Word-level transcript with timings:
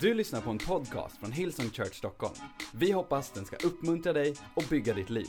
Du 0.00 0.14
lyssnar 0.14 0.40
på 0.40 0.50
en 0.50 0.58
podcast 0.58 1.16
från 1.16 1.32
Hillsong 1.32 1.70
Church 1.70 1.94
Stockholm. 1.94 2.34
Vi 2.72 2.92
hoppas 2.92 3.30
den 3.30 3.44
ska 3.44 3.56
uppmuntra 3.56 4.12
dig 4.12 4.34
och 4.54 4.64
bygga 4.70 4.94
ditt 4.94 5.10
liv. 5.10 5.28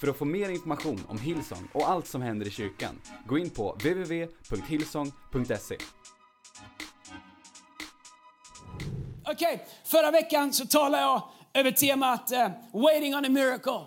För 0.00 0.08
att 0.08 0.16
få 0.16 0.24
mer 0.24 0.48
information 0.48 1.04
om 1.08 1.18
Hillsong 1.18 1.68
och 1.72 1.88
allt 1.88 2.06
som 2.06 2.22
händer 2.22 2.46
i 2.46 2.50
kyrkan, 2.50 3.00
gå 3.26 3.38
in 3.38 3.50
på 3.50 3.72
www.hillsong.se. 3.72 5.76
Okej, 9.24 9.66
förra 9.84 10.10
veckan 10.10 10.52
så 10.52 10.66
talade 10.66 11.02
jag 11.02 11.22
över 11.54 11.70
temat 11.70 12.32
uh, 12.32 12.48
Waiting 12.82 13.14
on 13.14 13.24
a 13.24 13.28
miracle. 13.28 13.80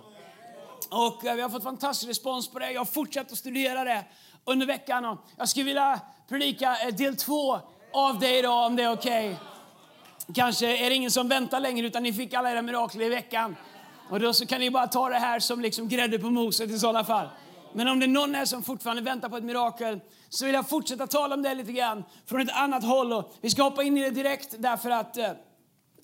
Och 0.90 1.24
uh, 1.24 1.34
vi 1.34 1.42
har 1.42 1.50
fått 1.50 1.64
fantastisk 1.64 2.10
respons 2.10 2.52
på 2.52 2.60
det. 2.60 2.72
Jag 2.72 2.80
har 2.80 2.86
fortsatt 2.86 3.32
att 3.32 3.38
studera 3.38 3.84
det 3.84 4.06
under 4.46 4.66
veckan. 4.66 5.06
Och 5.06 5.18
jag 5.38 5.50
skulle 5.50 5.66
vilja 5.66 6.02
predika 6.30 6.78
uh, 6.88 6.96
del 6.96 7.16
två 7.16 7.60
av 7.94 8.20
det 8.20 8.40
idag 8.40 8.66
om 8.66 8.76
det 8.76 8.84
är 8.84 8.92
okej. 8.92 9.38
Kanske 10.34 10.78
är 10.86 10.90
det 10.90 10.96
ingen 10.96 11.12
som 11.12 11.28
väntar 11.28 11.60
längre 11.60 11.88
utan 11.88 12.04
ni 12.04 12.14
fick 12.14 12.34
alla 12.34 12.52
era 12.52 12.62
mirakler 12.62 13.06
i 13.06 13.10
veckan. 13.10 13.56
Och 14.10 14.20
då 14.20 14.34
så 14.34 14.46
kan 14.46 14.60
ni 14.60 14.72
bara 14.72 14.88
ta 14.88 15.10
det 15.10 15.20
här 15.20 15.40
som 15.40 15.62
liksom 15.62 15.88
grädde 15.88 16.20
på 16.20 16.30
moset 16.30 16.70
i 16.70 16.80
sådana 16.80 17.04
fall. 17.04 17.28
Men 17.74 17.88
om 17.88 18.00
det 18.00 18.06
är 18.06 18.08
någon 18.08 18.36
här 18.36 18.46
som 18.46 18.64
fortfarande 18.64 19.02
väntar 19.02 19.30
på 19.30 19.38
ett 19.38 19.44
mirakel 19.44 20.00
så 20.30 20.46
vill 20.46 20.56
jag 20.56 20.70
fortsätta 20.70 21.08
tala 21.08 21.36
om 21.36 21.42
det 21.42 21.54
lite 21.54 21.72
grann 21.72 22.04
från 22.26 22.42
ett 22.42 22.52
annat 22.52 22.84
håll. 22.84 23.14
Och 23.14 23.36
vi 23.42 23.50
ska 23.50 23.64
hoppa 23.64 23.84
in 23.84 23.98
i 23.98 24.02
det 24.02 24.10
direkt 24.10 24.56
därför 24.58 24.90
att 24.90 25.18
eh, 25.18 25.32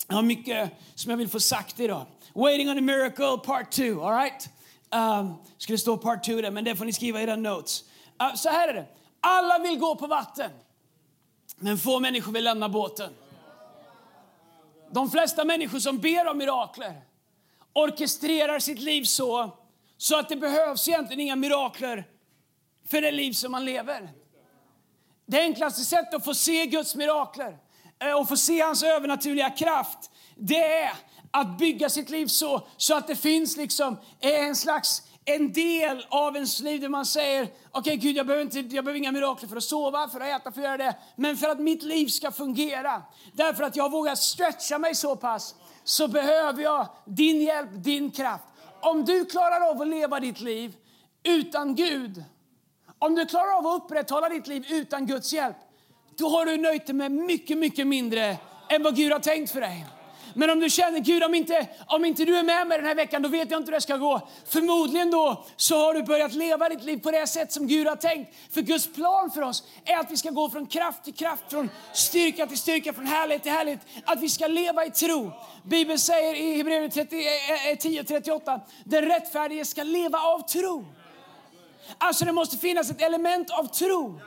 jag 0.08 0.16
har 0.16 0.22
mycket 0.22 0.70
som 0.94 1.10
jag 1.10 1.16
vill 1.16 1.28
få 1.28 1.40
sagt 1.40 1.80
idag. 1.80 2.06
Waiting 2.34 2.70
on 2.70 2.78
a 2.78 2.80
miracle 2.80 3.38
part 3.44 3.70
2, 3.70 3.82
alright? 3.82 4.48
Um, 4.94 5.34
skulle 5.58 5.78
stå 5.78 5.96
part 5.96 6.24
2 6.24 6.40
där, 6.40 6.50
men 6.50 6.64
det 6.64 6.76
får 6.76 6.84
ni 6.84 6.92
skriva 6.92 7.20
i 7.20 7.22
era 7.22 7.36
notes. 7.36 7.84
Uh, 8.22 8.34
så 8.34 8.48
här 8.48 8.68
är 8.68 8.74
det. 8.74 8.86
Alla 9.20 9.58
vill 9.58 9.78
gå 9.78 9.96
på 9.96 10.06
vatten, 10.06 10.50
men 11.56 11.78
få 11.78 12.00
människor 12.00 12.32
vill 12.32 12.44
lämna 12.44 12.68
båten. 12.68 13.10
De 14.90 15.10
flesta 15.10 15.44
människor 15.44 15.78
som 15.78 15.98
ber 15.98 16.26
om 16.26 16.38
mirakler 16.38 17.02
orkestrerar 17.72 18.58
sitt 18.58 18.78
liv 18.78 19.02
så, 19.02 19.56
så 19.96 20.18
att 20.18 20.28
det 20.28 20.36
behövs 20.36 20.88
egentligen 20.88 21.20
inga 21.20 21.36
mirakler 21.36 22.04
för 22.88 23.00
det 23.00 23.12
liv 23.12 23.32
som 23.32 23.52
man 23.52 23.64
lever. 23.64 24.10
Det 25.26 25.40
enklaste 25.40 25.80
sättet 25.80 26.14
att 26.14 26.24
få 26.24 26.34
se 26.34 26.66
Guds 26.66 26.94
mirakler 26.94 27.58
eh, 27.98 28.18
och 28.20 28.28
få 28.28 28.36
se 28.36 28.60
hans 28.60 28.82
övernaturliga 28.82 29.50
kraft, 29.50 30.10
det 30.36 30.82
är 30.82 30.92
att 31.30 31.58
bygga 31.58 31.88
sitt 31.88 32.10
liv 32.10 32.26
så, 32.26 32.66
så 32.76 32.96
att 32.96 33.06
det 33.06 33.16
finns 33.16 33.56
liksom 33.56 33.96
en 34.20 34.56
slags 34.56 35.02
en 35.28 35.52
del 35.52 36.06
av 36.08 36.34
ens 36.34 36.60
liv 36.60 36.80
där 36.80 36.88
man 36.88 37.06
säger 37.06 37.42
okej 37.42 37.80
okay, 37.80 37.96
Gud 37.96 38.16
jag 38.16 38.26
behöver, 38.26 38.42
inte, 38.42 38.58
jag 38.58 38.84
behöver 38.84 38.98
inga 38.98 39.12
mirakler 39.12 39.48
för 39.48 39.56
att 39.56 39.62
sova, 39.62 40.08
för 40.08 40.20
att 40.20 40.40
äta, 40.40 40.52
för 40.52 40.60
att 40.60 40.66
göra 40.66 40.76
det. 40.76 40.96
Men 41.16 41.36
för 41.36 41.48
att 41.48 41.60
mitt 41.60 41.82
liv 41.82 42.06
ska 42.06 42.32
fungera, 42.32 43.02
därför 43.32 43.62
att 43.64 43.76
jag 43.76 43.90
vågar 43.90 44.14
stretcha 44.14 44.78
mig 44.78 44.94
så 44.94 45.16
pass, 45.16 45.54
så 45.84 46.08
behöver 46.08 46.62
jag 46.62 46.88
din 47.04 47.42
hjälp, 47.42 47.70
din 47.72 48.10
kraft. 48.10 48.44
Om 48.80 49.04
du 49.04 49.24
klarar 49.24 49.70
av 49.70 49.82
att 49.82 49.88
leva 49.88 50.20
ditt 50.20 50.40
liv 50.40 50.76
utan 51.22 51.74
Gud, 51.74 52.24
om 52.98 53.14
du 53.14 53.26
klarar 53.26 53.58
av 53.58 53.66
att 53.66 53.82
upprätthålla 53.82 54.28
ditt 54.28 54.46
liv 54.46 54.66
utan 54.70 55.06
Guds 55.06 55.32
hjälp, 55.32 55.56
då 56.18 56.28
har 56.28 56.46
du 56.46 56.56
nöjt 56.56 56.86
dig 56.86 56.94
med 56.94 57.12
mycket, 57.12 57.58
mycket 57.58 57.86
mindre 57.86 58.36
än 58.68 58.82
vad 58.82 58.96
Gud 58.96 59.12
har 59.12 59.20
tänkt 59.20 59.52
för 59.52 59.60
dig. 59.60 59.86
Men 60.38 60.50
om 60.50 60.60
du 60.60 60.70
känner 60.70 61.00
Gud, 61.00 61.22
om 61.22 61.34
inte, 61.34 61.66
om 61.86 62.04
inte 62.04 62.24
du 62.24 62.38
är 62.38 62.42
med 62.42 62.66
mig 62.66 62.78
den 62.78 62.86
här 62.86 62.94
veckan, 62.94 63.22
då 63.22 63.28
vet 63.28 63.50
jag 63.50 63.60
inte 63.60 63.70
hur 63.70 63.76
det 63.76 63.80
ska 63.80 63.96
gå. 63.96 64.28
Förmodligen 64.46 65.10
då 65.10 65.44
så 65.56 65.78
har 65.78 65.94
du 65.94 66.02
börjat 66.02 66.32
leva 66.32 66.68
ditt 66.68 66.84
liv 66.84 66.98
på 66.98 67.10
det 67.10 67.26
sätt 67.26 67.52
som 67.52 67.66
Gud 67.66 67.86
har 67.86 67.96
tänkt. 67.96 68.34
För 68.50 68.62
Guds 68.62 68.94
plan 68.94 69.30
för 69.30 69.42
oss 69.42 69.64
är 69.84 69.96
att 69.96 70.10
vi 70.10 70.16
ska 70.16 70.30
gå 70.30 70.50
från 70.50 70.66
kraft 70.66 71.04
till 71.04 71.14
kraft, 71.14 71.42
från 71.50 71.70
styrka 71.92 72.46
till 72.46 72.58
styrka, 72.58 72.92
från 72.92 73.06
härlighet 73.06 73.42
till 73.42 73.52
härlighet. 73.52 73.80
Att 74.04 74.20
vi 74.20 74.28
ska 74.28 74.46
leva 74.46 74.84
i 74.84 74.90
tro. 74.90 75.32
Bibeln 75.62 75.98
säger 75.98 76.34
i 76.34 76.56
Hebreerbrevet 76.56 77.12
10.38, 77.82 78.48
eh, 78.48 78.54
eh 78.54 78.60
den 78.84 79.04
rättfärdige 79.04 79.64
ska 79.64 79.82
leva 79.82 80.18
av 80.18 80.48
tro. 80.48 80.84
Alltså 81.98 82.24
det 82.24 82.32
måste 82.32 82.56
finnas 82.56 82.90
ett 82.90 83.02
element 83.02 83.50
av 83.50 83.66
tro. 83.66 84.20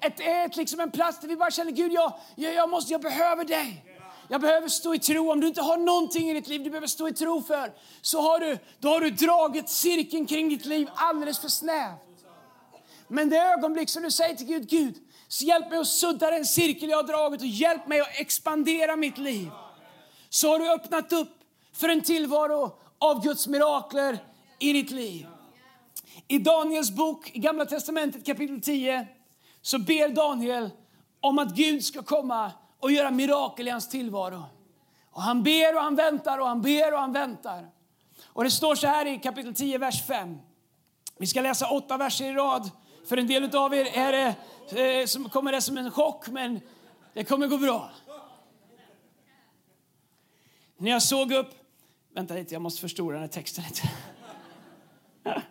Ett, 0.00 0.20
ett, 0.20 0.56
liksom 0.56 0.80
en 0.80 0.90
plats 0.90 1.20
där 1.20 1.28
vi 1.28 1.36
bara 1.36 1.50
känner 1.50 1.72
Gud, 1.72 1.92
jag, 1.92 2.12
jag, 2.34 2.54
jag, 2.54 2.70
måste, 2.70 2.92
jag 2.92 3.00
behöver 3.00 3.44
dig. 3.44 3.89
Jag 4.32 4.40
behöver 4.40 4.68
stå 4.68 4.94
i 4.94 4.98
tro. 4.98 5.32
Om 5.32 5.40
du 5.40 5.46
inte 5.46 5.62
har 5.62 5.76
någonting 5.76 6.30
i 6.30 6.34
ditt 6.34 6.48
liv 6.48 6.64
du 6.64 6.70
behöver 6.70 6.86
stå 6.86 7.08
i 7.08 7.12
tro 7.12 7.42
för, 7.42 7.72
så 8.00 8.20
har 8.20 8.40
du, 8.40 8.58
då 8.78 8.88
har 8.88 9.00
du 9.00 9.10
dragit 9.10 9.68
cirkeln 9.68 10.26
kring 10.26 10.48
ditt 10.48 10.64
liv 10.64 10.88
alldeles 10.94 11.38
för 11.38 11.48
snävt. 11.48 12.00
Men 13.08 13.28
det 13.28 13.38
ögonblick 13.38 13.88
som 13.88 14.02
du 14.02 14.10
säger 14.10 14.36
till 14.36 14.46
Gud, 14.46 14.68
Gud, 14.68 14.94
så 15.28 15.44
hjälp 15.44 15.70
mig 15.70 15.78
att 15.78 15.86
sudda 15.86 16.30
den 16.30 16.44
cirkel 16.44 16.88
jag 16.88 16.96
har 16.96 17.02
dragit 17.02 17.40
och 17.40 17.46
hjälp 17.46 17.86
mig 17.86 18.00
att 18.00 18.20
expandera 18.20 18.96
mitt 18.96 19.18
liv. 19.18 19.50
Så 20.28 20.48
har 20.48 20.58
du 20.58 20.72
öppnat 20.72 21.12
upp 21.12 21.38
för 21.72 21.88
en 21.88 22.00
tillvaro 22.00 22.78
av 22.98 23.24
Guds 23.24 23.46
mirakler 23.46 24.18
i 24.58 24.72
ditt 24.72 24.90
liv. 24.90 25.26
I 26.28 26.38
Daniels 26.38 26.90
bok 26.90 27.30
i 27.34 27.38
Gamla 27.38 27.66
Testamentet 27.66 28.26
kapitel 28.26 28.60
10 28.60 29.06
så 29.62 29.78
ber 29.78 30.08
Daniel 30.08 30.70
om 31.20 31.38
att 31.38 31.54
Gud 31.54 31.84
ska 31.84 32.02
komma 32.02 32.52
och 32.80 32.92
göra 32.92 33.10
mirakel 33.10 33.68
i 33.68 33.70
hans 33.70 33.88
tillvaro. 33.88 34.44
Och 35.10 35.22
han 35.22 35.42
ber 35.42 35.76
och 35.76 35.82
han 35.82 35.96
väntar 35.96 36.38
och 36.38 36.46
han 36.46 36.62
ber 36.62 36.92
och 36.92 37.00
han 37.00 37.12
väntar. 37.12 37.70
Och 38.26 38.44
det 38.44 38.50
står 38.50 38.74
så 38.74 38.86
här 38.86 39.06
i 39.06 39.18
kapitel 39.18 39.54
10, 39.54 39.78
vers 39.78 40.06
5. 40.06 40.38
Vi 41.18 41.26
ska 41.26 41.40
läsa 41.40 41.70
åtta 41.70 41.96
verser 41.96 42.30
i 42.30 42.32
rad. 42.32 42.70
För 43.08 43.16
en 43.16 43.26
del 43.26 43.56
av 43.56 43.74
er 43.74 43.84
är 43.84 44.12
det, 44.12 44.34
eh, 45.00 45.06
som 45.06 45.28
kommer 45.28 45.52
det 45.52 45.62
som 45.62 45.78
en 45.78 45.90
chock, 45.90 46.28
men 46.28 46.60
det 47.12 47.24
kommer 47.24 47.46
gå 47.46 47.58
bra. 47.58 47.90
När 50.76 50.90
jag 50.90 51.02
såg 51.02 51.32
upp... 51.32 51.50
Vänta 52.14 52.34
lite, 52.34 52.54
jag 52.54 52.62
måste 52.62 52.80
förstora 52.80 53.12
den 53.12 53.22
här 53.22 53.28
texten 53.28 53.64
lite. 53.64 53.90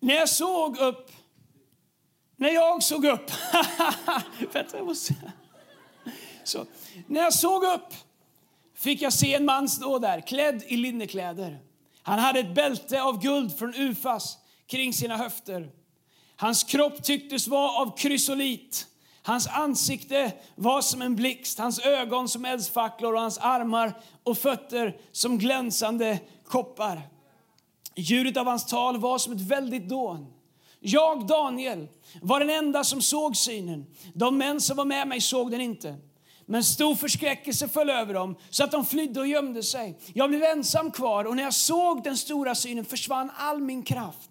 När 0.00 0.14
jag 0.14 0.28
såg 0.28 0.78
upp 0.78 1.10
när 2.36 2.48
jag 2.48 2.82
såg 2.82 3.04
upp... 3.04 3.30
Vänta, 4.52 4.76
jag 4.76 4.86
måste... 4.86 5.14
Så, 6.44 6.66
när 7.06 7.20
jag 7.20 7.34
såg 7.34 7.64
upp 7.64 7.94
fick 8.74 9.02
jag 9.02 9.12
se 9.12 9.34
en 9.34 9.44
man 9.44 9.68
stå 9.68 9.98
där, 9.98 10.20
klädd 10.20 10.62
i 10.66 10.76
linnekläder. 10.76 11.58
Han 12.02 12.18
hade 12.18 12.40
ett 12.40 12.54
bälte 12.54 13.02
av 13.02 13.22
guld 13.22 13.58
från 13.58 13.74
Ufas 13.74 14.38
kring 14.66 14.92
sina 14.92 15.16
höfter. 15.16 15.70
Hans 16.36 16.64
kropp 16.64 17.02
tycktes 17.02 17.48
vara 17.48 17.70
av 17.70 17.96
krysolit. 17.96 18.86
Hans 19.22 19.46
ansikte 19.46 20.32
var 20.54 20.82
som 20.82 21.02
en 21.02 21.16
blixt, 21.16 21.58
hans 21.58 21.78
ögon 21.78 22.28
som 22.28 22.44
eldsfacklor 22.44 23.14
och 23.14 23.20
hans 23.20 23.38
armar 23.38 23.92
och 24.22 24.38
fötter 24.38 24.96
som 25.12 25.38
glänsande 25.38 26.18
koppar. 26.44 27.02
Ljudet 27.96 28.36
av 28.36 28.46
hans 28.46 28.66
tal 28.66 28.98
var 28.98 29.18
som 29.18 29.32
ett 29.32 29.40
väldigt 29.40 29.88
dån. 29.88 30.33
Jag, 30.86 31.26
Daniel, 31.26 31.88
var 32.22 32.40
den 32.40 32.50
enda 32.50 32.84
som 32.84 33.02
såg 33.02 33.36
synen. 33.36 33.86
De 34.14 34.38
män 34.38 34.60
som 34.60 34.76
var 34.76 34.84
med 34.84 35.08
mig 35.08 35.20
såg 35.20 35.50
den 35.50 35.60
inte. 35.60 35.96
Men 36.46 36.64
stor 36.64 36.94
förskräckelse 36.94 37.68
föll 37.68 37.90
över 37.90 38.14
dem 38.14 38.36
så 38.50 38.64
att 38.64 38.70
de 38.70 38.86
flydde 38.86 39.20
och 39.20 39.26
gömde 39.26 39.62
sig. 39.62 39.98
Jag 40.14 40.30
blev 40.30 40.42
ensam 40.42 40.90
kvar 40.90 41.24
och 41.24 41.36
när 41.36 41.42
jag 41.42 41.54
såg 41.54 42.02
den 42.02 42.16
stora 42.16 42.54
synen 42.54 42.84
försvann 42.84 43.30
all 43.36 43.60
min 43.60 43.82
kraft. 43.82 44.30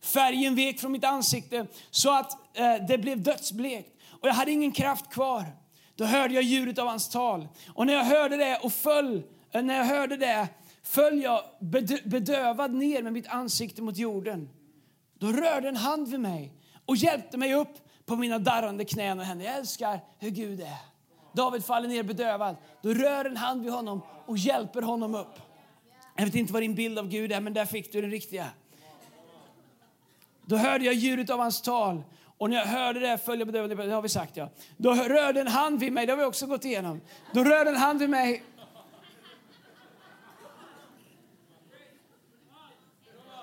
Färgen 0.00 0.54
vek 0.54 0.80
från 0.80 0.92
mitt 0.92 1.04
ansikte 1.04 1.66
så 1.90 2.10
att 2.10 2.56
eh, 2.58 2.86
det 2.88 2.98
blev 2.98 3.22
dödsblekt 3.22 3.90
och 4.20 4.28
jag 4.28 4.34
hade 4.34 4.50
ingen 4.50 4.72
kraft 4.72 5.12
kvar. 5.12 5.44
Då 5.96 6.04
hörde 6.04 6.34
jag 6.34 6.42
ljudet 6.42 6.78
av 6.78 6.86
hans 6.86 7.08
tal 7.08 7.48
och 7.74 7.86
när 7.86 7.94
jag 7.94 8.04
hörde 8.04 8.36
det 8.36 8.58
och 8.62 8.72
föll, 8.72 9.22
eh, 9.52 9.62
när 9.62 9.76
jag 9.76 9.84
hörde 9.84 10.16
det 10.16 10.48
föll 10.82 11.22
jag 11.22 11.42
bedövad 12.04 12.74
ner 12.74 13.02
med 13.02 13.12
mitt 13.12 13.28
ansikte 13.28 13.82
mot 13.82 13.96
jorden. 13.96 14.48
Då 15.22 15.32
rörde 15.32 15.68
en 15.68 15.76
hand 15.76 16.08
vid 16.08 16.20
mig 16.20 16.52
och 16.86 16.96
hjälpte 16.96 17.36
mig 17.36 17.54
upp 17.54 17.78
på 18.06 18.16
mina 18.16 18.38
darrande 18.38 18.84
knän 18.84 19.18
och 19.18 19.24
händer. 19.24 19.46
Jag 19.46 19.56
älskar 19.56 20.00
hur 20.18 20.30
Gud 20.30 20.60
är. 20.60 20.76
David 21.32 21.64
faller 21.64 21.88
ner 21.88 22.02
bedövad. 22.02 22.56
Då 22.82 22.94
rör 22.94 23.24
en 23.24 23.36
hand 23.36 23.62
vid 23.62 23.72
honom 23.72 24.00
och 24.26 24.38
hjälper 24.38 24.82
honom 24.82 25.14
upp. 25.14 25.40
Jag 26.16 26.24
vet 26.24 26.34
inte 26.34 26.52
vad 26.52 26.62
din 26.62 26.74
bild 26.74 26.98
av 26.98 27.08
Gud 27.08 27.32
är, 27.32 27.40
men 27.40 27.54
där 27.54 27.64
fick 27.64 27.92
du 27.92 28.00
den 28.00 28.10
riktiga. 28.10 28.46
Då 30.46 30.56
hörde 30.56 30.84
jag 30.84 30.94
ljudet 30.94 31.30
av 31.30 31.38
hans 31.38 31.62
tal 31.62 32.02
och 32.38 32.50
när 32.50 32.56
jag 32.56 32.66
hörde 32.66 33.00
det 33.00 33.18
följde 33.18 33.58
jag. 33.58 33.76
Det 33.76 33.94
har 33.94 34.02
vi 34.02 34.08
sagt 34.08 34.36
ja. 34.36 34.48
Då 34.76 34.94
rörde 34.94 35.40
en 35.40 35.48
hand 35.48 35.80
vid 35.80 35.92
mig, 35.92 36.06
det 36.06 36.12
har 36.12 36.18
vi 36.18 36.24
också 36.24 36.46
gått 36.46 36.64
igenom. 36.64 37.00
Då 37.32 37.44
rörde 37.44 37.70
en 37.70 37.76
hand 37.76 38.00
vid 38.00 38.10
mig 38.10 38.42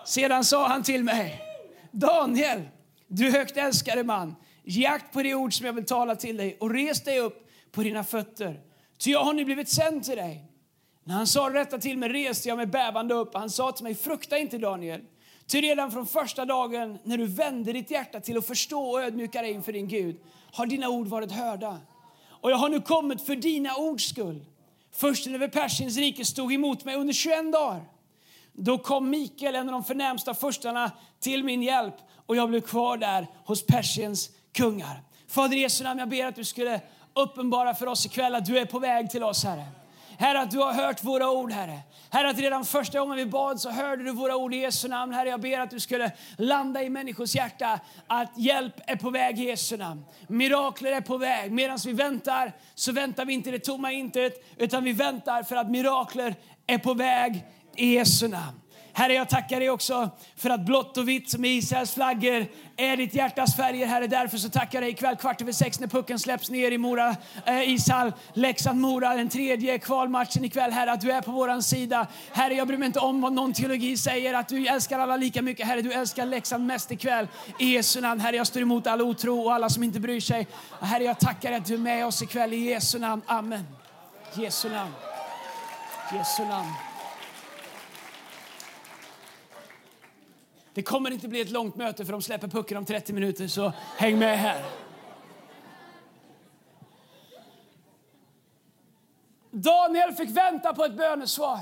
Sedan 0.06 0.44
sa 0.44 0.68
han 0.68 0.84
till 0.84 1.04
mig, 1.04 1.49
Daniel, 1.92 2.62
du 3.08 3.32
högt 3.32 3.58
älskade 3.58 4.04
man, 4.04 4.36
ge 4.64 4.86
akt 4.86 5.14
på 5.14 5.24
det 5.24 5.36
ord 5.36 5.54
som 5.54 5.66
jag 5.66 5.74
vill 5.74 5.86
tala 5.86 6.16
till 6.16 6.38
dig 6.38 6.58
och 6.60 6.70
res 6.74 7.04
dig 7.04 7.20
upp 7.20 7.50
på 7.72 7.84
dina 7.84 8.04
fötter. 8.04 8.60
Ty 8.98 9.12
jag 9.12 9.24
har 9.24 9.34
nu 9.34 9.46
blivit 9.46 9.70
sänd 9.70 10.04
till 10.04 10.16
dig. 10.16 10.46
När 11.04 11.16
han 11.16 11.28
sa 11.28 11.50
detta 11.50 11.78
till 11.78 11.98
mig 11.98 12.10
reste 12.10 12.50
jag 12.50 12.58
mig 12.58 12.66
bävande 12.66 13.14
upp. 13.14 13.34
Han 13.34 13.50
sa 13.50 13.72
till 13.72 13.84
mig, 13.84 13.96
frukta 13.96 14.38
inte 14.38 14.58
Daniel. 14.58 15.02
Ty 15.48 15.62
redan 15.62 15.92
från 15.92 16.08
första 16.08 16.46
dagen 16.46 16.98
när 17.04 17.18
du 17.18 17.26
vände 17.26 17.74
ditt 17.74 17.92
hjärta 17.92 18.20
till 18.20 18.38
att 18.38 18.48
förstå 18.48 18.90
och 18.90 19.02
ödmjuka 19.02 19.42
dig 19.42 19.52
inför 19.52 19.74
din 19.74 19.88
Gud 19.88 20.20
har 20.52 20.66
dina 20.66 20.90
ord 20.90 21.08
varit 21.08 21.32
hörda. 21.32 21.78
Och 22.42 22.52
jag 22.52 22.58
har 22.58 22.70
nu 22.70 22.82
kommit 22.82 23.22
för 23.22 23.36
dina 23.36 23.76
ords 23.76 24.10
skull. 24.10 24.46
Försten 24.92 25.36
över 25.36 25.48
Persiens 25.48 25.98
rike 25.98 26.26
stod 26.26 26.54
emot 26.54 26.86
mig 26.86 26.96
under 26.96 27.14
21 27.14 27.52
dagar. 27.52 27.86
Då 28.62 28.78
kom 28.78 29.10
Mikael, 29.10 29.56
en 29.56 29.68
av 29.68 29.72
de 29.72 29.84
förnämsta 29.84 30.34
förstarna, 30.34 30.92
till 31.20 31.44
min 31.44 31.64
hjälp 31.64 31.96
och 32.26 32.36
jag 32.36 32.50
blev 32.50 32.62
kvar 32.62 32.98
där 32.98 33.28
hos 33.46 33.66
Persiens 33.66 34.30
kungar. 34.54 35.02
Fader 35.28 35.58
Jesu 35.58 35.84
namn, 35.84 36.00
jag 36.00 36.10
ber 36.10 36.26
att 36.26 36.36
du 36.36 36.44
skulle 36.44 36.82
uppenbara 37.14 37.76
för 37.76 37.88
oss 37.88 38.06
ikväll 38.06 38.36
att 38.36 38.46
du 38.46 38.58
är 38.58 38.66
på 38.66 38.80
väg 38.80 39.10
till 39.10 39.24
oss, 39.24 39.44
Herre. 39.44 39.66
Herre, 40.18 40.40
att 40.40 40.52
du 40.52 40.58
har 40.58 40.74
hört 40.74 41.04
våra 41.04 41.32
ord, 41.32 41.52
Herre. 41.52 41.80
Herre, 42.10 42.30
att 42.30 42.40
redan 42.40 42.66
första 42.66 43.00
gången 43.00 43.18
vi 43.18 43.26
bad 43.26 43.62
så 43.62 43.70
hörde 43.70 44.04
du 44.04 44.12
våra 44.12 44.36
ord 44.36 44.54
i 44.54 44.58
Jesu 44.58 44.88
namn. 44.88 45.14
Herre, 45.14 45.30
jag 45.30 45.42
ber 45.42 45.60
att 45.60 45.70
du 45.70 45.80
skulle 45.80 46.12
landa 46.38 46.84
i 46.84 46.90
människors 46.90 47.36
hjärta 47.36 47.80
att 48.08 48.38
hjälp 48.38 48.74
är 48.88 48.96
på 48.96 49.10
väg 49.10 49.40
i 49.40 49.44
Jesu 49.44 49.78
namn. 49.78 50.06
Mirakler 50.28 50.92
är 50.92 51.02
på 51.02 51.18
väg. 51.18 51.52
Medan 51.52 51.80
vi 51.86 51.94
väntar 51.94 52.54
så 52.76 52.92
väntar 52.92 53.26
vi 53.26 53.34
inte 53.34 53.52
det 53.52 53.60
tomma 53.60 53.92
intet, 53.92 54.34
utan 54.58 54.84
vi 54.84 54.94
väntar 54.94 55.44
för 55.44 55.56
att 55.56 55.70
mirakler 55.70 56.36
är 56.68 56.78
på 56.78 56.94
väg 56.94 57.46
i 57.80 57.94
Jesu 57.94 58.28
namn. 58.28 58.60
Herre, 58.94 59.14
jag 59.14 59.30
tackar 59.30 59.60
dig 59.60 59.70
också 59.70 60.10
för 60.36 60.50
att 60.50 60.62
blått 60.66 60.98
och 60.98 61.10
vitt 61.10 61.30
som 61.30 61.46
Israels 61.46 61.94
flaggor 61.94 62.46
är 62.78 62.98
ditt 62.98 63.14
hjärtas 63.14 63.56
färger. 63.56 63.88
Herre, 63.88 64.08
därför 64.08 64.38
så 64.38 64.50
tackar 64.50 64.70
jag 64.74 64.84
dig 64.84 64.90
ikväll 64.92 65.16
kvart 65.16 65.42
över 65.42 65.52
sex 65.52 65.80
när 65.80 65.88
pucken 65.88 66.20
släpps 66.20 66.50
ner 66.50 66.72
i 66.72 66.78
Mora, 66.78 67.16
eh, 67.46 67.70
Ishall, 67.70 68.14
Leksand-Mora, 68.34 69.16
den 69.16 69.30
tredje 69.30 69.80
kvalmatchen 69.80 70.46
ikväll. 70.46 70.72
Herre, 70.72 70.92
att 70.92 71.02
du 71.02 71.12
är 71.12 71.22
på 71.22 71.32
våran 71.32 71.64
sida. 71.64 72.08
Herre, 72.32 72.54
jag 72.54 72.68
bryr 72.68 72.78
mig 72.78 72.86
inte 72.86 73.00
om 73.00 73.22
vad 73.22 73.34
någon 73.34 73.54
teologi 73.54 73.98
säger, 73.98 74.34
att 74.34 74.48
du 74.48 74.68
älskar 74.68 75.00
alla 75.00 75.18
lika 75.18 75.42
mycket. 75.42 75.68
Herre, 75.68 75.82
du 75.82 75.94
älskar 75.94 76.26
Leksand 76.26 76.66
mest 76.66 76.92
ikväll. 76.92 77.28
I 77.60 77.66
Jesu 77.66 78.02
namn. 78.02 78.22
Herre, 78.22 78.36
jag 78.36 78.48
står 78.48 78.62
emot 78.62 78.88
all 78.88 79.02
otro 79.02 79.40
och 79.40 79.54
alla 79.54 79.70
som 79.70 79.84
inte 79.84 80.00
bryr 80.00 80.20
sig. 80.20 80.48
Herre, 80.82 81.04
jag 81.04 81.20
tackar 81.20 81.50
dig 81.50 81.60
att 81.60 81.66
du 81.66 81.74
är 81.74 81.78
med 81.78 82.06
oss 82.06 82.22
ikväll. 82.22 82.54
I 82.54 82.70
Jesu 82.70 83.00
namn. 83.00 83.22
Amen. 83.26 83.64
Jesu 84.34 84.70
namn. 84.70 84.92
Jesu 86.14 86.46
namn. 86.46 86.89
Det 90.74 90.84
kommer 90.84 91.12
inte 91.12 91.28
bli 91.28 91.42
ett 91.42 91.50
långt 91.50 91.76
möte 91.76 92.06
för 92.06 92.12
de 92.12 92.22
släpper 92.22 92.48
pucken 92.48 92.78
om 92.78 92.86
30 92.86 93.14
minuter, 93.14 93.48
så 93.48 93.74
häng 93.98 94.20
med 94.20 94.40
här. 94.40 94.66
Daniel 99.52 100.14
fick 100.14 100.30
vänta 100.30 100.74
på 100.74 100.86
ett 100.86 100.98
bönesvar. 100.98 101.60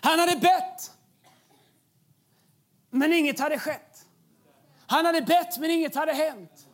Han 0.00 0.18
hade 0.18 0.36
bett, 0.36 0.92
men 2.90 3.12
inget 3.12 3.40
hade 3.40 3.58
skett. 3.58 4.06
Han 4.86 5.06
hade 5.06 5.22
bett, 5.22 5.58
men 5.58 5.70
inget 5.70 5.94
hade 5.94 6.12
hänt. 6.12 6.66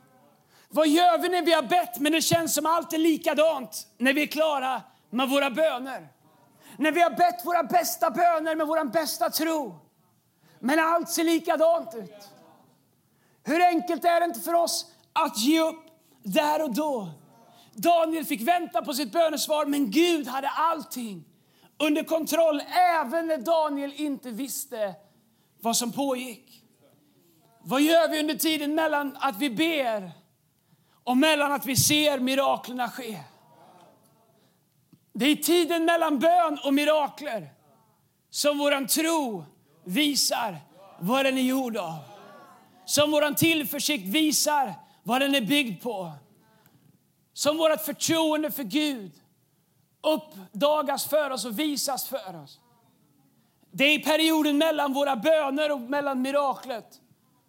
Vad 0.69 0.89
gör 0.89 1.19
vi 1.19 1.29
när 1.29 1.43
vi 1.43 1.53
har 1.53 1.63
bett, 1.63 1.99
men 1.99 2.13
det 2.13 2.23
känns 2.23 2.55
som 2.55 2.67
allt 2.67 2.93
är 2.93 2.99
likadant 2.99 3.87
när 3.99 4.13
vi 4.13 4.23
är 4.23 4.27
klara 4.27 4.83
med 5.11 5.29
våra 5.29 5.51
böner? 5.51 6.09
När 6.77 6.93
vi 6.93 7.01
har 7.01 7.11
bett 7.11 7.47
våra 7.47 7.63
bästa 7.63 8.11
böner 8.11 8.57
med 8.57 8.67
vår 8.67 8.85
bästa 8.85 9.31
tro, 9.31 9.81
men 10.63 10.79
allt 10.79 11.09
ser 11.09 11.25
likadant 11.25 11.95
ut. 11.95 12.29
Hur 13.45 13.63
enkelt 13.63 14.05
är 14.05 14.21
det 14.21 14.27
inte 14.27 14.41
för 14.41 14.55
oss 14.55 14.87
att 15.13 15.39
ge 15.39 15.61
upp 15.61 15.85
där 16.23 16.63
och 16.63 16.75
då? 16.75 17.09
Daniel 17.75 18.25
fick 18.25 18.41
vänta 18.41 18.83
på 18.83 18.95
sitt 18.95 19.13
bönesvar, 19.13 19.67
men 19.67 19.91
Gud 19.91 20.27
hade 20.27 20.49
allting 20.49 21.25
under 21.79 22.03
kontroll 22.03 22.63
även 22.71 23.27
när 23.27 23.39
Daniel 23.39 23.93
inte 23.97 24.31
visste 24.31 24.95
vad 25.61 25.77
som 25.77 25.93
pågick. 25.93 26.65
Vad 27.61 27.83
gör 27.83 28.09
vi 28.09 28.21
under 28.21 28.35
tiden 28.35 28.75
mellan 28.75 29.17
att 29.21 29.37
vi 29.37 29.51
ber 29.51 30.11
och 31.05 31.17
mellan 31.17 31.53
att 31.53 31.67
vi 31.67 31.77
ser 31.77 32.19
miraklerna 32.19 32.91
ske? 32.91 33.21
Det 35.13 35.27
är 35.27 35.37
tiden 35.37 35.85
mellan 35.85 36.19
bön 36.19 36.59
och 36.65 36.75
mirakler 36.75 37.49
som 38.31 38.59
vår 38.59 38.87
tro 38.87 39.45
visar 39.85 40.59
vad 40.99 41.25
den 41.25 41.39
är 41.39 41.43
gjord 41.43 41.77
av. 41.77 41.99
Som 42.85 43.11
vår 43.11 43.35
tillförsikt 43.35 44.07
visar 44.07 44.75
vad 45.03 45.21
den 45.21 45.35
är 45.35 45.41
byggd 45.41 45.83
på. 45.83 46.13
Som 47.33 47.57
vårt 47.57 47.85
förtroende 47.85 48.51
för 48.51 48.63
Gud 48.63 49.13
uppdagas 50.03 51.07
för 51.07 51.31
oss 51.31 51.45
och 51.45 51.59
visas 51.59 52.05
för 52.05 52.43
oss. 52.45 52.61
Det 53.71 53.85
är 53.85 53.99
i 53.99 54.03
perioden 54.03 54.59
mellan 54.59 54.93
våra 54.93 55.17
böner 55.17 55.73
och 55.73 55.81
mellan 55.81 56.23
miraklet 56.23 57.01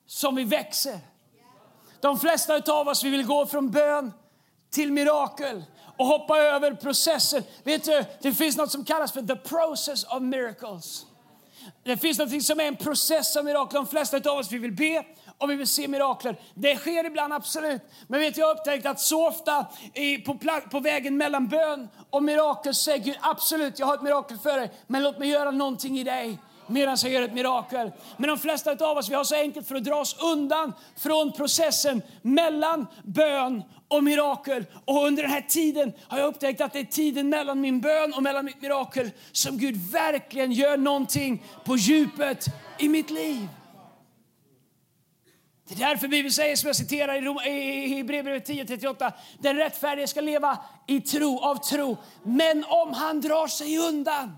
som 0.06 0.36
vi 0.36 0.44
växer. 0.44 1.00
De 2.01 2.19
flesta 2.19 2.74
av 2.74 2.88
oss 2.88 3.03
vi 3.03 3.09
vill 3.09 3.25
gå 3.25 3.45
från 3.45 3.71
bön 3.71 4.13
till 4.69 4.91
mirakel 4.91 5.63
och 5.97 6.06
hoppa 6.06 6.38
över 6.38 6.74
processen. 6.74 7.44
Vet 7.63 7.83
du, 7.83 8.06
det 8.21 8.33
finns 8.33 8.57
något 8.57 8.71
som 8.71 8.86
kallas 8.86 9.12
för 9.12 9.21
the 9.21 9.36
process 9.36 10.03
of 10.03 10.21
miracles. 10.21 11.06
Det 11.83 11.97
finns 11.97 12.19
något 12.19 12.44
som 12.44 12.59
är 12.59 12.63
en 12.63 12.75
process 12.75 13.35
av 13.35 13.45
mirakel. 13.45 13.75
De 13.75 13.88
flesta 13.88 14.18
av 14.31 14.38
oss 14.38 14.51
vi 14.51 14.57
vill 14.57 14.71
be 14.71 15.03
och 15.38 15.50
vi 15.50 15.56
vill 15.56 15.68
se 15.68 15.88
mirakler. 15.88 16.39
Det 16.53 16.75
sker 16.75 17.06
ibland, 17.06 17.33
absolut. 17.33 17.81
Men 18.07 18.19
vet 18.19 18.38
jag 18.38 18.45
har 18.45 18.56
upptäckt 18.56 18.85
att 18.85 19.00
så 19.00 19.27
ofta 19.27 19.65
på, 20.25 20.38
på 20.71 20.80
vägen 20.80 21.18
mellan 21.18 21.47
bön 21.47 21.89
och 22.09 22.24
mirakel 22.24 22.75
säger 22.75 23.03
Gud 23.03 23.18
absolut, 23.21 23.80
jag 23.80 23.88
har 23.88 23.94
ett 23.95 24.01
mirakel 24.01 24.38
för 24.38 24.59
dig, 24.59 24.71
men 24.88 25.03
låt 25.03 25.19
mig 25.19 25.30
göra 25.30 25.51
någonting 25.51 26.00
i 26.00 26.03
dig 26.03 26.38
medan 26.68 26.97
jag 27.03 27.12
gör 27.12 27.21
ett 27.21 27.33
mirakel. 27.33 27.91
Men 28.18 28.29
de 28.29 28.39
flesta 28.39 28.71
av 28.71 28.97
oss 28.97 29.09
vi 29.09 29.15
har 29.15 29.24
så 29.24 29.36
enkelt 29.36 29.68
för 29.68 29.75
att 29.75 29.83
dra 29.83 29.95
oss 29.95 30.15
undan 30.19 30.74
från 30.97 31.31
processen 31.31 32.01
mellan 32.21 32.88
bön 33.03 33.63
och 33.94 34.04
mirakel. 34.04 34.66
Och 34.86 35.06
under 35.06 35.24
den 35.24 35.31
här 35.31 35.42
tiden 35.42 35.94
har 36.07 36.19
jag 36.19 36.28
upptäckt 36.28 36.62
att 36.62 36.74
det 36.74 36.80
är 36.80 36.84
tiden 36.84 37.30
mellan 37.30 37.62
min 37.62 37.81
bön 37.81 38.13
och 38.13 38.24
mellan 38.24 38.45
mitt 38.45 38.62
mirakel 38.62 39.12
som 39.31 39.57
Gud 39.57 39.92
verkligen 39.92 40.51
gör 40.51 40.78
någonting 40.78 41.44
på 41.66 41.78
djupet 41.78 42.45
i 42.80 42.90
mitt 42.90 43.10
liv. 43.10 43.48
Det 45.68 45.84
är 45.84 45.90
därför 45.90 46.07
Bibeln 46.07 46.34
säger, 46.34 46.56
som 46.56 46.68
jag 46.68 46.75
citerar 46.75 47.48
i 47.48 47.88
Hebreerbrevet 47.88 48.50
10.38, 48.50 49.12
den 49.40 49.56
rättfärdige 49.56 50.07
ska 50.07 50.22
leva 50.22 50.57
i 50.88 51.01
tro, 51.01 51.39
av 51.39 51.56
tro. 51.56 51.98
Men 52.24 52.66
om 52.68 52.94
han 52.94 53.22
drar 53.22 53.48
sig 53.48 53.78
undan 53.78 54.38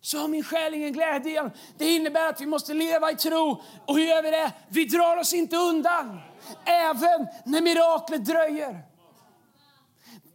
så 0.00 0.18
har 0.18 0.28
min 0.28 0.44
själ 0.44 0.74
ingen 0.74 0.92
glädje 0.92 1.30
igen. 1.30 1.50
Det 1.78 1.94
innebär 1.94 2.28
att 2.28 2.40
vi 2.40 2.46
måste 2.46 2.74
leva 2.74 3.10
i 3.10 3.16
tro. 3.16 3.62
Och 3.86 3.96
hur 3.96 4.04
gör 4.04 4.22
vi 4.22 4.30
det? 4.30 4.52
Vi 4.68 4.84
drar 4.84 5.16
oss 5.16 5.34
inte 5.34 5.56
undan, 5.56 6.20
även 6.64 7.26
när 7.44 7.60
miraklet 7.60 8.24
dröjer. 8.24 8.84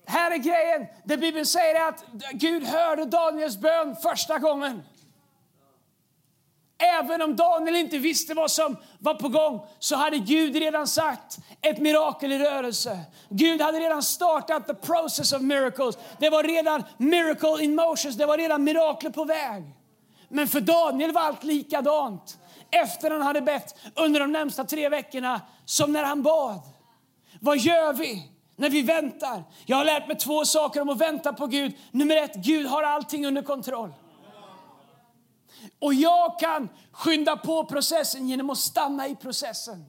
Här 0.05 0.31
är 0.31 0.37
grejen. 0.37 0.87
Det 1.03 1.17
Bibeln 1.17 1.45
säger 1.45 1.87
att 1.87 2.05
Gud 2.31 2.63
hörde 2.63 3.05
Daniels 3.05 3.57
bön 3.57 3.95
första 3.95 4.39
gången. 4.39 4.83
Även 6.77 7.21
om 7.21 7.35
Daniel 7.35 7.75
inte 7.75 7.97
visste 7.97 8.33
vad 8.33 8.51
som 8.51 8.77
var 8.99 9.13
på 9.13 9.29
gång 9.29 9.67
så 9.79 9.95
hade 9.95 10.17
Gud 10.17 10.55
redan 10.55 10.87
sagt 10.87 11.37
ett 11.61 11.79
mirakel 11.79 12.31
i 12.31 12.39
rörelse. 12.39 12.99
Gud 13.29 13.61
hade 13.61 13.79
redan 13.79 14.03
startat 14.03 14.67
the 14.67 14.73
process 14.73 15.33
of 15.33 15.41
miracles. 15.41 15.97
Det 16.19 16.29
var 16.29 16.43
redan 16.43 16.83
miracle 16.97 17.63
in 17.63 17.75
motions, 17.75 18.15
det 18.15 18.25
var 18.25 18.37
redan 18.37 18.63
mirakler 18.63 19.09
på 19.09 19.25
väg. 19.25 19.63
Men 20.29 20.47
för 20.47 20.61
Daniel 20.61 21.11
var 21.11 21.21
allt 21.21 21.43
likadant 21.43 22.37
efter 22.81 23.11
han 23.11 23.21
hade 23.21 23.41
bett 23.41 23.75
under 23.95 24.19
de 24.19 24.31
närmsta 24.31 24.63
tre 24.63 24.89
veckorna 24.89 25.41
som 25.65 25.93
när 25.93 26.03
han 26.03 26.23
bad. 26.23 26.61
Vad 27.39 27.57
gör 27.57 27.93
vi 27.93 28.31
när 28.55 28.69
vi 28.69 28.81
väntar? 28.81 29.43
Jag 29.65 29.77
har 29.77 29.85
lärt 29.85 30.07
mig 30.07 30.17
två 30.17 30.45
saker 30.45 30.81
om 30.81 30.89
att 30.89 30.97
vänta 30.97 31.33
på 31.33 31.47
Gud. 31.47 31.77
Nummer 31.91 32.15
ett, 32.15 32.35
Gud 32.35 32.67
har 32.67 32.83
allting 32.83 33.25
under 33.25 33.41
kontroll. 33.41 33.93
Och 35.79 35.93
jag 35.93 36.39
kan 36.39 36.69
skynda 36.91 37.37
på 37.37 37.65
processen 37.65 38.29
genom 38.29 38.49
att 38.49 38.57
stanna 38.57 39.07
i 39.07 39.15
processen. 39.15 39.85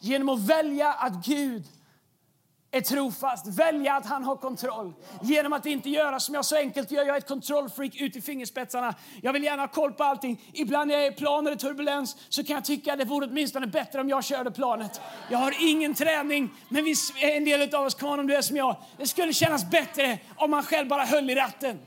Genom 0.00 0.28
att 0.28 0.40
välja 0.40 0.92
att 0.92 1.26
Gud 1.26 1.64
är 2.70 2.80
trofast, 2.80 3.46
välja 3.46 3.94
att 3.94 4.06
han 4.06 4.24
har 4.24 4.36
kontroll. 4.36 4.94
Genom 5.22 5.52
att 5.52 5.66
inte 5.66 5.90
göra 5.90 6.20
som 6.20 6.34
jag 6.34 6.44
så 6.44 6.56
enkelt 6.56 6.90
gör, 6.90 7.04
jag 7.04 7.14
är 7.14 7.18
ett 7.18 7.28
kontrollfreak 7.28 7.96
ut 7.96 8.16
i 8.16 8.20
fingerspetsarna. 8.20 8.94
Jag 9.22 9.32
vill 9.32 9.44
gärna 9.44 9.62
ha 9.62 9.68
koll 9.68 9.92
på 9.92 10.04
allting. 10.04 10.50
Ibland 10.52 10.88
när 10.88 10.94
jag 10.94 11.06
är 11.06 11.12
i 11.12 11.14
plan 11.14 11.46
eller 11.46 11.56
turbulens 11.56 12.16
så 12.28 12.44
kan 12.44 12.54
jag 12.54 12.64
tycka 12.64 12.92
att 12.92 12.98
det 12.98 13.04
vore 13.04 13.26
åtminstone 13.26 13.66
bättre 13.66 14.00
om 14.00 14.08
jag 14.08 14.24
körde 14.24 14.50
planet. 14.50 15.00
Jag 15.30 15.38
har 15.38 15.54
ingen 15.60 15.94
träning, 15.94 16.50
men 16.68 16.84
vi, 16.84 16.94
en 17.20 17.44
del 17.44 17.74
av 17.74 17.86
oss, 17.86 17.94
kan 17.94 18.20
om 18.20 18.26
du 18.26 18.34
är 18.34 18.42
som 18.42 18.56
jag, 18.56 18.76
det 18.96 19.06
skulle 19.06 19.32
kännas 19.32 19.70
bättre 19.70 20.18
om 20.36 20.50
man 20.50 20.62
själv 20.62 20.88
bara 20.88 21.04
höll 21.04 21.30
i 21.30 21.34
ratten. 21.34 21.78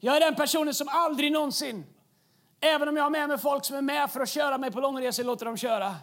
Jag 0.00 0.16
är 0.16 0.20
den 0.20 0.34
personen 0.34 0.74
som 0.74 0.88
aldrig 0.88 1.32
någonsin, 1.32 1.84
även 2.60 2.88
om 2.88 2.96
jag 2.96 3.02
har 3.02 3.10
med 3.10 3.28
mig 3.28 3.38
folk 3.38 3.64
som 3.64 3.76
är 3.76 3.82
med 3.82 4.10
för 4.10 4.20
att 4.20 4.28
köra 4.28 4.58
mig 4.58 4.70
på 4.70 4.80
långresor, 4.80 5.24
låter 5.24 5.46
dem 5.46 5.56
köra. 5.56 5.94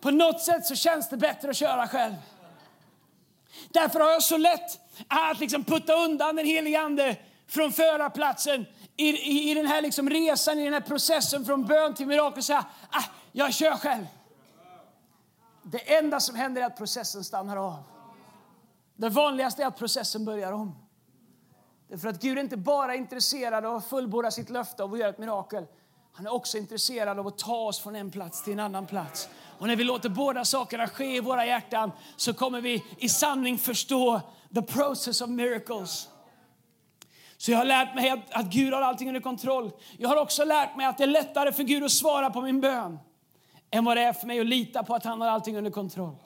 På 0.00 0.10
något 0.10 0.40
sätt 0.40 0.66
så 0.66 0.74
känns 0.74 1.08
det 1.08 1.16
bättre 1.16 1.50
att 1.50 1.56
köra 1.56 1.88
själv. 1.88 2.14
Därför 3.68 4.00
har 4.00 4.10
jag 4.10 4.22
så 4.22 4.36
lätt 4.36 4.80
att 5.08 5.40
liksom 5.40 5.64
putta 5.64 5.94
undan 5.94 6.36
den 6.36 6.46
helige 6.46 6.80
Ande 6.80 7.16
från 7.46 7.72
förarplatsen 7.72 8.66
i, 8.96 9.08
i, 9.08 9.50
i 9.50 9.54
den 9.54 9.66
här 9.66 9.82
liksom 9.82 10.10
resan, 10.10 10.58
i 10.58 10.64
den 10.64 10.72
här 10.72 10.80
processen 10.80 11.44
från 11.44 11.66
bön 11.66 11.94
till 11.94 12.06
mirakel 12.06 12.38
och 12.38 12.44
säga 12.44 12.66
ah, 12.90 13.04
jag 13.32 13.54
kör 13.54 13.76
själv. 13.76 14.06
Det 15.62 15.94
enda 15.96 16.20
som 16.20 16.36
händer 16.36 16.62
är 16.62 16.66
att 16.66 16.76
processen 16.76 17.24
stannar 17.24 17.56
av. 17.56 17.82
Det 18.96 19.08
vanligaste 19.08 19.62
är 19.62 19.66
att 19.66 19.78
processen 19.78 20.24
börjar 20.24 20.52
om. 20.52 20.78
Därför 21.88 22.08
att 22.08 22.22
Gud 22.22 22.38
är 22.38 22.42
inte 22.42 22.56
bara 22.56 22.94
intresserad 22.94 23.64
av 23.64 23.76
att 23.76 23.86
fullborda 23.86 24.30
sitt 24.30 24.50
löfte 24.50 24.82
av 24.82 24.92
att 24.92 24.98
göra 24.98 25.08
ett 25.08 25.18
mirakel. 25.18 25.66
Han 26.12 26.26
är 26.26 26.32
också 26.32 26.58
intresserad 26.58 27.18
av 27.18 27.26
att 27.26 27.38
ta 27.38 27.56
oss 27.56 27.80
från 27.80 27.96
en 27.96 28.10
plats 28.10 28.44
till 28.44 28.52
en 28.52 28.60
annan 28.60 28.86
plats. 28.86 29.28
Och 29.60 29.66
när 29.66 29.76
vi 29.76 29.84
låter 29.84 30.08
båda 30.08 30.44
sakerna 30.44 30.88
ske 30.88 31.16
i 31.16 31.20
våra 31.20 31.46
hjärtan 31.46 31.92
så 32.16 32.34
kommer 32.34 32.60
vi 32.60 32.84
i 32.98 33.08
sanning 33.08 33.58
förstå 33.58 34.20
the 34.54 34.62
process 34.62 35.20
of 35.20 35.28
miracles. 35.28 36.08
Så 37.36 37.50
jag 37.50 37.58
har 37.58 37.64
lärt 37.64 37.94
mig 37.94 38.10
att, 38.10 38.18
att 38.30 38.46
Gud 38.46 38.74
har 38.74 38.82
allting 38.82 39.08
under 39.08 39.20
kontroll. 39.20 39.70
Jag 39.98 40.08
har 40.08 40.16
också 40.16 40.44
lärt 40.44 40.76
mig 40.76 40.86
att 40.86 40.98
det 40.98 41.04
är 41.04 41.08
lättare 41.08 41.52
för 41.52 41.62
Gud 41.62 41.84
att 41.84 41.90
svara 41.90 42.30
på 42.30 42.40
min 42.42 42.60
bön 42.60 42.98
än 43.70 43.84
vad 43.84 43.96
det 43.96 44.02
är 44.02 44.12
för 44.12 44.26
mig 44.26 44.40
att 44.40 44.46
lita 44.46 44.82
på 44.82 44.94
att 44.94 45.04
han 45.04 45.20
har 45.20 45.28
allting 45.28 45.56
under 45.56 45.70
kontroll. 45.70 46.16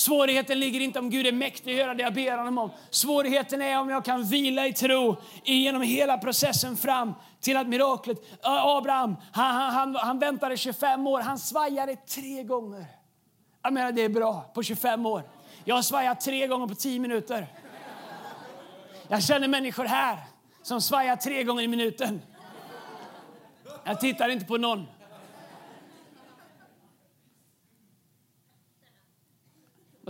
Svårigheten 0.00 0.60
ligger 0.60 0.80
inte 0.80 0.98
om 0.98 1.10
Gud 1.10 1.26
är 1.26 1.32
mäktig 1.32 1.72
att 1.72 1.78
göra 1.78 1.94
det 1.94 2.02
jag 2.02 2.14
ber 2.14 2.36
honom 2.36 2.58
om. 2.58 2.70
Svårigheten 2.90 3.62
är 3.62 3.80
om 3.80 3.90
jag 3.90 4.04
kan 4.04 4.24
vila 4.24 4.66
i 4.66 4.72
tro 4.72 5.16
genom 5.44 5.82
hela 5.82 6.18
processen 6.18 6.76
fram 6.76 7.14
till 7.40 7.56
att 7.56 7.68
miraklet... 7.68 8.18
Abraham, 8.42 9.16
han, 9.32 9.54
han, 9.54 9.74
han, 9.74 9.96
han 9.96 10.18
väntade 10.18 10.56
25 10.56 11.06
år, 11.06 11.20
han 11.20 11.38
svajade 11.38 11.96
tre 11.96 12.42
gånger. 12.42 12.84
Jag 13.62 13.72
menar, 13.72 13.92
det 13.92 14.02
är 14.02 14.08
bra 14.08 14.50
på 14.54 14.62
25 14.62 15.06
år. 15.06 15.22
Jag 15.64 15.74
har 15.74 15.82
svajat 15.82 16.20
tre 16.20 16.46
gånger 16.46 16.66
på 16.66 16.74
10 16.74 17.00
minuter. 17.00 17.46
Jag 19.08 19.22
känner 19.22 19.48
människor 19.48 19.84
här 19.84 20.18
som 20.62 20.80
svajar 20.80 21.16
tre 21.16 21.44
gånger 21.44 21.62
i 21.62 21.68
minuten. 21.68 22.22
Jag 23.84 24.00
tittar 24.00 24.28
inte 24.28 24.46
på 24.46 24.56
någon. 24.56 24.86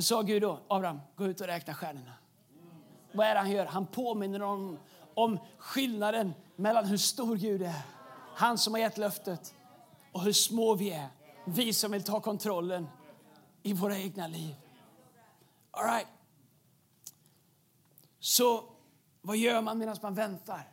Vad 0.00 0.04
sa 0.04 0.23
Gud 0.23 0.42
då? 0.42 0.59
Abraham, 0.69 1.00
gå 1.16 1.26
ut 1.26 1.40
och 1.40 1.47
räkna 1.47 1.75
stjärnorna. 1.75 2.14
Vad 3.12 3.26
är 3.26 3.35
det 3.35 3.40
han 3.40 3.50
gör? 3.50 3.66
Han 3.66 3.87
påminner 3.87 4.42
om, 4.42 4.78
om 5.14 5.38
skillnaden 5.59 6.35
mellan 6.57 6.85
hur 6.85 6.97
stor 6.97 7.37
Gud 7.37 7.62
är, 7.62 7.83
han 8.35 8.59
som 8.59 8.75
har 8.75 8.80
gett 8.80 8.99
löftet, 8.99 9.54
och 10.12 10.23
hur 10.23 10.33
små 10.33 10.75
vi 10.75 10.90
är. 10.90 11.09
Vi 11.45 11.73
som 11.73 11.92
vill 11.92 12.02
ta 12.02 12.21
kontrollen 12.21 12.88
i 13.62 13.73
våra 13.73 13.99
egna 13.99 14.26
liv. 14.26 14.54
All 15.71 15.85
right. 15.85 16.09
Så 18.21 18.64
vad 19.21 19.37
gör 19.37 19.61
man 19.61 19.78
medan 19.78 19.97
man 20.02 20.14
väntar? 20.14 20.73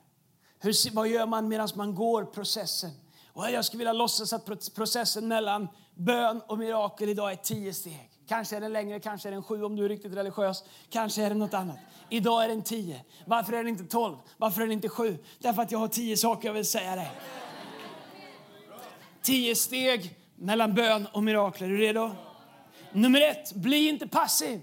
Hur, 0.60 0.94
vad 0.96 1.08
gör 1.08 1.26
man 1.26 1.48
medan 1.48 1.70
man 1.76 1.96
går 1.96 2.26
processen? 2.26 2.92
Och 3.34 3.52
jag 3.52 3.66
skulle 3.66 3.80
vilja 3.80 3.94
låtsas 3.94 4.34
att 4.34 4.46
processen 4.76 5.28
mellan 5.28 5.68
bön 5.96 6.42
och 6.48 6.58
mirakel 6.58 7.10
idag 7.10 7.32
är 7.32 7.36
tio 7.36 7.74
steg. 7.74 8.17
Kanske 8.28 8.56
är 8.56 8.62
den 8.62 8.74
längre, 8.74 9.00
kanske 9.00 9.30
är 9.30 9.32
den 9.32 9.44
sju 9.44 9.64
om 9.64 9.76
du 9.76 9.86
är 9.86 9.90
riktigt 9.90 10.14
religiös. 10.14 10.64
Kanske 10.90 11.24
är 11.24 11.30
den 11.30 11.40
något 11.40 11.54
annat. 11.54 11.78
Idag 12.10 12.44
är 12.44 12.48
den 12.48 12.64
tio. 12.64 13.02
Varför 13.26 13.54
är 13.54 13.58
den 13.58 13.68
inte 13.68 13.84
tolv? 13.84 14.16
Varför 14.38 14.62
är 14.62 14.66
den 14.66 14.74
inte 14.74 14.90
sju? 14.90 15.18
Därför 15.40 15.62
att 15.62 15.72
jag 15.72 15.80
har 15.80 15.88
tio 15.88 16.18
saker 16.18 16.48
jag 16.48 16.54
vill 16.54 16.66
säga 16.66 16.96
dig. 16.96 17.12
Tio 19.22 19.56
steg 19.56 20.16
mellan 20.36 20.74
bön 20.74 21.08
och 21.14 21.24
mirakler. 21.24 21.68
Är 21.68 21.72
du 21.72 21.78
redo? 21.78 22.12
Nummer 22.92 23.22
ett, 23.22 23.54
bli 23.54 23.88
inte 23.88 24.08
passiv. 24.08 24.62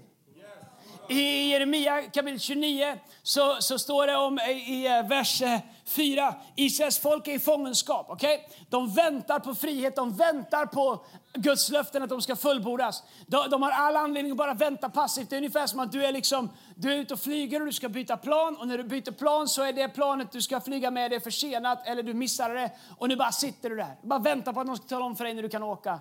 I 1.09 1.49
Jeremia 1.51 2.01
kapitel 2.01 2.39
29 2.39 2.97
så, 3.23 3.55
så 3.59 3.79
står 3.79 4.07
det 4.07 4.15
om 4.15 4.39
i 4.39 4.87
eh, 4.87 5.07
vers 5.07 5.41
eh, 5.41 5.59
4. 5.87 6.35
Israels 6.55 6.99
folk 6.99 7.27
är 7.27 7.31
i 7.31 7.39
fångenskap. 7.39 8.09
Okay? 8.09 8.37
De 8.69 8.93
väntar 8.93 9.39
på 9.39 9.55
frihet, 9.55 9.95
de 9.95 10.15
väntar 10.15 10.65
på 10.65 11.05
Guds 11.33 11.69
löften 11.69 12.03
att 12.03 12.09
de 12.09 12.21
ska 12.21 12.35
fullbordas. 12.35 13.03
De, 13.27 13.49
de, 13.49 13.61
har 13.61 13.71
all 13.71 13.95
anledning 13.95 14.31
att 14.31 14.37
bara 14.37 14.53
vänta 14.53 14.89
passivt. 14.89 15.29
Det 15.29 15.35
är 15.35 15.37
ungefär 15.37 15.67
som 15.67 15.79
att 15.79 15.91
du 15.91 16.05
är, 16.05 16.11
liksom, 16.11 16.49
du 16.75 16.93
är 16.93 16.97
ute 16.97 17.13
och 17.13 17.19
flyger 17.19 17.59
och 17.59 17.65
du 17.65 17.73
ska 17.73 17.89
byta 17.89 18.17
plan. 18.17 18.57
Och 18.57 18.67
när 18.67 18.77
du 18.77 18.83
byter 18.83 19.11
plan 19.11 19.47
så 19.47 19.63
är 19.63 19.73
det 19.73 19.87
planet 19.87 20.31
du 20.31 20.41
ska 20.41 20.61
flyga 20.61 20.91
med 20.91 21.11
det 21.11 21.19
försenat 21.19 21.87
eller 21.87 22.03
du 22.03 22.13
missar 22.13 22.49
det. 22.49 22.71
Och 22.97 23.09
nu 23.09 23.15
bara 23.15 23.31
sitter 23.31 23.69
du 23.69 23.75
där. 23.75 23.95
Bara 24.01 24.19
väntar 24.19 24.53
på 24.53 24.59
att 24.59 24.67
någon 24.67 24.77
ska 24.77 24.87
tala 24.87 25.05
om 25.05 25.15
för 25.15 25.23
dig 25.23 25.33
när 25.33 25.43
du 25.43 25.49
kan 25.49 25.63
åka. 25.63 25.99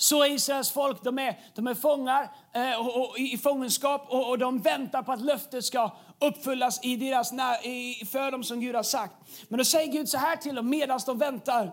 Så 0.00 0.22
är 0.22 0.30
Israels 0.30 0.70
folk, 0.70 1.02
de 1.02 1.18
är, 1.18 1.38
de 1.54 1.66
är 1.66 1.74
fångar 1.74 2.30
eh, 2.54 2.86
och, 2.86 3.10
och, 3.10 3.18
i 3.18 3.38
fångenskap 3.38 4.06
och, 4.08 4.28
och, 4.28 4.38
de 4.38 4.58
väntar 4.58 5.02
på 5.02 5.12
att 5.12 5.20
löftet 5.20 5.64
ska 5.64 5.90
uppfyllas 6.18 6.84
i 6.84 6.96
deras, 6.96 7.32
i, 7.64 8.06
för 8.06 8.30
dem 8.30 8.44
som 8.44 8.60
Gud 8.60 8.74
har 8.74 8.82
sagt. 8.82 9.14
Men 9.48 9.58
då 9.58 9.64
säger 9.64 9.92
Gud 9.92 10.08
så 10.08 10.18
här 10.18 10.36
till 10.36 10.54
dem 10.54 10.70
medan 10.70 11.00
de 11.06 11.18
väntar. 11.18 11.72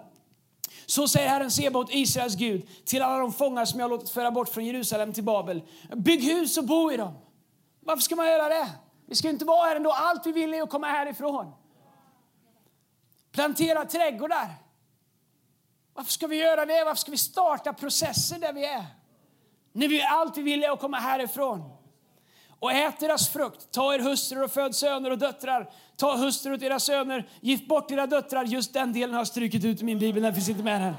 Så 0.85 1.07
säger 1.07 1.29
Herren 1.29 1.51
Sebaot, 1.51 1.87
Israels 1.91 2.35
Gud, 2.35 2.67
till 2.85 3.01
alla 3.01 3.17
de 3.17 3.33
fångar 3.33 3.65
som 3.65 3.79
jag 3.79 3.89
låtit 3.89 4.09
föra 4.09 4.31
bort 4.31 4.49
från 4.49 4.65
Jerusalem 4.65 5.13
till 5.13 5.23
Babel. 5.23 5.61
Bygg 5.95 6.23
hus 6.23 6.57
och 6.57 6.63
bo 6.63 6.91
i 6.91 6.97
dem. 6.97 7.13
Varför 7.79 8.01
ska 8.01 8.15
man 8.15 8.27
göra 8.27 8.49
det? 8.49 8.69
Vi 9.05 9.15
ska 9.15 9.29
inte 9.29 9.45
vara 9.45 9.67
här 9.67 9.75
ändå. 9.75 9.91
Allt 9.91 10.25
vi 10.25 10.31
vill 10.31 10.53
är 10.53 10.61
att 10.61 10.69
komma 10.69 10.87
härifrån. 10.87 11.51
Plantera 13.31 13.85
trädgårdar. 13.85 14.66
Varför 15.97 16.11
ska 16.11 16.27
vi 16.27 16.35
göra 16.35 16.65
det? 16.65 16.83
Varför 16.83 16.99
ska 16.99 17.11
vi 17.11 17.17
starta 17.17 17.73
processer 17.73 18.39
där 18.39 18.53
vi 18.53 18.65
är? 18.65 18.85
När 19.71 19.87
vi 19.87 20.01
alltid 20.01 20.43
vill 20.43 20.63
är 20.63 20.69
att 20.69 20.79
komma 20.79 20.97
härifrån. 20.97 21.63
Och 22.59 22.71
ät 22.71 22.99
deras 22.99 23.29
frukt. 23.29 23.71
Ta 23.71 23.93
er 23.93 23.99
hustrur 23.99 24.43
och 24.43 24.51
föd 24.51 24.75
söner 24.75 25.11
och 25.11 25.17
döttrar. 25.17 25.69
Ta 25.95 26.15
hustrur 26.15 26.53
och 26.53 26.63
era 26.63 26.79
söner. 26.79 27.29
Gift 27.41 27.67
bort 27.67 27.91
era 27.91 28.07
döttrar. 28.07 28.43
Just 28.43 28.73
den 28.73 28.93
delen 28.93 29.13
har 29.13 29.19
jag 29.19 29.27
strukit 29.27 29.65
ut 29.65 29.81
i 29.81 29.85
min 29.85 29.99
bibel. 29.99 30.23
Den 30.23 30.33
finns 30.33 30.49
inte 30.49 30.63
med 30.63 30.81
här. 30.81 30.95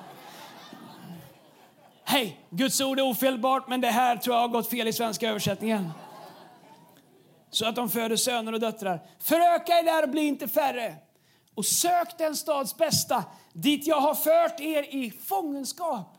Hej, 2.05 2.40
Guds 2.50 2.81
ord 2.81 2.99
är 2.99 3.11
ofelbart, 3.11 3.69
men 3.69 3.81
det 3.81 3.90
här 3.90 4.17
tror 4.17 4.37
jag 4.37 4.40
har 4.40 4.49
gått 4.49 4.71
fel 4.71 4.88
i 4.88 4.93
svenska 4.93 5.28
översättningen. 5.28 5.90
Så 7.50 7.67
att 7.67 7.76
de 7.76 7.90
föder 7.90 8.17
söner 8.17 8.52
och 8.52 8.61
döttrar. 8.61 9.00
Föröka 9.19 9.78
er 9.78 9.83
där 9.83 10.02
och 10.02 10.09
bli 10.09 10.23
inte 10.23 10.49
färre 10.49 10.97
och 11.59 11.67
sök 11.67 12.19
den 12.19 12.37
stads 12.37 12.77
bästa 12.77 13.25
dit 13.53 13.87
jag 13.87 14.00
har 14.00 14.15
fört 14.15 14.61
er 14.61 14.83
i 14.83 15.12
fångenskap 15.25 16.19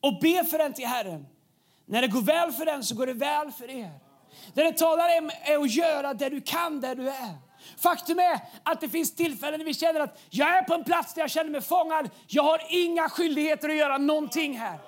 och 0.00 0.18
be 0.20 0.44
för 0.44 0.58
den 0.58 0.72
till 0.72 0.86
Herren. 0.86 1.26
När 1.86 2.02
det 2.02 2.08
går 2.08 2.22
väl 2.22 2.52
för 2.52 2.64
den 2.64 2.84
så 2.84 2.94
går 2.94 3.06
det 3.06 3.12
väl 3.12 3.52
för 3.52 3.70
er. 3.70 3.90
Det 4.54 4.62
det 4.62 4.72
talar 4.72 5.18
om 5.18 5.30
är 5.42 5.58
att 5.58 5.74
göra 5.74 6.14
det 6.14 6.28
du 6.28 6.40
kan 6.40 6.80
där 6.80 6.94
du 6.94 7.08
är. 7.08 7.36
Faktum 7.76 8.18
är 8.18 8.40
att 8.62 8.80
det 8.80 8.88
finns 8.88 9.14
tillfällen 9.14 9.58
när 9.58 9.64
vi 9.64 9.74
känner 9.74 10.00
att 10.00 10.20
jag 10.30 10.48
är 10.48 10.62
på 10.62 10.74
en 10.74 10.84
plats 10.84 11.14
där 11.14 11.22
jag 11.22 11.30
känner 11.30 11.50
mig 11.50 11.60
fångad. 11.60 12.10
Jag 12.26 12.42
har 12.42 12.62
inga 12.68 13.08
skyldigheter 13.08 13.68
att 13.68 13.76
göra 13.76 13.98
någonting 13.98 14.58
här. 14.58 14.78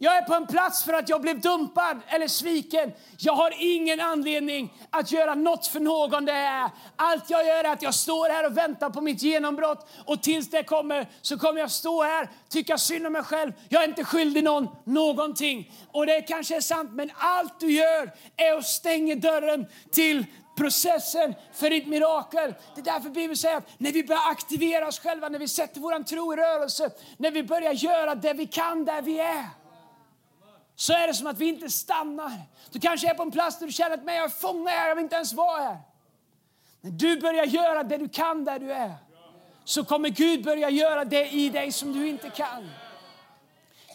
Jag 0.00 0.16
är 0.16 0.22
på 0.22 0.34
en 0.34 0.46
plats 0.46 0.84
för 0.84 0.92
att 0.92 1.08
jag 1.08 1.20
blev 1.20 1.40
dumpad 1.40 2.00
eller 2.08 2.28
sviken. 2.28 2.92
Jag 3.18 3.32
har 3.32 3.54
ingen 3.58 4.00
anledning 4.00 4.72
att 4.90 5.12
göra 5.12 5.34
något 5.34 5.66
för 5.66 5.80
någon. 5.80 6.24
Det 6.24 6.32
är. 6.32 6.70
Allt 6.96 7.30
jag 7.30 7.46
gör 7.46 7.64
är 7.64 7.72
att 7.72 7.82
jag 7.82 7.94
står 7.94 8.28
här 8.28 8.46
och 8.46 8.56
väntar 8.56 8.90
på 8.90 9.00
mitt 9.00 9.22
genombrott. 9.22 9.88
Och 10.06 10.22
tills 10.22 10.50
det 10.50 10.62
kommer 10.62 11.08
så 11.22 11.38
kommer 11.38 11.60
jag 11.60 11.70
stå 11.70 12.02
här, 12.02 12.28
tycka 12.48 12.78
synd 12.78 13.06
om 13.06 13.12
mig 13.12 13.22
själv. 13.22 13.52
Jag 13.68 13.84
är 13.84 13.88
inte 13.88 14.04
skyldig 14.04 14.44
någon 14.44 14.68
någonting. 14.84 15.72
Och 15.92 16.06
det 16.06 16.22
kanske 16.22 16.56
är 16.56 16.60
sant, 16.60 16.90
men 16.92 17.10
allt 17.18 17.60
du 17.60 17.72
gör 17.72 18.12
är 18.36 18.54
att 18.58 18.66
stänga 18.66 19.14
dörren 19.14 19.66
till 19.90 20.24
processen 20.56 21.34
för 21.52 21.70
ditt 21.70 21.86
mirakel. 21.86 22.54
Det 22.74 22.80
är 22.80 22.84
därför 22.84 23.10
Bibeln 23.10 23.36
säger 23.36 23.56
att 23.56 23.68
när 23.78 23.92
vi 23.92 24.04
börjar 24.04 24.30
aktivera 24.30 24.88
oss 24.88 25.00
själva, 25.00 25.28
när 25.28 25.38
vi 25.38 25.48
sätter 25.48 25.80
vår 25.80 26.02
tro 26.02 26.32
i 26.32 26.36
rörelse, 26.36 26.90
när 27.16 27.30
vi 27.30 27.42
börjar 27.42 27.72
göra 27.72 28.14
det 28.14 28.32
vi 28.32 28.46
kan 28.46 28.84
där 28.84 29.02
vi 29.02 29.18
är 29.18 29.44
så 30.80 30.92
är 30.92 31.06
det 31.06 31.14
som 31.14 31.26
att 31.26 31.38
vi 31.38 31.48
inte 31.48 31.70
stannar. 31.70 32.32
Du 32.70 32.80
kanske 32.80 33.10
är 33.10 33.14
på 33.14 33.22
en 33.22 33.30
plats 33.30 33.58
där 33.58 33.66
du 33.66 33.72
känner 33.72 33.94
att 33.94 34.04
jag 34.06 34.16
är 34.16 34.28
fångad 34.28 34.74
här, 34.74 34.88
jag 34.88 34.94
vill 34.94 35.04
inte 35.04 35.16
ens 35.16 35.32
vara 35.32 35.62
här. 35.62 35.78
När 36.80 36.90
du 36.90 37.20
börjar 37.20 37.44
göra 37.44 37.82
det 37.82 37.96
du 37.96 38.08
kan 38.08 38.44
där 38.44 38.58
du 38.58 38.72
är 38.72 38.94
så 39.64 39.84
kommer 39.84 40.08
Gud 40.08 40.44
börja 40.44 40.70
göra 40.70 41.04
det 41.04 41.28
i 41.28 41.48
dig 41.48 41.72
som 41.72 41.92
du 41.92 42.08
inte 42.08 42.30
kan. 42.30 42.70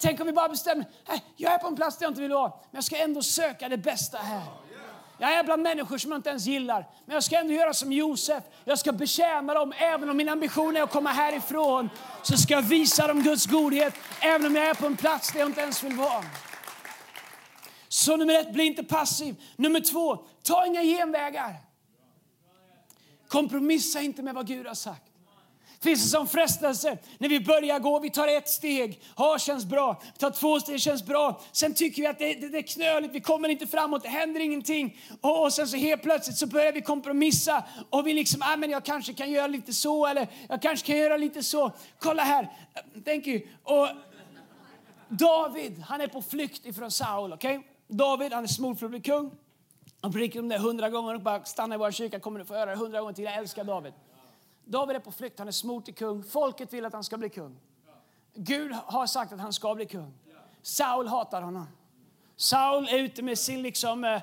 Tänk 0.01 0.19
om 0.19 0.27
vi 0.27 0.33
bara 0.33 0.49
bestämmer, 0.49 0.85
äh, 1.09 1.19
jag 1.35 1.53
är 1.53 1.57
på 1.57 1.67
en 1.67 1.75
plats 1.75 1.97
där 1.97 2.05
jag 2.05 2.11
inte 2.11 2.21
vill 2.21 2.31
vara, 2.31 2.49
men 2.49 2.77
jag 2.77 2.83
ska 2.83 2.97
ändå 2.97 3.21
söka 3.21 3.69
det 3.69 3.77
bästa 3.77 4.17
här. 4.17 4.43
Jag 5.17 5.33
är 5.33 5.43
bland 5.43 5.61
människor 5.61 5.97
som 5.97 6.11
jag 6.11 6.17
inte 6.17 6.29
ens 6.29 6.45
gillar, 6.45 6.87
men 7.05 7.13
jag 7.13 7.23
ska 7.23 7.39
ändå 7.39 7.53
göra 7.53 7.73
som 7.73 7.91
Josef. 7.91 8.43
Jag 8.63 8.79
ska 8.79 8.91
betjäna 8.91 9.53
dem, 9.53 9.73
även 9.77 10.09
om 10.09 10.17
min 10.17 10.29
ambition 10.29 10.77
är 10.77 10.81
att 10.81 10.91
komma 10.91 11.09
härifrån. 11.09 11.89
Så 12.23 12.37
ska 12.37 12.53
jag 12.53 12.61
visa 12.61 13.07
dem 13.07 13.23
Guds 13.23 13.45
godhet, 13.45 13.93
även 14.21 14.45
om 14.45 14.55
jag 14.55 14.65
är 14.65 14.73
på 14.73 14.85
en 14.85 14.97
plats 14.97 15.31
där 15.33 15.39
jag 15.39 15.49
inte 15.49 15.61
ens 15.61 15.83
vill 15.83 15.95
vara. 15.95 16.23
Så 17.93 18.17
nummer 18.17 18.33
ett, 18.33 18.53
bli 18.53 18.63
inte 18.63 18.83
passiv. 18.83 19.35
Nummer 19.55 19.79
två, 19.79 20.25
ta 20.43 20.65
inga 20.65 20.83
genvägar. 20.83 21.55
Kompromissa 23.27 24.01
inte 24.01 24.21
med 24.21 24.35
vad 24.35 24.47
Gud 24.47 24.67
har 24.67 24.73
sagt. 24.73 25.12
finns 25.81 26.03
det 26.03 26.09
som 26.09 26.27
frestelse 26.27 26.97
när 27.17 27.29
vi 27.29 27.39
börjar 27.39 27.79
gå, 27.79 28.00
vi 28.00 28.09
tar 28.09 28.27
ett 28.27 28.50
steg, 28.50 29.01
ja 29.17 29.38
känns 29.39 29.65
bra, 29.65 30.01
vi 30.13 30.19
tar 30.19 30.31
två 30.31 30.59
steg, 30.59 30.81
känns 30.81 31.05
bra. 31.05 31.41
Sen 31.51 31.73
tycker 31.73 32.01
vi 32.01 32.07
att 32.07 32.19
det, 32.19 32.33
det, 32.33 32.50
det 32.50 32.57
är 32.57 32.62
knöligt, 32.62 33.13
vi 33.13 33.21
kommer 33.21 33.50
inte 33.50 33.67
framåt, 33.67 34.03
det 34.03 34.09
händer 34.09 34.39
ingenting. 34.39 34.97
Och, 35.21 35.43
och 35.43 35.53
sen 35.53 35.67
så 35.67 35.77
helt 35.77 36.03
plötsligt 36.03 36.38
så 36.38 36.47
börjar 36.47 36.71
vi 36.71 36.81
kompromissa 36.81 37.63
och 37.89 38.07
vi 38.07 38.13
liksom, 38.13 38.41
ah, 38.41 38.57
men 38.57 38.69
jag 38.69 38.85
kanske 38.85 39.13
kan 39.13 39.31
göra 39.31 39.47
lite 39.47 39.73
så 39.73 40.05
eller 40.05 40.27
jag 40.50 40.62
kanske 40.62 40.88
kan 40.88 40.97
göra 40.97 41.17
lite 41.17 41.43
så. 41.43 41.71
Kolla 42.00 42.23
här, 42.23 42.51
thank 43.05 43.27
you. 43.27 43.41
Och 43.63 43.88
David, 45.09 45.79
han 45.79 46.01
är 46.01 46.07
på 46.07 46.21
flykt 46.21 46.65
ifrån 46.65 46.91
Saul, 46.91 47.33
okej? 47.33 47.57
Okay? 47.57 47.73
David, 47.93 48.33
han 48.33 48.43
är 48.43 48.47
smord 48.47 48.79
för 48.79 48.85
att 48.85 48.91
bli 48.91 49.01
kung. 49.01 49.31
Han 50.01 50.12
predikar 50.12 50.39
om 50.39 50.50
det 50.50 50.57
hundra 50.57 50.89
gånger 50.89 51.15
och 51.15 51.21
bara 51.21 51.43
stanna 51.43 51.75
i 51.75 51.77
vår 51.77 51.91
kyrka 51.91 52.19
kommer 52.19 52.39
du 52.39 52.45
få 52.45 52.53
höra 52.53 52.69
det 52.69 52.75
hundra 52.75 53.00
gånger 53.00 53.13
till. 53.13 53.23
Jag 53.23 53.35
älskar 53.35 53.63
David. 53.63 53.93
David 54.65 54.95
är 54.95 55.00
på 55.00 55.12
flykt, 55.12 55.39
han 55.39 55.47
är 55.47 55.51
smord 55.51 55.85
till 55.85 55.93
kung. 55.93 56.23
Folket 56.23 56.73
vill 56.73 56.85
att 56.85 56.93
han 56.93 57.03
ska 57.03 57.17
bli 57.17 57.29
kung. 57.29 57.59
Gud 58.35 58.71
har 58.71 59.07
sagt 59.07 59.33
att 59.33 59.39
han 59.39 59.53
ska 59.53 59.75
bli 59.75 59.85
kung. 59.85 60.13
Saul 60.62 61.07
hatar 61.07 61.41
honom. 61.41 61.67
Saul 62.35 62.88
är 62.88 62.97
ute 62.97 63.21
med 63.21 63.39
sin 63.39 63.62
liksom, 63.62 64.03
äh, 64.03 64.19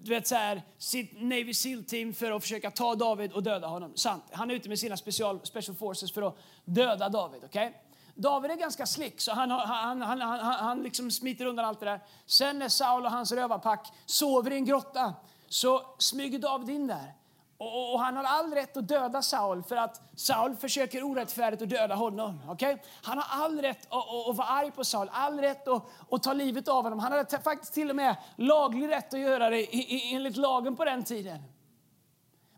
du 0.00 0.10
vet 0.10 0.26
så 0.26 0.34
här, 0.34 0.62
sitt 0.78 1.22
Navy 1.22 1.54
Seal-team 1.54 2.14
för 2.14 2.30
att 2.30 2.42
försöka 2.42 2.70
ta 2.70 2.94
David 2.94 3.32
och 3.32 3.42
döda 3.42 3.66
honom. 3.66 3.92
Sant. 3.96 4.24
Han 4.30 4.50
är 4.50 4.54
ute 4.54 4.68
med 4.68 4.78
sina 4.78 4.96
special, 4.96 5.40
special 5.42 5.76
forces 5.76 6.12
för 6.12 6.22
att 6.22 6.36
döda 6.64 7.08
David. 7.08 7.44
Okay? 7.44 7.70
David 8.14 8.50
är 8.50 8.56
ganska 8.56 8.86
slick, 8.86 9.20
så 9.20 9.32
han, 9.32 9.50
han, 9.50 10.02
han, 10.02 10.20
han, 10.20 10.40
han 10.40 10.82
liksom 10.82 11.10
smiter 11.10 11.46
undan 11.46 11.64
allt 11.64 11.80
det 11.80 11.86
där. 11.86 12.00
Sen 12.26 12.58
när 12.58 12.68
Saul 12.68 13.04
och 13.04 13.10
hans 13.10 13.32
rövarpack 13.32 13.92
sover 14.06 14.50
i 14.50 14.54
en 14.54 14.64
grotta 14.64 15.14
så 15.48 15.82
smyger 15.98 16.38
David 16.38 16.70
in 16.70 16.86
där. 16.86 17.14
Och, 17.58 17.94
och, 17.94 18.00
han 18.00 18.16
har 18.16 18.24
all 18.24 18.54
rätt 18.54 18.76
att 18.76 18.88
döda 18.88 19.22
Saul 19.22 19.62
för 19.62 19.76
att 19.76 20.00
Saul 20.16 20.56
försöker 20.56 21.02
orättfärdigt 21.02 21.62
att 21.62 21.70
döda 21.70 21.94
honom. 21.94 22.50
Okay? 22.50 22.76
Han 23.02 23.18
har 23.18 23.44
all 23.44 23.60
rätt 23.60 23.86
att, 23.86 23.92
att, 23.92 24.28
att 24.28 24.36
vara 24.36 24.48
arg 24.48 24.70
på 24.70 24.84
Saul, 24.84 25.10
all 25.12 25.40
rätt 25.40 25.68
att, 25.68 25.82
att 26.10 26.22
ta 26.22 26.32
livet 26.32 26.68
av 26.68 26.82
honom. 26.82 26.98
Han 26.98 27.12
hade 27.12 27.38
faktiskt 27.38 27.74
till 27.74 27.90
och 27.90 27.96
med 27.96 28.16
laglig 28.36 28.88
rätt 28.88 29.14
att 29.14 29.20
göra 29.20 29.50
det 29.50 29.66
enligt 30.14 30.36
lagen 30.36 30.76
på 30.76 30.84
den 30.84 31.04
tiden. 31.04 31.42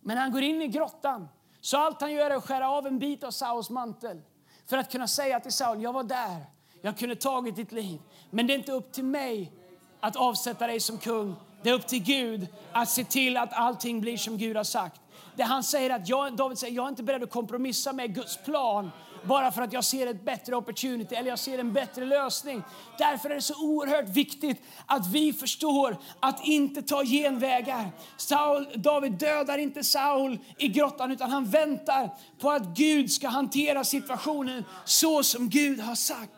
Men 0.00 0.18
han 0.18 0.32
går 0.32 0.42
in 0.42 0.62
i 0.62 0.68
grottan, 0.68 1.28
så 1.60 1.78
allt 1.78 2.00
han 2.00 2.12
gör 2.12 2.30
är 2.30 2.34
att 2.34 2.44
skära 2.44 2.70
av 2.70 2.86
en 2.86 2.98
bit 2.98 3.24
av 3.24 3.30
Sauls 3.30 3.70
mantel 3.70 4.22
för 4.66 4.76
att 4.76 4.92
kunna 4.92 5.08
säga 5.08 5.40
till 5.40 5.52
Saul, 5.52 5.82
jag 5.82 5.92
var 5.92 6.02
där, 6.02 6.46
jag 6.82 6.98
kunde 6.98 7.16
tagit 7.16 7.56
ditt 7.56 7.72
liv. 7.72 8.00
Men 8.30 8.46
det 8.46 8.52
är 8.52 8.58
inte 8.58 8.72
upp 8.72 8.92
till 8.92 9.04
mig 9.04 9.52
att 10.00 10.16
avsätta 10.16 10.66
dig 10.66 10.80
som 10.80 10.98
kung. 10.98 11.36
Det 11.62 11.70
är 11.70 11.74
upp 11.74 11.86
till 11.86 12.02
Gud 12.02 12.46
att 12.72 12.88
se 12.88 13.04
till 13.04 13.36
att 13.36 13.52
allting 13.52 14.00
blir 14.00 14.16
som 14.16 14.38
Gud 14.38 14.56
har 14.56 14.64
sagt. 14.64 15.00
Det 15.36 15.42
han 15.42 15.62
säger 15.62 15.90
att 15.90 16.08
jag, 16.08 16.36
David 16.36 16.58
säger, 16.58 16.74
jag 16.76 16.84
är 16.84 16.88
inte 16.88 17.02
beredd 17.02 17.22
att 17.22 17.30
kompromissa 17.30 17.92
med 17.92 18.14
Guds 18.14 18.44
plan 18.44 18.90
bara 19.26 19.52
för 19.52 19.62
att 19.62 19.72
jag 19.72 19.84
ser 19.84 20.06
ett 20.06 20.24
bättre 20.24 20.56
opportunity 20.56 21.14
eller 21.14 21.28
jag 21.28 21.38
ser 21.38 21.58
en 21.58 21.72
bättre 21.72 22.04
lösning. 22.04 22.62
Därför 22.98 23.30
är 23.30 23.34
det 23.34 23.42
så 23.42 23.64
oerhört 23.64 24.08
viktigt 24.08 24.62
att 24.86 25.06
vi 25.06 25.32
förstår 25.32 25.96
att 26.20 26.46
inte 26.46 26.82
ta 26.82 27.04
genvägar. 27.04 27.90
Saul, 28.16 28.68
David 28.74 29.12
dödar 29.12 29.58
inte 29.58 29.84
Saul 29.84 30.38
i 30.58 30.68
grottan 30.68 31.12
utan 31.12 31.30
han 31.30 31.44
väntar 31.44 32.10
på 32.40 32.50
att 32.50 32.66
Gud 32.76 33.12
ska 33.12 33.28
hantera 33.28 33.84
situationen 33.84 34.64
så 34.84 35.22
som 35.22 35.48
Gud 35.48 35.80
har 35.80 35.94
sagt. 35.94 36.32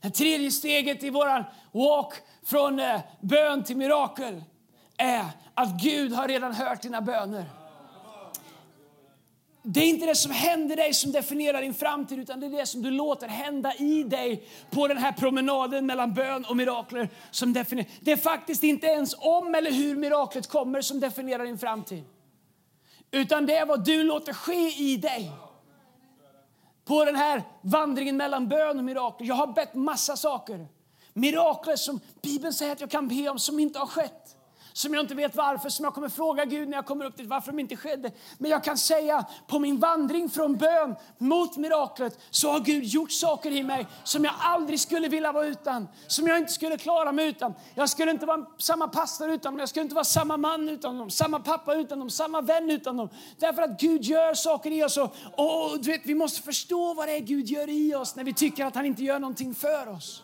Det 0.00 0.10
tredje 0.10 0.50
steget 0.50 1.02
i 1.02 1.10
vår 1.10 1.44
walk 1.72 2.12
från 2.44 2.80
eh, 2.80 3.00
bön 3.20 3.64
till 3.64 3.76
mirakel 3.76 4.44
är 4.96 5.24
att 5.54 5.82
Gud 5.82 6.12
har 6.12 6.28
redan 6.28 6.54
hört 6.54 6.82
dina 6.82 7.00
böner. 7.00 7.57
Det 9.70 9.80
är 9.80 9.88
inte 9.88 10.06
det 10.06 10.14
som 10.14 10.32
händer 10.32 10.76
dig 10.76 10.94
som 10.94 11.12
definierar 11.12 11.60
din 11.60 11.74
framtid 11.74 12.18
utan 12.18 12.40
det 12.40 12.46
är 12.46 12.50
det 12.50 12.66
som 12.66 12.82
du 12.82 12.90
låter 12.90 13.28
hända 13.28 13.74
i 13.74 14.02
dig 14.02 14.48
på 14.70 14.88
den 14.88 14.98
här 14.98 15.12
promenaden 15.12 15.86
mellan 15.86 16.14
bön 16.14 16.44
och 16.44 16.56
mirakler. 16.56 17.08
Som 17.30 17.52
definierar. 17.52 17.90
Det 18.00 18.12
är 18.12 18.16
faktiskt 18.16 18.64
inte 18.64 18.86
ens 18.86 19.14
om 19.18 19.54
eller 19.54 19.70
hur 19.70 19.96
miraklet 19.96 20.46
kommer 20.46 20.80
som 20.80 21.00
definierar 21.00 21.44
din 21.44 21.58
framtid. 21.58 22.04
Utan 23.10 23.46
det 23.46 23.56
är 23.56 23.66
vad 23.66 23.84
du 23.84 24.04
låter 24.04 24.32
ske 24.32 24.82
i 24.82 24.96
dig. 24.96 25.32
På 26.84 27.04
den 27.04 27.16
här 27.16 27.42
vandringen 27.62 28.16
mellan 28.16 28.48
bön 28.48 28.78
och 28.78 28.84
mirakler. 28.84 29.26
Jag 29.26 29.34
har 29.34 29.46
bett 29.46 29.74
massa 29.74 30.16
saker. 30.16 30.66
Mirakler 31.12 31.76
som 31.76 32.00
Bibeln 32.22 32.52
säger 32.52 32.72
att 32.72 32.80
jag 32.80 32.90
kan 32.90 33.08
be 33.08 33.28
om 33.28 33.38
som 33.38 33.58
inte 33.58 33.78
har 33.78 33.86
skett 33.86 34.37
som 34.78 34.94
jag 34.94 35.04
inte 35.04 35.14
vet 35.14 35.36
varför, 35.36 35.68
som 35.68 35.84
jag 35.84 35.94
kommer 35.94 36.08
fråga 36.08 36.44
Gud 36.44 36.68
när 36.68 36.76
jag 36.76 36.86
kommer 36.86 37.04
upp 37.04 37.16
dit 37.16 37.26
varför 37.26 37.52
de 37.52 37.58
inte 37.58 37.76
skedde. 37.76 38.10
Men 38.38 38.50
jag 38.50 38.64
kan 38.64 38.78
säga 38.78 39.24
på 39.46 39.58
min 39.58 39.78
vandring 39.78 40.30
från 40.30 40.56
bön 40.56 40.94
mot 41.18 41.56
miraklet 41.56 42.18
så 42.30 42.50
har 42.50 42.60
Gud 42.60 42.84
gjort 42.84 43.12
saker 43.12 43.50
i 43.50 43.62
mig 43.62 43.86
som 44.04 44.24
jag 44.24 44.34
aldrig 44.38 44.80
skulle 44.80 45.08
vilja 45.08 45.32
vara 45.32 45.46
utan, 45.46 45.88
som 46.06 46.26
jag 46.26 46.38
inte 46.38 46.52
skulle 46.52 46.78
klara 46.78 47.12
mig 47.12 47.28
utan. 47.28 47.54
Jag 47.74 47.88
skulle 47.88 48.10
inte 48.10 48.26
vara 48.26 48.46
samma 48.58 48.88
pastor 48.88 49.30
utan 49.30 49.52
dem, 49.52 49.60
jag 49.60 49.68
skulle 49.68 49.82
inte 49.82 49.94
vara 49.94 50.04
samma 50.04 50.36
man 50.36 50.68
utan 50.68 50.98
dem, 50.98 51.10
samma 51.10 51.40
pappa 51.40 51.74
utan 51.74 51.98
dem, 51.98 52.10
samma 52.10 52.40
vän 52.40 52.70
utan 52.70 52.96
dem. 52.96 53.08
Därför 53.38 53.62
att 53.62 53.80
Gud 53.80 54.02
gör 54.02 54.34
saker 54.34 54.70
i 54.70 54.84
oss 54.84 54.96
och, 54.96 55.14
och 55.34 55.78
du 55.82 55.90
vet, 55.90 56.00
vi 56.04 56.14
måste 56.14 56.42
förstå 56.42 56.94
vad 56.94 57.08
det 57.08 57.16
är 57.16 57.20
Gud 57.20 57.46
gör 57.46 57.68
i 57.68 57.94
oss 57.94 58.16
när 58.16 58.24
vi 58.24 58.34
tycker 58.34 58.64
att 58.64 58.74
han 58.74 58.86
inte 58.86 59.04
gör 59.04 59.18
någonting 59.18 59.54
för 59.54 59.88
oss. 59.88 60.22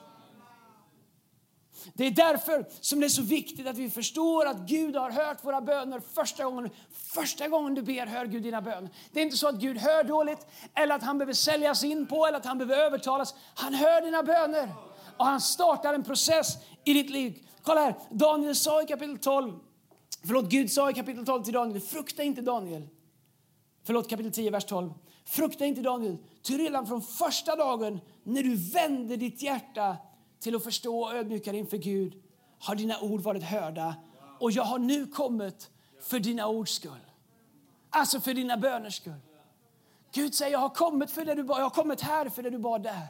Det 1.94 2.06
är 2.06 2.10
därför 2.10 2.66
som 2.80 3.00
det 3.00 3.06
är 3.06 3.08
så 3.08 3.22
viktigt 3.22 3.66
att 3.66 3.76
vi 3.76 3.90
förstår 3.90 4.46
att 4.46 4.58
Gud 4.58 4.96
har 4.96 5.10
hört 5.10 5.44
våra 5.44 5.60
böner 5.60 6.00
första 6.14 6.44
gången. 6.44 6.70
Första 6.90 7.48
gången 7.48 7.74
du 7.74 7.82
ber 7.82 8.06
hör 8.06 8.26
Gud 8.26 8.42
dina 8.42 8.62
böner. 8.62 8.90
Det 9.12 9.20
är 9.20 9.24
inte 9.24 9.36
så 9.36 9.48
att 9.48 9.54
Gud 9.54 9.78
hör 9.78 10.04
dåligt 10.04 10.46
eller 10.74 10.94
att 10.94 11.02
han 11.02 11.18
behöver 11.18 11.32
säljas 11.32 11.84
in 11.84 12.06
på 12.06 12.26
eller 12.26 12.38
att 12.38 12.44
han 12.44 12.58
behöver 12.58 12.82
övertalas. 12.82 13.34
Han 13.54 13.74
hör 13.74 14.00
dina 14.00 14.22
böner 14.22 14.68
och 15.16 15.24
han 15.24 15.40
startar 15.40 15.94
en 15.94 16.04
process 16.04 16.56
i 16.84 16.92
ditt 16.92 17.10
liv. 17.10 17.48
Kolla 17.62 17.80
här, 17.80 17.94
Daniel 18.10 18.54
sa 18.54 18.82
i 18.82 18.86
kapitel 18.86 19.18
12, 19.18 19.52
förlåt 20.26 20.44
Gud 20.44 20.72
sa 20.72 20.90
i 20.90 20.94
kapitel 20.94 21.26
12 21.26 21.42
till 21.42 21.52
Daniel, 21.52 21.80
frukta 21.80 22.22
inte 22.22 22.40
Daniel. 22.40 22.88
Förlåt 23.84 24.10
kapitel 24.10 24.32
10, 24.32 24.50
vers 24.50 24.64
12. 24.64 24.92
Frukta 25.24 25.64
inte 25.64 25.80
Daniel, 25.80 26.16
ty 26.42 26.58
redan 26.58 26.86
från 26.86 27.02
första 27.02 27.56
dagen 27.56 28.00
när 28.22 28.42
du 28.42 28.56
vände 28.56 29.16
ditt 29.16 29.42
hjärta 29.42 29.96
till 30.44 30.56
att 30.56 30.64
förstå 30.64 31.00
och 31.00 31.14
ödmjuka 31.14 31.52
dig 31.52 31.60
inför 31.60 31.76
Gud 31.76 32.22
har 32.58 32.74
dina 32.74 33.00
ord 33.00 33.20
varit 33.20 33.42
hörda. 33.42 33.94
Och 34.40 34.50
jag 34.50 34.62
har 34.62 34.78
nu 34.78 35.06
kommit 35.06 35.70
för 36.00 36.18
dina 36.18 36.46
ords 36.48 36.72
skull. 36.72 37.10
Alltså 37.90 38.20
för 38.20 38.34
dina 38.34 38.56
böners 38.56 38.96
skull. 38.96 39.20
Gud 40.12 40.34
säger, 40.34 40.52
jag 40.52 40.58
har 40.58 40.68
kommit 40.68 41.10
för 41.10 41.24
det 41.24 41.34
du 41.34 41.42
bad, 41.42 41.58
jag 41.58 41.64
har 41.64 41.70
kommit 41.70 42.00
här 42.00 42.28
för 42.28 42.42
det 42.42 42.50
du 42.50 42.58
bad 42.58 42.82
där. 42.82 43.06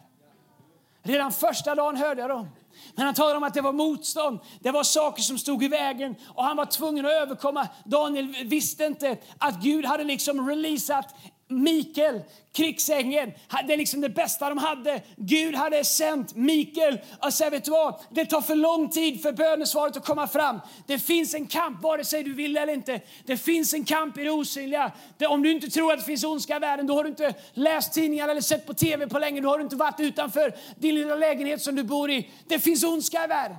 Redan 1.02 1.32
första 1.32 1.74
dagen 1.74 1.96
hörde 1.96 2.20
jag 2.20 2.30
dem. 2.30 2.48
Men 2.94 3.04
han 3.06 3.14
talade 3.14 3.36
om 3.36 3.42
att 3.42 3.54
det 3.54 3.60
var 3.60 3.72
motstånd, 3.72 4.40
det 4.60 4.70
var 4.70 4.82
saker 4.82 5.22
som 5.22 5.38
stod 5.38 5.62
i 5.62 5.68
vägen 5.68 6.14
och 6.34 6.44
han 6.44 6.56
var 6.56 6.66
tvungen 6.66 7.06
att 7.06 7.12
överkomma. 7.12 7.68
Daniel 7.84 8.44
visste 8.44 8.84
inte 8.84 9.18
att 9.38 9.62
Gud 9.62 9.84
hade 9.84 10.04
liksom 10.04 10.48
releasat 10.48 11.14
Mikael, 11.62 12.20
krigsängeln, 12.52 13.32
det 13.66 13.72
är 13.72 13.76
liksom 13.76 14.00
det 14.00 14.08
bästa 14.08 14.48
de 14.48 14.58
hade. 14.58 15.02
Gud 15.16 15.54
hade 15.54 15.84
sänt 15.84 16.34
Mikael 16.34 16.98
och 17.22 17.32
sa, 17.32 17.50
vet 17.50 17.64
du 17.64 17.70
vad? 17.70 18.00
Det 18.10 18.26
tar 18.26 18.40
för 18.40 18.54
lång 18.54 18.90
tid 18.90 19.22
för 19.22 19.32
bönesvaret 19.32 19.96
att 19.96 20.04
komma 20.04 20.26
fram. 20.26 20.60
Det 20.86 20.98
finns 20.98 21.34
en 21.34 21.46
kamp, 21.46 21.82
vare 21.82 22.04
sig 22.04 22.22
du 22.22 22.34
vill 22.34 22.56
eller 22.56 22.72
inte. 22.72 23.00
Det 23.26 23.36
finns 23.36 23.74
en 23.74 23.84
kamp 23.84 24.18
i 24.18 24.24
det 24.24 24.30
osynliga. 24.30 24.92
Det, 25.18 25.26
om 25.26 25.42
du 25.42 25.50
inte 25.50 25.70
tror 25.70 25.92
att 25.92 25.98
det 25.98 26.04
finns 26.04 26.24
ondska 26.24 26.56
i 26.56 26.58
världen, 26.58 26.86
då 26.86 26.94
har 26.94 27.04
du 27.04 27.10
inte 27.10 27.34
läst 27.52 27.92
tidningar 27.92 28.28
eller 28.28 28.40
sett 28.40 28.66
på 28.66 28.74
TV 28.74 29.06
på 29.06 29.18
länge. 29.18 29.40
Då 29.40 29.48
har 29.48 29.58
du 29.58 29.64
inte 29.64 29.76
varit 29.76 30.00
utanför 30.00 30.54
din 30.78 30.94
lilla 30.94 31.14
lägenhet 31.14 31.62
som 31.62 31.74
du 31.74 31.82
bor 31.82 32.10
i. 32.10 32.30
Det 32.48 32.58
finns 32.58 32.84
ondska 32.84 33.24
i 33.24 33.26
världen. 33.26 33.56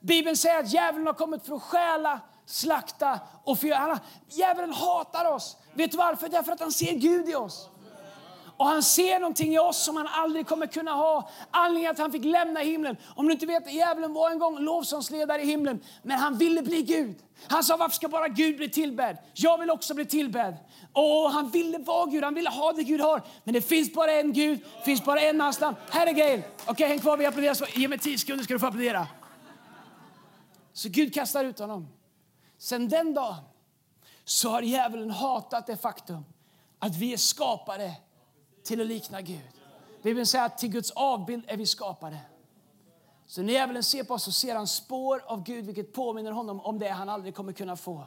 Bibeln 0.00 0.36
säger 0.36 0.58
att 0.58 0.72
djävulen 0.72 1.06
har 1.06 1.14
kommit 1.14 1.46
för 1.46 1.54
att 1.54 1.62
stjäla, 1.62 2.20
slakta 2.48 3.20
och 3.44 3.58
förgöra. 3.58 4.00
Djävulen 4.28 4.72
hatar 4.72 5.24
oss. 5.24 5.56
Vet 5.74 5.90
du 5.90 5.96
varför? 5.96 6.28
Därför 6.28 6.52
att 6.52 6.60
han 6.60 6.72
ser 6.72 6.92
Gud 6.92 7.28
i 7.28 7.34
oss. 7.34 7.68
Och 8.56 8.66
han 8.66 8.82
ser 8.82 9.18
någonting 9.18 9.54
i 9.54 9.58
oss 9.58 9.84
som 9.84 9.96
han 9.96 10.06
aldrig 10.06 10.46
kommer 10.46 10.66
kunna 10.66 10.92
ha. 10.92 11.30
Anledningen 11.50 11.90
att 11.90 11.98
han 11.98 12.12
fick 12.12 12.24
lämna 12.24 12.60
himlen. 12.60 12.96
Om 13.16 13.26
du 13.26 13.32
inte 13.32 13.46
vet, 13.46 13.72
djävulen 13.72 14.12
var 14.12 14.30
en 14.30 14.38
gång 14.38 14.58
lovsångsledare 14.58 15.42
i 15.42 15.46
himlen. 15.46 15.80
Men 16.02 16.18
han 16.18 16.38
ville 16.38 16.62
bli 16.62 16.82
Gud. 16.82 17.16
Han 17.48 17.64
sa, 17.64 17.76
varför 17.76 17.94
ska 17.94 18.08
bara 18.08 18.28
Gud 18.28 18.56
bli 18.56 18.68
tillbedd? 18.68 19.18
Jag 19.34 19.58
vill 19.58 19.70
också 19.70 19.94
bli 19.94 20.04
tillbedd. 20.04 20.56
Och 20.92 21.30
han 21.30 21.50
ville 21.50 21.78
vara 21.78 22.06
Gud, 22.06 22.24
han 22.24 22.34
ville 22.34 22.50
ha 22.50 22.72
det 22.72 22.82
Gud 22.82 23.00
har. 23.00 23.22
Men 23.44 23.54
det 23.54 23.62
finns 23.62 23.92
bara 23.92 24.12
en 24.12 24.32
Gud, 24.32 24.60
det 24.78 24.84
finns 24.84 25.04
bara 25.04 25.20
en 25.20 25.36
mansnamn. 25.36 25.76
Här 25.90 26.06
är 26.06 26.12
grejen. 26.12 26.40
Okej, 26.40 26.72
okay, 26.72 26.86
häng 26.86 26.98
kvar, 26.98 27.16
vi 27.16 27.26
applåderar. 27.26 27.78
Ge 27.78 27.88
mig 27.88 27.98
tio 27.98 28.18
sekunder 28.18 28.44
ska 28.44 28.54
du 28.54 28.60
få 28.60 28.66
applådera. 28.66 29.06
Så 30.72 30.88
Gud 30.88 31.14
kastar 31.14 31.44
ut 31.44 31.58
honom. 31.58 31.88
Sen 32.58 32.88
den 32.88 33.14
dagen 33.14 33.44
så 34.24 34.50
har 34.50 34.62
djävulen 34.62 35.10
hatat 35.10 35.66
det 35.66 35.76
faktum 35.76 36.24
att 36.78 36.96
vi 36.96 37.12
är 37.12 37.16
skapade 37.16 37.96
till 38.64 38.80
att 38.80 38.86
likna 38.86 39.20
Gud. 39.20 39.50
Bibeln 40.02 40.26
säger 40.26 40.46
att 40.46 40.58
till 40.58 40.68
Guds 40.68 40.90
avbild 40.90 41.44
är 41.46 41.56
vi 41.56 41.66
skapade. 41.66 42.18
Så 43.26 43.42
när 43.42 43.52
djävulen 43.52 43.82
ser 43.82 44.04
på 44.04 44.14
oss 44.14 44.24
så 44.24 44.32
ser 44.32 44.54
han 44.54 44.66
spår 44.66 45.22
av 45.26 45.42
Gud 45.42 45.66
vilket 45.66 45.92
påminner 45.92 46.30
honom 46.30 46.60
om 46.60 46.78
det 46.78 46.88
han 46.88 47.08
aldrig 47.08 47.34
kommer 47.34 47.52
kunna 47.52 47.76
få. 47.76 48.04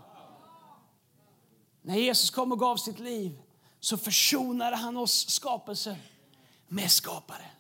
När 1.82 1.96
Jesus 1.96 2.30
kom 2.30 2.52
och 2.52 2.60
gav 2.60 2.78
sitt 2.78 3.00
liv 3.00 3.42
så 3.80 3.98
försonade 3.98 4.76
han 4.76 4.98
oss 4.98 5.30
skapelsen 5.30 5.96
med 6.68 6.92
skaparen. 6.92 7.52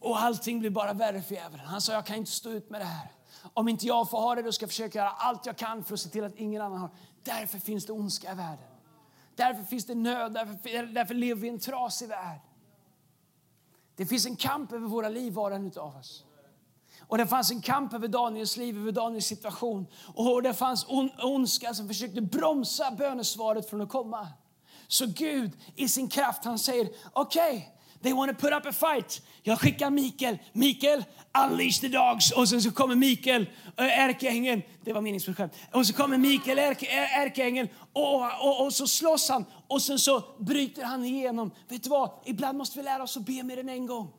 Och 0.00 0.22
allting 0.22 0.60
blir 0.60 0.70
bara 0.70 0.92
värre 0.92 1.22
för 1.22 1.34
djävulen. 1.34 1.66
Han 1.66 1.80
sa, 1.80 1.92
jag 1.92 2.06
kan 2.06 2.16
inte 2.16 2.30
stå 2.30 2.50
ut 2.50 2.70
med 2.70 2.80
det 2.80 2.84
här. 2.84 3.13
Om 3.54 3.68
inte 3.68 3.86
jag 3.86 4.10
får 4.10 4.20
ha 4.20 4.34
det, 4.34 4.42
då 4.42 4.52
ska 4.52 4.62
jag 4.62 4.70
försöka 4.70 4.98
göra 4.98 5.10
allt 5.10 5.46
jag 5.46 5.56
kan 5.56 5.84
för 5.84 5.94
att 5.94 6.00
se 6.00 6.08
till 6.08 6.24
att 6.24 6.36
ingen 6.36 6.62
annan 6.62 6.78
har 6.78 6.90
Därför 7.24 7.58
finns 7.58 7.86
det 7.86 7.92
ondska 7.92 8.32
i 8.32 8.34
världen. 8.34 8.68
Därför 9.36 9.62
finns 9.62 9.86
det 9.86 9.94
nöd, 9.94 10.32
därför, 10.32 10.86
därför 10.86 11.14
lever 11.14 11.40
vi 11.40 11.46
i 11.46 11.50
en 11.50 11.58
trasig 11.58 12.08
värld. 12.08 12.40
Det 13.96 14.06
finns 14.06 14.26
en 14.26 14.36
kamp 14.36 14.72
över 14.72 14.88
våra 14.88 15.08
liv, 15.08 15.32
var 15.32 15.50
och 15.50 15.56
en 15.56 15.72
av 15.76 15.96
oss. 15.96 16.24
Och 17.00 17.18
det 17.18 17.26
fanns 17.26 17.50
en 17.50 17.60
kamp 17.60 17.94
över 17.94 18.08
Daniels 18.08 18.56
liv, 18.56 18.78
över 18.78 18.92
Daniels 18.92 19.26
situation. 19.26 19.86
Och 20.14 20.42
det 20.42 20.54
fanns 20.54 20.86
on, 20.88 21.10
ondska 21.22 21.74
som 21.74 21.88
försökte 21.88 22.20
bromsa 22.20 22.90
bönesvaret 22.90 23.70
från 23.70 23.80
att 23.80 23.88
komma. 23.88 24.28
Så 24.88 25.06
Gud 25.06 25.52
i 25.76 25.88
sin 25.88 26.08
kraft, 26.08 26.44
han 26.44 26.58
säger, 26.58 26.88
okej, 27.12 27.56
okay, 27.56 27.62
They 28.04 28.12
want 28.12 28.30
to 28.30 28.46
put 28.46 28.52
up 28.52 28.66
a 28.66 28.72
fight. 28.72 29.22
Jag 29.42 29.60
skickar 29.60 29.90
Mikael. 29.90 30.38
Mikael, 30.52 31.04
unleash 31.44 31.80
the 31.80 31.88
dogs. 31.88 32.32
Och 32.32 32.48
sen 32.48 32.62
så 32.62 32.70
kommer 32.70 32.94
Mikael, 32.94 33.46
eh, 33.76 33.98
ärkeängeln. 33.98 34.62
Det 34.84 34.92
var 34.92 35.00
meningsfullt 35.00 35.40
Och 35.72 35.86
så 35.86 35.92
kommer 35.92 36.18
Mikael, 36.18 36.58
eh, 36.58 37.18
ärkeängeln. 37.18 37.68
Och, 37.92 38.22
och, 38.22 38.64
och 38.64 38.72
så 38.72 38.86
slåss 38.86 39.28
han. 39.28 39.44
Och 39.68 39.82
sen 39.82 39.98
så 39.98 40.22
bryter 40.38 40.84
han 40.84 41.04
igenom. 41.04 41.50
Vet 41.68 41.82
du 41.82 41.90
vad? 41.90 42.10
Ibland 42.24 42.58
måste 42.58 42.78
vi 42.78 42.84
lära 42.84 43.02
oss 43.02 43.16
att 43.16 43.26
be 43.26 43.42
mer 43.42 43.58
än 43.58 43.68
en 43.68 43.86
gång. 43.86 44.12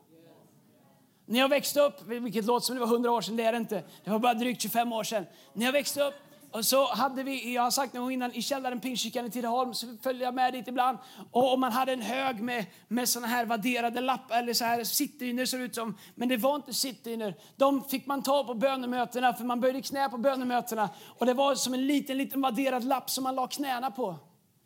När 1.26 1.38
jag 1.38 1.48
växte 1.48 1.80
upp, 1.80 2.02
vilket 2.06 2.44
låter 2.44 2.66
som 2.66 2.74
det 2.76 2.80
var 2.80 2.86
100 2.86 3.10
år 3.10 3.20
sedan, 3.20 3.36
det 3.36 3.44
är 3.44 3.52
det 3.52 3.58
inte. 3.58 3.84
Det 4.04 4.10
var 4.10 4.18
bara 4.18 4.34
drygt 4.34 4.62
25 4.62 4.92
år 4.92 5.04
sedan. 5.04 5.26
När 5.52 5.64
jag 5.64 5.72
växte 5.72 6.02
upp 6.02 6.14
och 6.56 6.64
så 6.64 6.86
hade 6.86 7.22
vi, 7.22 7.54
jag 7.54 7.62
har 7.62 7.70
sagt 7.70 7.92
någon 7.92 8.02
gång 8.02 8.12
innan, 8.12 8.32
i 8.32 8.42
källaren 8.42 8.80
Pingstkyrkan 8.80 9.26
i 9.26 9.30
Tidaholm 9.30 9.74
så 9.74 9.86
följde 10.02 10.24
jag 10.24 10.34
med 10.34 10.52
dit 10.52 10.68
ibland. 10.68 10.98
Och, 11.30 11.52
och 11.52 11.58
man 11.58 11.72
hade 11.72 11.92
en 11.92 12.02
hög 12.02 12.40
med, 12.40 12.66
med 12.88 13.08
såna 13.08 13.26
här 13.26 13.44
vadderade 13.44 14.00
lappar, 14.00 14.38
eller 14.38 14.52
så 14.52 14.64
här 14.64 14.84
sittdyner 14.84 15.46
ser 15.46 15.58
ut 15.58 15.74
som. 15.74 15.96
Men 16.14 16.28
det 16.28 16.36
var 16.36 16.56
inte 16.56 16.74
sittdyner. 16.74 17.34
De 17.56 17.84
fick 17.84 18.06
man 18.06 18.22
ta 18.22 18.44
på 18.44 18.54
bönemötena 18.54 19.34
för 19.34 19.44
man 19.44 19.60
böjde 19.60 19.82
knä 19.82 20.08
på 20.08 20.18
bönemötena. 20.18 20.90
Och 21.18 21.26
det 21.26 21.34
var 21.34 21.54
som 21.54 21.74
en 21.74 21.86
liten, 21.86 22.18
liten 22.18 22.40
vadderad 22.40 22.84
lapp 22.84 23.10
som 23.10 23.24
man 23.24 23.34
la 23.34 23.46
knäna 23.46 23.90
på 23.90 24.16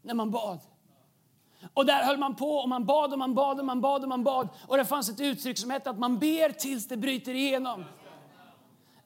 när 0.03 0.15
man 0.15 0.31
bad. 0.31 0.61
Och 1.75 1.87
där 1.87 2.03
höll 2.03 2.19
man 2.19 2.35
på 2.37 2.57
och 2.57 2.69
man 2.69 2.87
bad 2.87 3.13
och 3.13 3.19
man 3.19 3.35
bad 3.35 3.59
och 3.59 3.65
man 3.65 3.81
bad 3.81 4.03
och 4.03 4.09
man 4.09 4.25
bad. 4.25 4.49
Och 4.67 4.77
det 4.77 4.85
fanns 4.85 5.09
ett 5.09 5.21
uttryck 5.21 5.59
som 5.59 5.71
hette 5.71 5.91
att 5.91 5.99
man 5.99 6.19
ber 6.19 6.53
tills 6.53 6.89
det 6.89 6.97
bryter 6.97 7.35
igenom. 7.35 7.85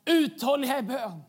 Uthålliga 0.04 0.78
i 0.78 0.82
bön. 0.82 1.22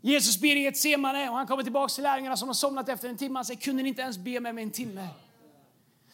Jesus 0.00 0.40
ber 0.40 0.56
i 0.56 0.66
ett 0.66 0.76
semane 0.76 1.28
och 1.28 1.36
han 1.36 1.46
kommer 1.46 1.62
tillbaka 1.62 1.88
till 1.88 2.02
lärjungarna 2.02 2.36
som 2.36 2.48
har 2.48 2.54
somnat 2.54 2.88
efter 2.88 3.08
en 3.08 3.16
timme. 3.16 3.38
Han 3.38 3.44
säger, 3.44 3.60
kunde 3.60 3.82
ni 3.82 3.88
inte 3.88 4.02
ens 4.02 4.18
be 4.18 4.40
med 4.40 4.54
mig 4.54 4.64
en 4.64 4.70
timme? 4.70 5.08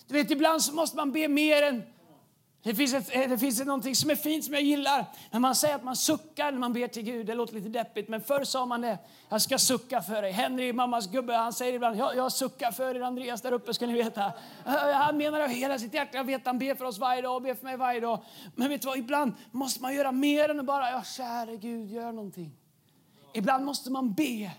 Du 0.06 0.14
vet, 0.14 0.30
ibland 0.30 0.62
så 0.62 0.74
måste 0.74 0.96
man 0.96 1.12
be 1.12 1.28
mer 1.28 1.62
än... 1.62 1.82
Det 2.62 2.74
finns, 2.74 2.94
ett, 2.94 3.30
det 3.30 3.38
finns 3.38 3.60
ett 3.60 3.66
någonting 3.66 3.94
som 3.94 4.10
är 4.10 4.14
fint 4.14 4.44
som 4.44 4.54
jag 4.54 4.62
gillar. 4.62 5.04
När 5.30 5.40
man 5.40 5.54
säger 5.54 5.74
att 5.74 5.84
man 5.84 5.96
suckar 5.96 6.52
när 6.52 6.58
man 6.58 6.72
ber 6.72 6.88
till 6.88 7.02
Gud. 7.02 7.26
Det 7.26 7.34
låter 7.34 7.54
lite 7.54 7.68
deppigt, 7.68 8.08
men 8.08 8.20
förr 8.20 8.44
sa 8.44 8.66
man 8.66 8.80
det. 8.80 8.98
Jag 9.28 9.42
ska 9.42 9.58
sucka 9.58 10.02
för 10.02 10.22
dig. 10.22 10.32
Henry, 10.32 10.72
mammas 10.72 11.06
gubbe, 11.06 11.34
han 11.34 11.52
säger 11.52 11.72
ibland, 11.72 11.96
jag, 11.96 12.16
jag 12.16 12.32
suckar 12.32 12.72
för 12.72 12.94
er 12.94 13.00
Andreas 13.00 13.42
där 13.42 13.52
uppe 13.52 13.74
ska 13.74 13.86
ni 13.86 13.92
veta. 13.92 14.32
Han 14.94 15.16
menar 15.16 15.40
av 15.40 15.48
hela 15.48 15.78
sitt 15.78 15.94
hjärta. 15.94 16.16
Jag 16.16 16.24
vet 16.24 16.46
han 16.46 16.58
ber 16.58 16.74
för 16.74 16.84
oss 16.84 16.98
varje 16.98 17.22
dag 17.22 17.36
och 17.36 17.42
ber 17.42 17.54
för 17.54 17.64
mig 17.64 17.76
varje 17.76 18.00
dag. 18.00 18.18
Men 18.54 18.68
vet 18.68 18.82
du 18.82 18.88
vad, 18.88 18.98
ibland 18.98 19.32
måste 19.50 19.82
man 19.82 19.94
göra 19.94 20.12
mer 20.12 20.48
än 20.48 20.66
bara, 20.66 20.90
ja 20.90 21.02
käre 21.02 21.56
Gud, 21.56 21.90
gör 21.90 22.12
någonting. 22.12 22.52
Ibland 23.34 23.64
måste 23.64 23.90
man 23.90 24.14
be. 24.14 24.50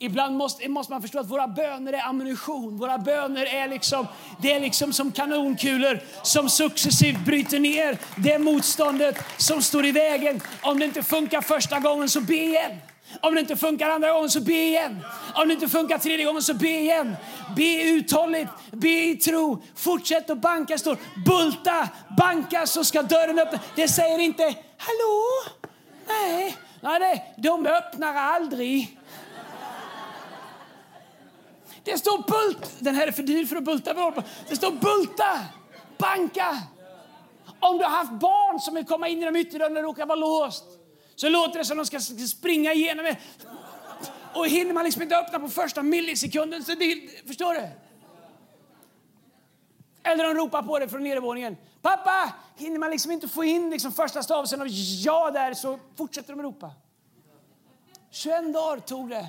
Ibland 0.00 0.36
måste, 0.36 0.68
måste 0.68 0.92
man 0.92 1.02
förstå 1.02 1.18
att 1.18 1.30
våra 1.30 1.48
böner 1.48 1.92
är 1.92 2.06
ammunition. 2.06 2.76
Våra 2.76 2.98
böner 2.98 3.46
är 3.46 3.68
liksom, 3.68 4.06
det 4.42 4.52
är 4.52 4.60
liksom 4.60 4.92
som 4.92 5.12
kanonkulor 5.12 6.00
som 6.22 6.48
successivt 6.48 7.24
bryter 7.24 7.58
ner 7.58 7.98
det 8.16 8.38
motståndet 8.38 9.24
som 9.36 9.62
står 9.62 9.86
i 9.86 9.92
vägen. 9.92 10.40
Om 10.62 10.78
det 10.78 10.84
inte 10.84 11.02
funkar 11.02 11.40
första 11.40 11.78
gången, 11.78 12.08
så 12.08 12.20
be 12.20 12.36
igen. 12.36 12.72
Om 13.20 13.34
det 13.34 13.40
inte 13.40 13.56
funkar 13.56 13.90
andra 13.90 14.12
gången, 14.12 14.30
så 14.30 14.40
be 14.40 14.52
igen. 14.52 15.04
Om 15.34 15.48
det 15.48 15.54
inte 15.54 15.68
funkar 15.68 15.98
tredje 15.98 16.24
gången, 16.26 16.42
så 16.42 16.54
be 16.54 16.68
igen. 16.68 17.16
Be 17.56 17.82
uthålligt, 17.82 18.50
be 18.70 19.04
i 19.04 19.16
tro. 19.16 19.62
Fortsätt 19.74 20.30
att 20.30 20.40
banka, 20.40 20.78
står 20.78 20.96
bulta, 21.26 21.88
banka 22.18 22.66
så 22.66 22.84
ska 22.84 23.02
dörren 23.02 23.38
öppna. 23.38 23.58
Det 23.76 23.88
säger 23.88 24.18
inte 24.18 24.42
hallå, 24.76 25.24
nej, 26.08 26.56
Nej, 26.80 27.00
nej, 27.00 27.34
de 27.36 27.66
öppnar 27.66 28.14
aldrig. 28.14 28.98
Det 31.84 31.98
står 31.98 32.18
bult. 32.18 32.74
Den 32.78 32.94
här 32.94 33.06
är 33.06 33.12
för 33.12 33.22
dyr 33.22 33.46
för 33.46 33.56
att 33.56 33.64
bulta. 33.64 34.22
Det 34.48 34.56
står 34.56 34.70
bulta, 34.70 35.44
banka. 35.98 36.62
Om 37.60 37.78
du 37.78 37.84
har 37.84 37.90
haft 37.90 38.12
barn 38.12 38.60
som 38.60 38.74
vill 38.74 38.86
komma 38.86 39.08
in 39.08 39.36
i 39.36 39.40
ytterdörren 39.40 39.76
och 39.76 39.82
råkar 39.82 40.06
vara 40.06 40.18
låst 40.18 40.64
så 41.16 41.28
låter 41.28 41.58
det 41.58 41.64
som 41.64 41.80
att 41.80 41.90
de 41.90 42.00
ska 42.00 42.26
springa 42.26 42.72
igenom. 42.72 43.14
Och 44.34 44.46
hinner 44.46 44.72
man 44.72 44.84
liksom 44.84 45.02
inte 45.02 45.16
öppna 45.16 45.38
på 45.38 45.48
första 45.48 45.82
millisekunden 45.82 46.64
så 46.64 46.74
det, 46.74 47.00
förstår 47.26 47.54
du? 47.54 47.68
Eller 50.02 50.24
de 50.24 50.34
ropar 50.34 50.62
på 50.62 50.78
dig 50.78 50.88
från 50.88 51.02
nedervåningen. 51.02 51.56
Pappa! 51.82 52.34
Hinner 52.56 52.78
man 52.78 52.90
liksom 52.90 53.12
inte 53.12 53.28
få 53.28 53.44
in 53.44 53.70
liksom 53.70 53.92
första 53.92 54.22
stavelsen 54.22 54.60
av 54.60 54.66
ja 54.70 55.30
där 55.30 55.54
så 55.54 55.78
fortsätter 55.96 56.32
de 56.36 56.42
ropa. 56.42 56.70
21 58.10 58.52
dagar 58.54 58.80
tog 58.80 59.10
det 59.10 59.26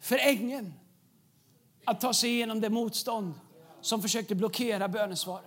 för 0.00 0.18
ängeln 0.18 0.74
att 1.84 2.00
ta 2.00 2.14
sig 2.14 2.30
igenom 2.30 2.60
det 2.60 2.70
motstånd 2.70 3.34
som 3.80 4.02
försökte 4.02 4.34
blockera 4.34 4.88
bönesvaret. 4.88 5.44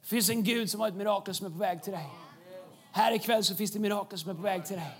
Det 0.00 0.06
finns 0.08 0.30
en 0.30 0.44
Gud 0.44 0.70
som 0.70 0.80
har 0.80 0.88
ett 0.88 0.94
mirakel 0.94 1.34
som 1.34 1.46
är 1.46 1.50
på 1.50 1.56
väg 1.56 1.82
till 1.82 1.92
dig. 1.92 2.10
Här 2.92 3.12
ikväll 3.12 3.44
så 3.44 3.54
finns 3.54 3.72
det 3.72 3.78
mirakel 3.78 4.18
som 4.18 4.30
är 4.30 4.34
på 4.34 4.42
väg 4.42 4.66
till 4.66 4.76
dig. 4.76 4.96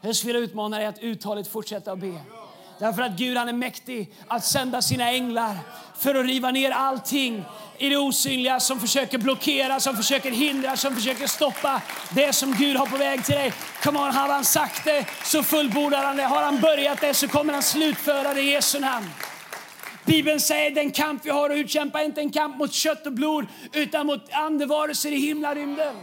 Jag 0.00 0.16
skulle 0.16 0.32
vilja 0.32 0.48
utmana 0.48 0.76
dig 0.76 0.86
att 0.86 0.98
uthålligt 0.98 1.48
fortsätta 1.48 1.92
att 1.92 1.98
be. 1.98 2.20
Därför 2.80 3.02
att 3.02 3.12
Gud 3.12 3.36
han 3.36 3.48
är 3.48 3.52
mäktig 3.52 4.12
att 4.28 4.44
sända 4.44 4.82
sina 4.82 5.10
änglar 5.10 5.56
för 5.98 6.14
att 6.14 6.26
riva 6.26 6.50
ner 6.50 6.70
allting 6.70 7.44
i 7.78 7.88
det 7.88 7.96
osynliga 7.96 8.60
som 8.60 8.80
försöker 8.80 9.18
blockera, 9.18 9.80
som 9.80 9.96
försöker 9.96 10.30
hindra, 10.30 10.76
som 10.76 10.94
försöker 10.94 11.26
stoppa 11.26 11.82
det 12.14 12.32
som 12.32 12.54
Gud 12.54 12.76
har 12.76 12.86
på 12.86 12.96
väg 12.96 13.24
till 13.24 13.34
dig. 13.34 13.52
Come 13.82 13.98
on, 13.98 14.14
har 14.14 14.28
han 14.28 14.44
sagt 14.44 14.84
det 14.84 15.06
så 15.24 15.42
fullbordar 15.42 16.04
han 16.04 16.16
det. 16.16 16.22
Har 16.22 16.42
han 16.42 16.60
börjat 16.60 17.00
det 17.00 17.14
så 17.14 17.28
kommer 17.28 17.52
han 17.52 17.62
slutföra 17.62 18.34
det 18.34 18.42
i 18.42 18.50
Jesu 18.50 18.80
namn. 18.80 19.10
Bibeln 20.04 20.40
säger 20.40 20.70
den 20.70 20.90
kamp 20.90 21.20
vi 21.24 21.30
har 21.30 21.50
att 21.50 21.56
utkämpa 21.56 22.00
är 22.00 22.04
inte 22.04 22.20
en 22.20 22.32
kamp 22.32 22.56
mot 22.56 22.72
kött 22.72 23.06
och 23.06 23.12
blod 23.12 23.46
utan 23.72 24.06
mot 24.06 24.32
andevarelser 24.32 25.12
i 25.12 25.16
himlarymden. 25.16 25.94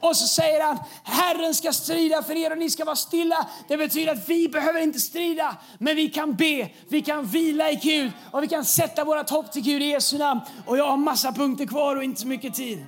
Och 0.00 0.16
så 0.16 0.26
säger 0.26 0.66
han, 0.66 0.78
Herren 1.02 1.54
ska 1.54 1.72
strida 1.72 2.22
för 2.22 2.36
er 2.36 2.50
och 2.50 2.58
ni 2.58 2.70
ska 2.70 2.84
vara 2.84 2.96
stilla. 2.96 3.48
Det 3.68 3.76
betyder 3.76 4.12
att 4.12 4.28
vi 4.28 4.48
behöver 4.48 4.80
inte 4.80 5.00
strida, 5.00 5.56
men 5.78 5.96
vi 5.96 6.08
kan 6.08 6.34
be, 6.34 6.70
vi 6.88 7.02
kan 7.02 7.26
vila 7.26 7.70
i 7.70 7.74
Gud 7.74 8.12
och 8.30 8.42
vi 8.42 8.48
kan 8.48 8.64
sätta 8.64 9.04
vårt 9.04 9.30
hopp 9.30 9.52
till 9.52 9.62
Gud 9.62 9.82
i 9.82 9.84
Jesu 9.84 10.18
namn. 10.18 10.40
Och 10.66 10.78
jag 10.78 10.86
har 10.86 10.96
massa 10.96 11.32
punkter 11.32 11.66
kvar 11.66 11.96
och 11.96 12.04
inte 12.04 12.20
så 12.20 12.26
mycket 12.26 12.54
tid. 12.54 12.86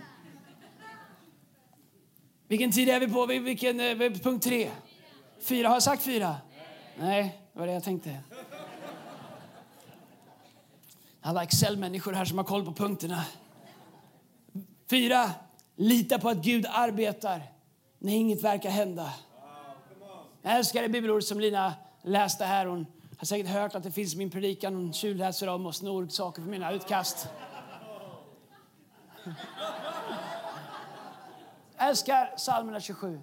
Vilken 2.48 2.72
tid 2.72 2.88
är 2.88 3.00
vi 3.00 3.09
på? 3.09 3.26
Vilken, 3.26 3.81
eh, 3.81 4.11
punkt 4.22 4.44
tre? 4.44 4.70
Fyra, 5.42 5.68
har 5.68 5.76
jag 5.76 5.83
sagt 5.83 6.02
fyra? 6.02 6.37
Nej, 6.98 7.40
det 7.52 7.59
var 7.59 7.66
det 7.66 7.72
jag 7.72 7.85
tänkte. 7.85 8.18
Alla 11.20 11.42
Excel-människor 11.42 12.12
här 12.12 12.24
som 12.24 12.38
har 12.38 12.44
koll 12.44 12.64
på 12.64 12.72
punkterna. 12.72 13.24
Fyra, 14.90 15.31
Lita 15.75 16.19
på 16.19 16.29
att 16.29 16.39
Gud 16.39 16.67
arbetar 16.71 17.43
när 17.99 18.13
inget 18.13 18.43
verkar 18.43 18.71
hända. 18.71 19.15
Jag 20.43 20.57
älskar 20.57 20.83
det 20.83 20.89
bibelord 20.89 21.23
som 21.23 21.41
Lina 21.41 21.75
läste 22.03 22.45
här. 22.45 22.67
Hon 22.67 22.87
har 23.19 23.27
säkert 23.27 23.49
hört 23.49 23.75
att 23.75 23.83
det 23.83 23.93
finns 23.93 24.15
i 24.15 24.17
min 24.17 24.31
predikan. 24.31 24.75
Hon 24.75 24.93
tjuvläser 24.93 25.49
om 25.49 25.67
och 25.67 25.75
snor 25.75 26.09
saker 26.09 26.43
för 26.43 26.49
mina 26.49 26.73
utkast. 26.73 27.29
Jag 31.77 31.89
älskar 31.89 32.37
psalmerna 32.37 32.81
27. 32.81 33.21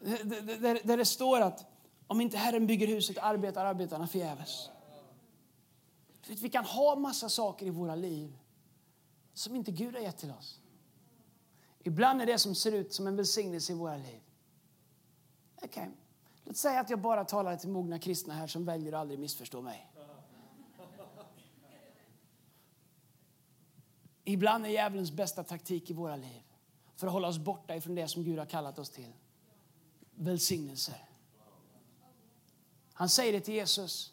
Där 0.00 0.96
det 0.96 1.04
står 1.04 1.40
att 1.40 1.66
om 2.06 2.20
inte 2.20 2.36
Herren 2.38 2.66
bygger 2.66 2.86
huset 2.86 3.18
arbetar 3.18 3.64
arbetarna 3.64 4.06
förgäves. 4.06 4.70
Vi 6.26 6.48
kan 6.48 6.64
ha 6.64 6.96
massa 6.96 7.28
saker 7.28 7.66
i 7.66 7.70
våra 7.70 7.94
liv 7.94 8.38
som 9.34 9.56
inte 9.56 9.70
Gud 9.70 9.94
har 9.94 10.00
gett 10.00 10.18
till 10.18 10.30
oss. 10.30 10.60
Ibland 11.78 12.22
är 12.22 12.26
det 12.26 12.38
som 12.38 12.54
ser 12.54 12.72
ut 12.72 12.92
som 12.92 13.06
en 13.06 13.16
välsignelse 13.16 13.72
i 13.72 13.74
våra 13.74 13.96
liv. 13.96 14.20
Okay. 15.62 15.88
Låt 16.44 16.56
säga 16.56 16.80
att 16.80 16.90
jag 16.90 17.00
bara 17.00 17.24
talar 17.24 17.56
till 17.56 17.68
mogna 17.68 17.98
kristna 17.98 18.34
här 18.34 18.46
som 18.46 18.64
väljer 18.64 18.92
att 18.92 19.00
aldrig 19.00 19.18
missförstå 19.18 19.60
mig. 19.60 19.92
Ibland 24.24 24.66
är 24.66 24.70
djävulens 24.70 25.12
bästa 25.12 25.44
taktik 25.44 25.90
i 25.90 25.92
våra 25.92 26.16
liv 26.16 26.42
för 26.96 27.06
att 27.06 27.12
hålla 27.12 27.28
oss 27.28 27.38
borta 27.38 27.76
ifrån 27.76 27.94
det 27.94 28.08
som 28.08 28.24
Gud 28.24 28.38
har 28.38 28.46
kallat 28.46 28.78
oss 28.78 28.90
till. 28.90 29.12
Välsignelser. 30.14 31.08
Han 32.92 33.08
säger 33.08 33.32
det 33.32 33.40
till 33.40 33.54
Jesus. 33.54 34.12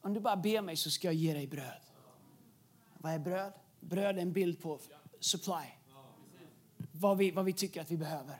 om 0.00 0.14
du 0.14 0.20
bara 0.20 0.36
ber 0.36 0.60
mig 0.60 0.76
så 0.76 0.90
ska 0.90 1.08
jag 1.08 1.14
ge 1.14 1.34
dig 1.34 1.46
bröd. 1.46 1.80
Vad 2.98 3.12
är 3.12 3.18
bröd? 3.18 3.52
Bröd 3.80 4.18
är 4.18 4.22
en 4.22 4.32
bild 4.32 4.62
på 4.62 4.80
supply. 5.20 5.75
Vad 6.98 7.18
vi, 7.18 7.30
vad 7.30 7.44
vi 7.44 7.52
tycker 7.52 7.80
att 7.80 7.90
vi 7.90 7.96
behöver. 7.96 8.36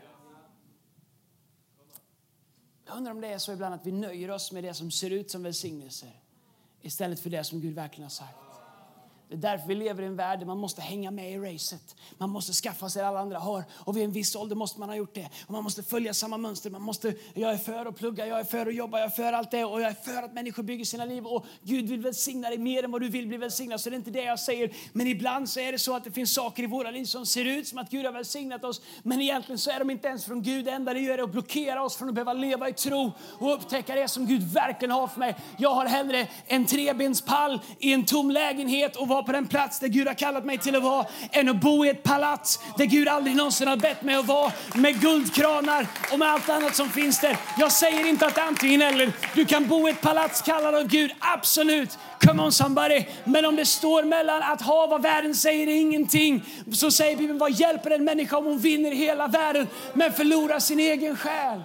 Jag 2.86 2.96
undrar 2.96 3.12
om 3.12 3.20
det 3.20 3.28
är 3.28 3.38
så 3.38 3.52
ibland 3.52 3.74
att 3.74 3.86
vi 3.86 3.92
nöjer 3.92 4.30
oss 4.30 4.52
med 4.52 4.64
det 4.64 4.74
som 4.74 4.90
ser 4.90 5.10
ut 5.10 5.30
som 5.30 5.42
välsignelser 5.42 6.20
istället 6.82 7.20
för 7.20 7.30
det 7.30 7.44
som 7.44 7.60
Gud 7.60 7.74
verkligen 7.74 8.02
har 8.02 8.10
sagt. 8.10 8.45
Det 9.28 9.34
är 9.34 9.38
därför 9.38 9.68
vi 9.68 9.74
lever 9.74 10.02
i 10.02 10.06
en 10.06 10.16
värld 10.16 10.38
där 10.38 10.46
man 10.46 10.58
måste 10.58 10.82
hänga 10.82 11.10
med 11.10 11.32
i 11.32 11.38
racet. 11.38 11.96
Man 12.18 12.30
måste 12.30 12.52
skaffa 12.52 12.88
sig 12.88 13.02
alla 13.02 13.20
andra 13.20 13.38
har. 13.38 13.64
Och 13.72 13.96
vid 13.96 14.04
en 14.04 14.12
viss 14.12 14.36
ålder 14.36 14.56
måste 14.56 14.80
man 14.80 14.88
ha 14.88 14.96
gjort 14.96 15.14
det. 15.14 15.28
Och 15.46 15.50
man 15.50 15.64
måste 15.64 15.82
följa 15.82 16.14
samma 16.14 16.36
mönster. 16.36 16.70
Man 16.70 16.82
måste, 16.82 17.14
jag 17.34 17.52
är 17.52 17.56
för 17.56 17.86
att 17.86 17.96
plugga, 17.96 18.26
jag 18.26 18.40
är 18.40 18.44
för 18.44 18.66
att 18.66 18.74
jobba, 18.74 18.98
jag 18.98 19.06
är 19.06 19.10
för 19.10 19.32
allt 19.32 19.50
det. 19.50 19.64
Och 19.64 19.80
jag 19.80 19.90
är 19.90 19.94
för 19.94 20.22
att 20.22 20.34
människor 20.34 20.62
bygger 20.62 20.84
sina 20.84 21.04
liv. 21.04 21.26
Och 21.26 21.46
Gud 21.62 21.88
vill 21.88 22.00
välsigna 22.00 22.48
dig 22.48 22.58
mer 22.58 22.82
än 22.82 22.90
vad 22.90 23.00
du 23.00 23.08
vill 23.08 23.26
bli 23.26 23.36
välsignad. 23.36 23.80
Så 23.80 23.90
det 23.90 23.96
är 23.96 23.98
inte 23.98 24.10
det 24.10 24.22
jag 24.22 24.40
säger. 24.40 24.72
Men 24.92 25.06
ibland 25.06 25.48
så 25.48 25.60
är 25.60 25.72
det 25.72 25.78
så 25.78 25.96
att 25.96 26.04
det 26.04 26.12
finns 26.12 26.34
saker 26.34 26.62
i 26.62 26.66
våra 26.66 26.90
liv 26.90 27.04
som 27.04 27.26
ser 27.26 27.44
ut 27.44 27.68
som 27.68 27.78
att 27.78 27.90
Gud 27.90 28.06
har 28.06 28.12
välsignat 28.12 28.64
oss. 28.64 28.82
Men 29.02 29.20
egentligen 29.20 29.58
så 29.58 29.70
är 29.70 29.78
de 29.78 29.90
inte 29.90 30.08
ens 30.08 30.24
från 30.24 30.42
Gud. 30.42 30.64
Det 30.64 30.70
enda 30.70 30.94
det 30.94 31.00
gör 31.00 31.18
är 31.18 31.22
att 31.22 31.32
blockera 31.32 31.82
oss 31.82 31.96
från 31.96 32.08
att 32.08 32.14
behöva 32.14 32.32
leva 32.32 32.68
i 32.68 32.72
tro 32.72 33.12
och 33.38 33.54
upptäcka 33.54 33.94
det 33.94 34.08
som 34.08 34.26
Gud 34.26 34.42
verkligen 34.42 34.90
har 34.90 35.08
för 35.08 35.20
mig. 35.20 35.36
Jag 35.58 35.70
har 35.70 35.86
hellre 35.86 36.28
en 36.46 36.66
trebenspall 36.66 37.60
i 37.78 37.92
en 37.92 38.04
tom 38.04 38.30
lägenhet 38.30 38.96
och 38.96 39.08
vara 39.16 39.24
på 39.26 39.32
den 39.32 39.46
plats 39.46 39.78
där 39.78 39.88
Gud 39.88 40.06
har 40.06 40.14
kallat 40.14 40.44
mig 40.44 40.58
till 40.58 40.76
att 40.76 40.82
vara 40.82 41.06
än 41.30 41.48
att 41.48 41.60
bo 41.60 41.84
i 41.84 41.88
ett 41.88 42.02
palats 42.02 42.60
där 42.78 42.84
Gud 42.84 43.08
aldrig 43.08 43.36
någonsin 43.36 43.68
har 43.68 43.76
bett 43.76 44.02
mig 44.02 44.14
att 44.14 44.26
vara 44.26 44.52
med 44.74 45.00
guldkranar 45.00 45.86
och 46.12 46.18
med 46.18 46.28
allt 46.28 46.48
annat 46.48 46.76
som 46.76 46.88
finns 46.88 47.20
där. 47.20 47.36
Jag 47.58 47.72
säger 47.72 48.06
inte 48.06 48.26
att 48.26 48.38
antingen 48.38 48.82
eller. 48.82 49.12
Du 49.34 49.44
kan 49.44 49.68
bo 49.68 49.88
i 49.88 49.90
ett 49.90 50.00
palats 50.00 50.42
kallad 50.42 50.74
av 50.74 50.86
Gud, 50.86 51.12
absolut. 51.20 51.98
Come 52.20 52.42
on 52.42 52.52
somebody. 52.52 53.04
Men 53.24 53.44
om 53.44 53.56
det 53.56 53.66
står 53.66 54.04
mellan 54.04 54.42
att 54.42 54.62
ha 54.62 54.86
vad 54.86 55.02
världen 55.02 55.34
säger 55.34 55.66
är 55.66 55.80
ingenting 55.80 56.44
så 56.72 56.90
säger 56.90 57.16
Bibeln 57.16 57.38
vad 57.38 57.52
hjälper 57.52 57.90
en 57.90 58.04
människa 58.04 58.36
om 58.36 58.44
hon 58.44 58.58
vinner 58.58 58.90
hela 58.90 59.26
världen 59.26 59.66
men 59.94 60.12
förlorar 60.12 60.58
sin 60.58 60.80
egen 60.80 61.16
själ? 61.16 61.62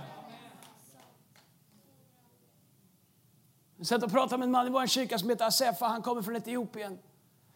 Jag 3.77 3.87
satt 3.87 4.03
och 4.03 4.11
pratade 4.11 4.37
med 4.37 4.45
en 4.45 4.51
man 4.51 4.67
i 4.67 4.69
vår 4.69 4.87
kyrka 4.87 5.19
som 5.19 5.29
heter 5.29 5.45
Asefa. 5.45 5.87
Han 5.87 6.01
kommer 6.01 6.21
från 6.21 6.35
Etiopien. 6.35 6.97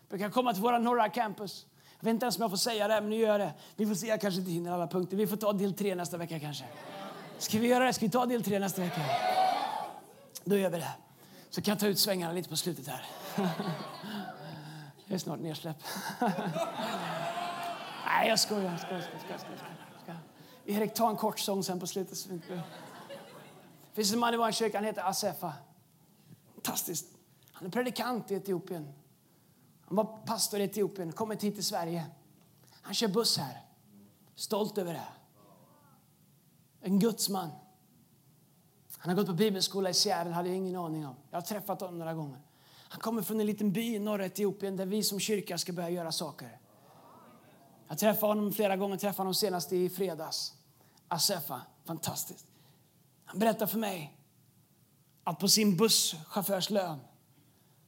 Brukar 0.09 0.29
komma 0.29 0.53
till 0.53 0.61
våra 0.61 0.79
norra 0.79 1.09
campus. 1.09 1.65
Jag 1.99 2.05
vet 2.05 2.11
inte 2.11 2.25
ens 2.25 2.37
om 2.37 2.41
jag 2.41 2.49
får 2.49 2.57
säga 2.57 2.87
det, 2.87 3.01
men 3.01 3.09
nu 3.09 3.15
gör 3.15 3.27
jag 3.27 3.39
det. 3.39 3.53
Vi 3.75 3.85
får 3.85 3.95
se, 3.95 4.07
jag 4.07 4.21
kanske 4.21 4.39
inte 4.39 4.51
hinner 4.51 4.71
alla 4.71 4.87
punkter. 4.87 5.17
Vi 5.17 5.27
får 5.27 5.37
ta 5.37 5.53
del 5.53 5.73
tre 5.73 5.95
nästa 5.95 6.17
vecka 6.17 6.39
kanske. 6.39 6.65
Ska 7.37 7.59
vi 7.59 7.67
göra 7.67 7.85
det? 7.85 7.93
Ska 7.93 8.05
vi 8.05 8.11
ta 8.11 8.25
del 8.25 8.43
tre 8.43 8.59
nästa 8.59 8.81
vecka? 8.81 9.01
Då 10.43 10.57
gör 10.57 10.69
vi 10.69 10.77
det. 10.77 10.91
Så 11.49 11.61
kan 11.61 11.71
jag 11.71 11.79
ta 11.79 11.87
ut 11.87 11.99
svängarna 11.99 12.33
lite 12.33 12.49
på 12.49 12.55
slutet 12.55 12.87
här. 12.87 13.05
Jag 15.07 15.15
är 15.15 15.19
snart 15.19 15.39
nedsläpp. 15.39 15.77
Nej, 18.05 18.29
jag 18.29 18.39
skojar. 18.39 18.71
Jag 18.71 18.79
skojar, 18.79 19.01
skojar, 19.01 19.19
skojar, 19.19 19.37
skojar. 19.37 20.19
Erik, 20.65 20.93
ta 20.93 21.09
en 21.09 21.15
kort 21.15 21.39
sång 21.39 21.63
sen 21.63 21.79
på 21.79 21.87
slutet. 21.87 22.29
Det 22.49 22.61
finns 23.93 24.13
en 24.13 24.19
man 24.19 24.33
i 24.33 24.37
vår 24.37 24.51
kyrka, 24.51 24.77
han 24.77 24.85
heter 24.85 25.09
Asefa. 25.09 25.53
Fantastiskt. 26.53 27.05
Han 27.51 27.67
är 27.67 27.71
predikant 27.71 28.31
i 28.31 28.35
Etiopien. 28.35 28.93
Han 29.85 29.95
var 29.95 30.25
pastor 30.25 30.59
i 30.59 30.63
Etiopien, 30.63 31.11
kommit 31.11 31.43
hit 31.43 31.55
till 31.55 31.65
Sverige. 31.65 32.05
Han 32.81 32.93
kör 32.93 33.07
buss 33.07 33.37
här. 33.37 33.61
Stolt 34.35 34.77
över 34.77 34.93
det. 34.93 35.07
En 36.81 36.99
gudsman. 36.99 37.49
Han 38.97 39.09
har 39.09 39.15
gått 39.15 39.27
på 39.27 39.33
bibelskola 39.33 39.89
i 39.89 39.93
Seattle, 39.93 40.33
hade 40.33 40.49
jag 40.49 40.57
ingen 40.57 40.75
aning 40.75 41.07
om. 41.07 41.15
Jag 41.29 41.37
har 41.37 41.41
träffat 41.41 41.81
honom 41.81 41.99
några 41.99 42.13
gånger. 42.13 42.39
Han 42.89 42.99
kommer 43.01 43.21
från 43.21 43.39
en 43.39 43.45
liten 43.45 43.71
by 43.71 43.95
i 43.95 43.99
norra 43.99 44.25
Etiopien 44.25 44.77
där 44.77 44.85
vi 44.85 45.03
som 45.03 45.19
kyrka 45.19 45.57
ska 45.57 45.73
börja 45.73 45.89
göra 45.89 46.11
saker. 46.11 46.59
Jag 47.87 47.97
träffade 47.97 48.31
honom 48.31 48.53
flera 48.53 48.77
gånger, 48.77 48.97
träffade 48.97 49.19
honom 49.19 49.33
senast 49.33 49.73
i 49.73 49.89
fredags. 49.89 50.53
Asefa, 51.07 51.61
fantastiskt. 51.85 52.47
Han 53.25 53.39
berättar 53.39 53.67
för 53.67 53.77
mig 53.77 54.17
att 55.23 55.39
på 55.39 55.47
sin 55.47 55.77
busschaufförslön 55.77 56.99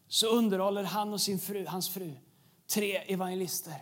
så 0.07 0.27
underhåller 0.27 0.83
han 0.83 1.13
och 1.13 1.21
sin 1.21 1.39
fru, 1.39 1.65
hans 1.65 1.89
fru 1.89 2.13
tre 2.73 2.97
evangelister 2.97 3.75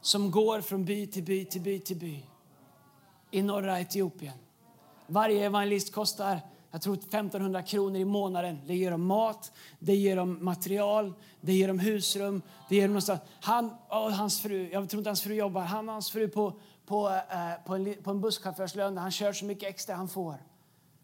som 0.00 0.30
går 0.30 0.60
från 0.60 0.84
by 0.84 1.06
till 1.06 1.24
by 1.24 1.44
till 1.44 1.60
by 1.60 1.80
till 1.80 1.96
by 1.96 2.22
i 3.30 3.42
norra 3.42 3.80
Etiopien. 3.80 4.38
Varje 5.06 5.46
evangelist 5.46 5.92
kostar 5.92 6.40
jag 6.70 6.82
tror 6.82 6.94
1500 6.94 7.62
kronor 7.62 7.96
i 7.96 8.04
månaden. 8.04 8.60
Det 8.66 8.74
ger 8.74 8.90
dem 8.90 9.06
mat, 9.06 9.52
det 9.78 9.94
ger 9.94 10.16
dem 10.16 10.44
material, 10.44 11.14
det 11.40 11.52
ger 11.52 11.68
dem 11.68 11.78
husrum. 11.78 12.42
Det 12.68 12.74
ger 12.76 12.82
dem 12.82 12.90
någonstans. 12.90 13.20
Han 13.40 13.74
och 13.88 14.12
hans 14.12 14.40
fru, 14.40 14.68
jag 14.72 14.90
tror 14.90 15.00
inte 15.00 15.10
hans 15.10 15.22
fru 15.22 15.34
jobbar, 15.34 15.60
han 15.60 15.88
och 15.88 15.92
hans 15.92 16.10
fru 16.10 16.28
på, 16.28 16.60
på, 16.86 17.08
eh, 17.08 17.66
på 17.66 17.74
en, 17.74 17.94
på 18.02 18.10
en 18.10 18.20
busschaufförslön 18.20 18.94
där 18.94 19.02
han 19.02 19.10
kör 19.10 19.32
så 19.32 19.44
mycket 19.44 19.68
extra 19.68 19.94
han 19.94 20.08
får. 20.08 20.34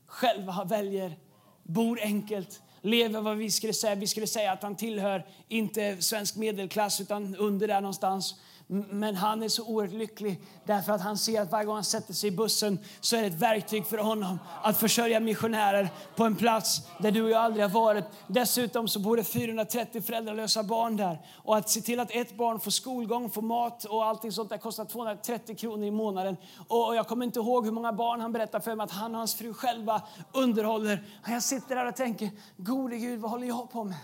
Själva 0.07 0.65
väljer, 0.65 1.19
bor 1.63 2.01
enkelt, 2.03 2.63
lever 2.85 3.21
vad 3.21 3.37
vi 3.37 3.51
skulle 3.51 3.73
säga. 3.73 3.95
Vi 3.95 4.07
skulle 4.07 4.27
säga 4.27 4.53
att 4.53 4.63
han 4.63 4.77
tillhör 4.77 5.27
inte 5.49 6.03
svensk 6.03 6.37
medelklass 6.37 7.01
utan 7.01 7.37
under 7.37 7.69
där 7.69 7.81
någonstans. 7.81 8.35
Men 8.67 9.17
han 9.17 9.43
är 9.43 9.49
så 9.49 9.65
oerhört 9.65 9.93
lycklig 9.93 10.41
därför 10.65 10.93
att 10.93 11.01
han 11.01 11.19
ser 11.19 11.41
att 11.41 11.53
varje 11.53 11.65
gång 11.65 11.75
han 11.75 11.85
sätter 11.85 12.15
sig 12.15 12.29
i 12.29 12.31
bussen 12.31 12.79
så 13.01 13.17
är 13.17 13.21
det 13.21 13.27
ett 13.27 13.35
verktyg 13.43 13.87
för 13.87 13.99
honom 13.99 14.39
att 14.63 14.79
försörja 14.79 15.21
missionärer 15.21 15.89
på 16.17 16.25
en 16.25 16.37
plats 16.37 16.83
där 16.99 17.11
du 17.11 17.23
och 17.23 17.31
jag 17.31 17.41
aldrig 17.41 17.65
har 17.65 17.71
varit. 17.71 18.05
Dessutom 18.27 18.89
så 18.89 19.01
bor 19.01 19.17
det 19.17 19.25
430 19.25 20.03
föräldralösa 20.03 20.63
barn 20.63 20.97
där. 20.97 21.21
Och 21.35 21.57
att 21.57 21.71
se 21.71 21.81
till 21.81 22.01
att 22.01 22.11
ett 22.11 22.37
barn 22.37 22.61
får 22.61 22.71
skolgång, 22.71 23.31
får 23.31 23.43
mat 23.43 23.85
och 23.85 24.05
allting 24.05 24.33
sånt 24.33 24.51
där 24.51 24.59
kostar 24.59 24.85
230 24.85 25.57
kronor 25.57 25.87
i 25.87 25.91
månaden. 25.91 26.37
Och 26.69 26.97
jag 26.97 27.09
kommer 27.09 27.27
inte 27.27 27.39
ihåg 27.39 27.65
hur 27.65 27.73
många 27.73 27.93
barn 27.93 28.21
han 28.21 28.33
berättar 28.33 28.61
för 28.61 28.75
mig 28.75 28.85
att 28.85 28.91
han 28.91 29.15
och 29.15 29.19
hans 29.19 29.35
fru 29.35 29.55
själva 29.55 30.03
underhåller. 30.33 31.05
Och 31.23 31.29
jag 31.29 31.43
sitter 31.43 31.77
där 31.77 31.87
och 31.87 31.97
tänker, 31.97 32.31
gode 32.57 32.97
Gud, 32.97 33.21
vad 33.21 33.31
håller 33.31 33.47
jag 33.47 33.71
på 33.71 33.85
med? 33.85 33.97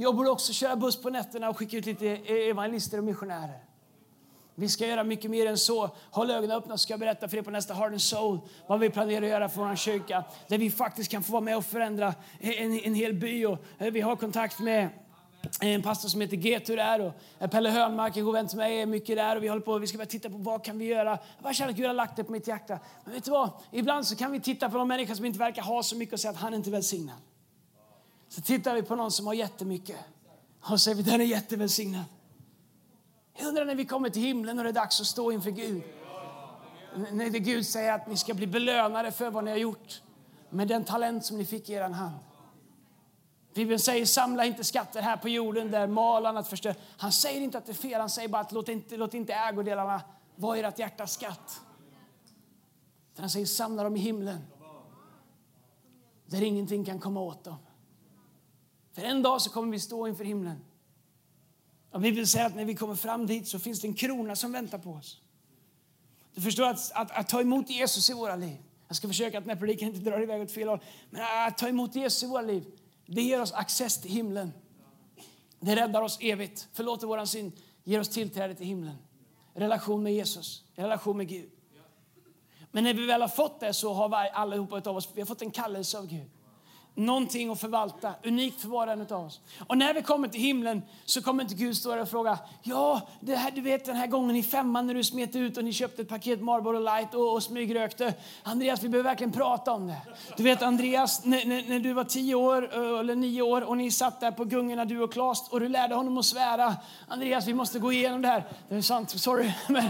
Jag 0.00 0.16
borde 0.16 0.30
också 0.30 0.52
köra 0.52 0.76
buss 0.76 1.02
på 1.02 1.10
nätterna 1.10 1.48
och 1.48 1.58
skicka 1.58 1.76
ut 1.76 1.86
lite 1.86 2.06
e- 2.06 2.50
evangelister 2.50 2.98
och 2.98 3.04
missionärer. 3.04 3.64
Vi 4.54 4.68
ska 4.68 4.86
göra 4.86 5.04
mycket 5.04 5.30
mer 5.30 5.46
än 5.46 5.58
så. 5.58 5.90
Håll 6.10 6.30
ögonen 6.30 6.56
öppna 6.56 6.76
så 6.76 6.78
ska 6.78 6.92
jag 6.92 7.00
berätta 7.00 7.28
för 7.28 7.36
er 7.36 7.42
på 7.42 7.50
nästa 7.50 7.74
Heart 7.74 7.90
and 7.90 8.02
Soul 8.02 8.38
vad 8.66 8.80
vi 8.80 8.90
planerar 8.90 9.22
att 9.22 9.28
göra 9.28 9.48
för 9.48 9.64
vår 9.64 9.76
kyrka. 9.76 10.24
Där 10.48 10.58
vi 10.58 10.70
faktiskt 10.70 11.10
kan 11.10 11.22
få 11.22 11.32
vara 11.32 11.40
med 11.40 11.56
och 11.56 11.64
förändra 11.64 12.14
en, 12.40 12.80
en 12.80 12.94
hel 12.94 13.14
by. 13.14 13.46
Och 13.46 13.58
eh, 13.78 13.90
vi 13.90 14.00
har 14.00 14.16
kontakt 14.16 14.60
med 14.60 14.88
en 15.60 15.82
pastor 15.82 16.08
som 16.08 16.20
heter 16.20 16.36
Getur 16.36 16.76
där 16.76 17.00
och 17.00 17.12
eh, 17.38 17.50
Pelle 17.50 17.70
Hönmark, 17.70 18.16
en 18.16 18.24
god 18.24 18.34
vän 18.34 18.48
till 18.48 18.58
mig, 18.58 18.80
är 18.80 18.86
mycket 18.86 19.16
där 19.16 19.36
och 19.36 19.42
vi 19.42 19.48
håller 19.48 19.62
på 19.62 19.78
vi 19.78 19.86
ska 19.86 19.98
börja 19.98 20.06
titta 20.06 20.30
på 20.30 20.36
vad 20.36 20.64
kan 20.64 20.78
vi 20.78 20.84
göra. 20.84 21.18
Vad 21.42 21.54
känner 21.54 21.70
att 21.70 21.76
Gud 21.76 21.86
har 21.86 21.94
lagt 21.94 22.16
det 22.16 22.24
på 22.24 22.32
mitt 22.32 22.48
hjärta. 22.48 22.78
Men 23.04 23.14
vet 23.14 23.24
du 23.24 23.30
vad? 23.30 23.50
Ibland 23.72 24.06
så 24.06 24.16
kan 24.16 24.32
vi 24.32 24.40
titta 24.40 24.70
på 24.70 24.78
någon 24.78 24.88
människa 24.88 25.14
som 25.14 25.24
inte 25.24 25.38
verkar 25.38 25.62
ha 25.62 25.82
så 25.82 25.96
mycket 25.96 26.12
och 26.12 26.20
säga 26.20 26.30
att 26.30 26.36
han 26.36 26.52
är 26.52 26.56
inte 26.56 26.70
välsignad. 26.70 27.16
Så 28.28 28.40
tittar 28.40 28.74
vi 28.74 28.82
på 28.82 28.96
någon 28.96 29.10
som 29.10 29.26
har 29.26 29.34
jättemycket 29.34 29.96
och 30.60 30.80
säger 30.80 30.96
vi 30.96 31.02
den 31.02 31.20
är 31.20 31.24
jättevälsignad. 31.24 32.04
Jag 33.38 33.48
undrar 33.48 33.64
när 33.64 33.74
vi 33.74 33.84
kommer 33.84 34.10
till 34.10 34.22
himlen 34.22 34.58
och 34.58 34.64
det 34.64 34.70
är 34.70 34.74
dags 34.74 35.00
att 35.00 35.06
stå 35.06 35.32
inför 35.32 35.50
Gud. 35.50 35.82
När 37.12 37.28
Gud 37.28 37.66
säger 37.66 37.92
att 37.92 38.08
ni 38.08 38.16
ska 38.16 38.34
bli 38.34 38.46
belönade 38.46 39.12
för 39.12 39.30
vad 39.30 39.44
ni 39.44 39.50
har 39.50 39.58
gjort 39.58 40.02
med 40.50 40.68
den 40.68 40.84
talent 40.84 41.24
som 41.24 41.38
ni 41.38 41.44
fick 41.44 41.68
i 41.68 41.72
er 41.72 41.88
hand. 41.88 42.14
Bibeln 43.54 43.80
säger 43.80 44.06
samla 44.06 44.44
inte 44.44 44.64
skatter 44.64 45.02
här 45.02 45.16
på 45.16 45.28
jorden 45.28 45.70
där 45.70 45.86
malan 45.86 46.36
att 46.36 46.48
förstör. 46.48 46.74
Han 46.96 47.12
säger 47.12 47.40
inte 47.40 47.58
att 47.58 47.66
det 47.66 47.72
är 47.72 47.74
fel, 47.74 48.00
han 48.00 48.10
säger 48.10 48.28
bara 48.28 48.42
att 48.42 48.52
låt 48.52 48.68
inte, 48.68 48.96
låt 48.96 49.14
inte 49.14 49.34
ägodelarna 49.34 50.00
vara 50.36 50.58
ert 50.58 50.78
hjärtas 50.78 51.12
skatt. 51.12 51.60
Han 53.18 53.30
säger 53.30 53.46
samla 53.46 53.82
dem 53.82 53.96
i 53.96 54.00
himlen 54.00 54.38
där 56.26 56.42
ingenting 56.42 56.84
kan 56.84 56.98
komma 56.98 57.20
åt 57.20 57.44
dem. 57.44 57.56
För 58.98 59.04
en 59.04 59.22
dag 59.22 59.42
så 59.42 59.50
kommer 59.50 59.72
vi 59.72 59.80
stå 59.80 60.08
inför 60.08 60.24
himlen. 60.24 60.64
Och 61.90 62.00
Bibeln 62.00 62.26
säger 62.26 62.46
att 62.46 62.54
när 62.54 62.64
vi 62.64 62.74
kommer 62.74 62.94
fram 62.94 63.26
dit 63.26 63.48
så 63.48 63.58
finns 63.58 63.80
det 63.80 63.88
en 63.88 63.94
krona 63.94 64.36
som 64.36 64.52
väntar 64.52 64.78
på 64.78 64.90
oss. 64.90 65.20
Du 66.34 66.40
förstår 66.40 66.66
att, 66.66 66.92
att, 66.94 67.10
att 67.10 67.28
ta 67.28 67.40
emot 67.40 67.70
Jesus 67.70 68.10
i 68.10 68.12
våra 68.12 68.36
liv. 68.36 68.56
Jag 68.88 68.96
ska 68.96 69.08
försöka 69.08 69.38
att 69.38 69.44
den 69.44 69.50
här 69.50 69.60
predikan 69.60 69.88
inte 69.88 70.10
drar 70.10 70.22
iväg 70.22 70.42
åt 70.42 70.52
fel 70.52 70.68
håll. 70.68 70.80
Men 71.10 71.46
att 71.46 71.58
ta 71.58 71.68
emot 71.68 71.94
Jesus 71.94 72.22
i 72.22 72.26
våra 72.26 72.42
liv, 72.42 72.64
det 73.06 73.22
ger 73.22 73.40
oss 73.40 73.52
access 73.52 74.00
till 74.00 74.10
himlen. 74.10 74.52
Det 75.60 75.76
räddar 75.76 76.02
oss 76.02 76.18
evigt, 76.20 76.68
förlåter 76.72 77.06
våran 77.06 77.26
synd, 77.26 77.52
ger 77.84 78.00
oss 78.00 78.08
tillträde 78.08 78.54
till 78.54 78.66
himlen. 78.66 78.96
Relation 79.54 80.02
med 80.02 80.14
Jesus, 80.14 80.64
relation 80.74 81.16
med 81.16 81.28
Gud. 81.28 81.50
Men 82.70 82.84
när 82.84 82.94
vi 82.94 83.06
väl 83.06 83.20
har 83.20 83.28
fått 83.28 83.60
det 83.60 83.74
så 83.74 83.92
har 83.92 84.08
vi 84.08 84.30
allihopa 84.30 84.90
av 84.90 84.96
oss 84.96 85.08
vi 85.14 85.20
har 85.20 85.26
fått 85.26 85.42
en 85.42 85.50
kallelse 85.50 85.98
av 85.98 86.06
Gud 86.06 86.30
någonting 86.98 87.50
att 87.50 87.60
förvalta, 87.60 88.14
unikt 88.24 88.60
för 88.60 88.68
var 88.68 88.86
och 88.86 88.92
en 88.92 89.00
av 89.00 89.26
oss. 89.26 89.40
Och 89.66 89.78
när 89.78 89.94
vi 89.94 90.02
kommer 90.02 90.28
till 90.28 90.40
himlen 90.40 90.82
så 91.04 91.22
kommer 91.22 91.42
inte 91.42 91.54
Gud 91.54 91.76
stå 91.76 91.90
där 91.90 92.02
och 92.02 92.08
fråga, 92.08 92.38
ja, 92.62 93.00
det 93.20 93.34
här, 93.34 93.50
du 93.50 93.60
vet 93.60 93.84
den 93.84 93.96
här 93.96 94.06
gången 94.06 94.36
i 94.36 94.42
femman 94.42 94.86
när 94.86 94.94
du 94.94 95.04
smet 95.04 95.36
ut 95.36 95.56
och 95.56 95.64
ni 95.64 95.72
köpte 95.72 96.02
ett 96.02 96.08
paket 96.08 96.40
Marlboro 96.40 96.78
Light 96.78 97.14
och, 97.14 97.32
och 97.32 97.42
smygrökte. 97.42 98.14
Andreas, 98.42 98.82
vi 98.82 98.88
behöver 98.88 99.10
verkligen 99.10 99.32
prata 99.32 99.72
om 99.72 99.86
det. 99.86 99.96
Du 100.36 100.42
vet 100.42 100.62
Andreas, 100.62 101.24
när, 101.24 101.46
när, 101.46 101.68
när, 101.68 101.80
du 101.80 101.92
var 101.92 102.04
tio 102.04 102.34
år 102.34 102.74
eller 102.74 103.14
nio 103.14 103.42
år 103.42 103.62
och 103.62 103.76
ni 103.76 103.90
satt 103.90 104.20
där 104.20 104.30
på 104.30 104.44
gungorna 104.44 104.84
du 104.84 105.00
och 105.00 105.12
Klas 105.12 105.48
och 105.50 105.60
du 105.60 105.68
lärde 105.68 105.94
honom 105.94 106.18
att 106.18 106.24
svära. 106.24 106.76
Andreas, 107.08 107.46
vi 107.46 107.54
måste 107.54 107.78
gå 107.78 107.92
igenom 107.92 108.22
det 108.22 108.28
här. 108.28 108.44
Det 108.68 108.76
är 108.76 108.82
sant, 108.82 109.10
sorry. 109.10 109.52
Men, 109.68 109.84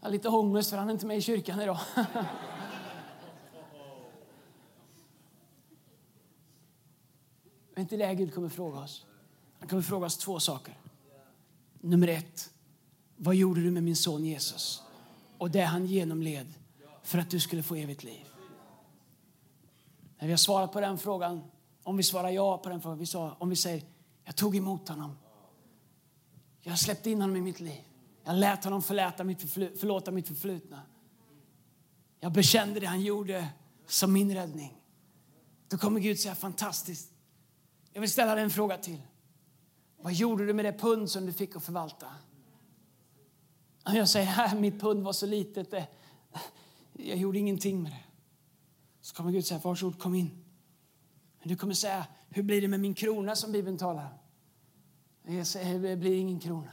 Jag 0.00 0.06
har 0.06 0.12
lite 0.12 0.28
ångest 0.28 0.70
för 0.70 0.76
han 0.76 0.88
är 0.88 0.92
inte 0.92 1.06
med 1.06 1.18
i 1.18 1.22
kyrkan 1.22 1.60
idag. 1.60 1.78
Det 7.74 7.80
är 7.80 7.82
inte 7.82 7.96
det 7.96 8.14
Gud 8.14 8.34
kommer 8.34 8.48
fråga 8.48 8.78
oss. 8.78 9.06
Han 9.58 9.68
kommer 9.68 9.82
fråga 9.82 10.06
oss 10.06 10.16
två 10.16 10.40
saker. 10.40 10.78
Nummer 11.80 12.08
ett, 12.08 12.50
vad 13.16 13.34
gjorde 13.34 13.62
du 13.62 13.70
med 13.70 13.82
min 13.82 13.96
son 13.96 14.24
Jesus? 14.24 14.82
Och 15.38 15.50
det 15.50 15.62
han 15.62 15.86
genomled 15.86 16.54
för 17.02 17.18
att 17.18 17.30
du 17.30 17.40
skulle 17.40 17.62
få 17.62 17.74
evigt 17.74 18.04
liv. 18.04 18.26
När 20.18 20.26
vi 20.26 20.32
har 20.32 20.38
svarat 20.38 20.72
på 20.72 20.80
den 20.80 20.98
frågan, 20.98 21.42
om 21.82 21.96
vi 21.96 22.02
svarar 22.02 22.30
ja 22.30 22.58
på 22.58 22.68
den 22.68 22.80
frågan, 22.80 22.98
vi 22.98 23.06
sa, 23.06 23.36
om 23.38 23.50
vi 23.50 23.56
säger 23.56 23.82
jag 24.24 24.36
tog 24.36 24.56
emot 24.56 24.88
honom. 24.88 25.18
Jag 26.60 26.78
släppte 26.78 27.10
in 27.10 27.20
honom 27.20 27.36
i 27.36 27.40
mitt 27.40 27.60
liv. 27.60 27.87
Jag 28.28 28.36
lät 28.36 28.64
honom 28.64 28.82
förlåta 28.82 29.24
mitt, 29.24 29.40
förfl 29.40 29.76
förlåta 29.76 30.10
mitt 30.10 30.28
förflutna. 30.28 30.82
Jag 32.20 32.32
bekände 32.32 32.80
det 32.80 32.86
han 32.86 33.00
gjorde 33.00 33.48
som 33.86 34.12
min 34.12 34.34
räddning. 34.34 34.82
Då 35.68 35.78
kommer 35.78 36.00
Gud 36.00 36.18
säga 36.18 36.34
fantastiskt. 36.34 37.12
Jag 37.92 38.00
vill 38.00 38.10
ställa 38.10 38.34
dig 38.34 38.44
en 38.44 38.50
fråga 38.50 38.78
till. 38.78 39.02
Vad 39.96 40.12
gjorde 40.12 40.46
du 40.46 40.52
med 40.52 40.64
det 40.64 40.72
pund 40.72 41.10
som 41.10 41.26
du 41.26 41.32
fick 41.32 41.56
att 41.56 41.64
förvalta? 41.64 42.06
Jag 43.84 44.08
säger 44.08 44.26
här, 44.26 44.56
mitt 44.56 44.80
pund 44.80 45.02
var 45.02 45.12
så 45.12 45.26
litet. 45.26 45.70
Det, 45.70 45.86
jag 46.92 47.16
gjorde 47.16 47.38
ingenting 47.38 47.82
med 47.82 47.92
det. 47.92 48.04
Så 49.00 49.14
kommer 49.14 49.32
Gud 49.32 49.46
säga 49.46 49.60
varsågod 49.64 49.98
kom 49.98 50.14
in. 50.14 50.44
Men 51.38 51.48
du 51.48 51.56
kommer 51.56 51.74
säga 51.74 52.06
hur 52.28 52.42
blir 52.42 52.60
det 52.60 52.68
med 52.68 52.80
min 52.80 52.94
krona 52.94 53.36
som 53.36 53.52
Bibeln 53.52 53.78
talar 53.78 54.18
Jag 55.26 55.46
säger 55.46 55.78
det 55.78 55.96
blir 55.96 56.16
ingen 56.16 56.40
krona. 56.40 56.72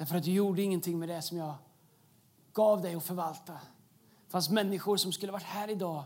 Därför 0.00 0.16
att 0.16 0.24
du 0.24 0.32
gjorde 0.32 0.62
ingenting 0.62 0.98
med 0.98 1.08
det 1.08 1.22
som 1.22 1.36
jag 1.36 1.54
gav 2.52 2.82
dig 2.82 2.94
att 2.94 3.04
förvalta. 3.04 3.52
Det 3.52 4.30
fanns 4.30 4.50
människor 4.50 4.96
som 4.96 5.12
skulle 5.12 5.32
varit 5.32 5.42
här 5.42 5.70
idag 5.70 6.04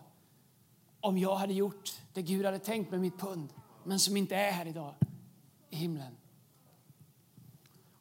om 1.00 1.18
jag 1.18 1.36
hade 1.36 1.52
gjort 1.52 2.00
det 2.12 2.22
Gud 2.22 2.46
hade 2.46 2.58
tänkt 2.58 2.90
med 2.90 3.00
mitt 3.00 3.18
pund, 3.18 3.48
men 3.84 4.00
som 4.00 4.16
inte 4.16 4.36
är 4.36 4.52
här 4.52 4.66
idag 4.66 4.94
i 5.70 5.76
himlen. 5.76 6.16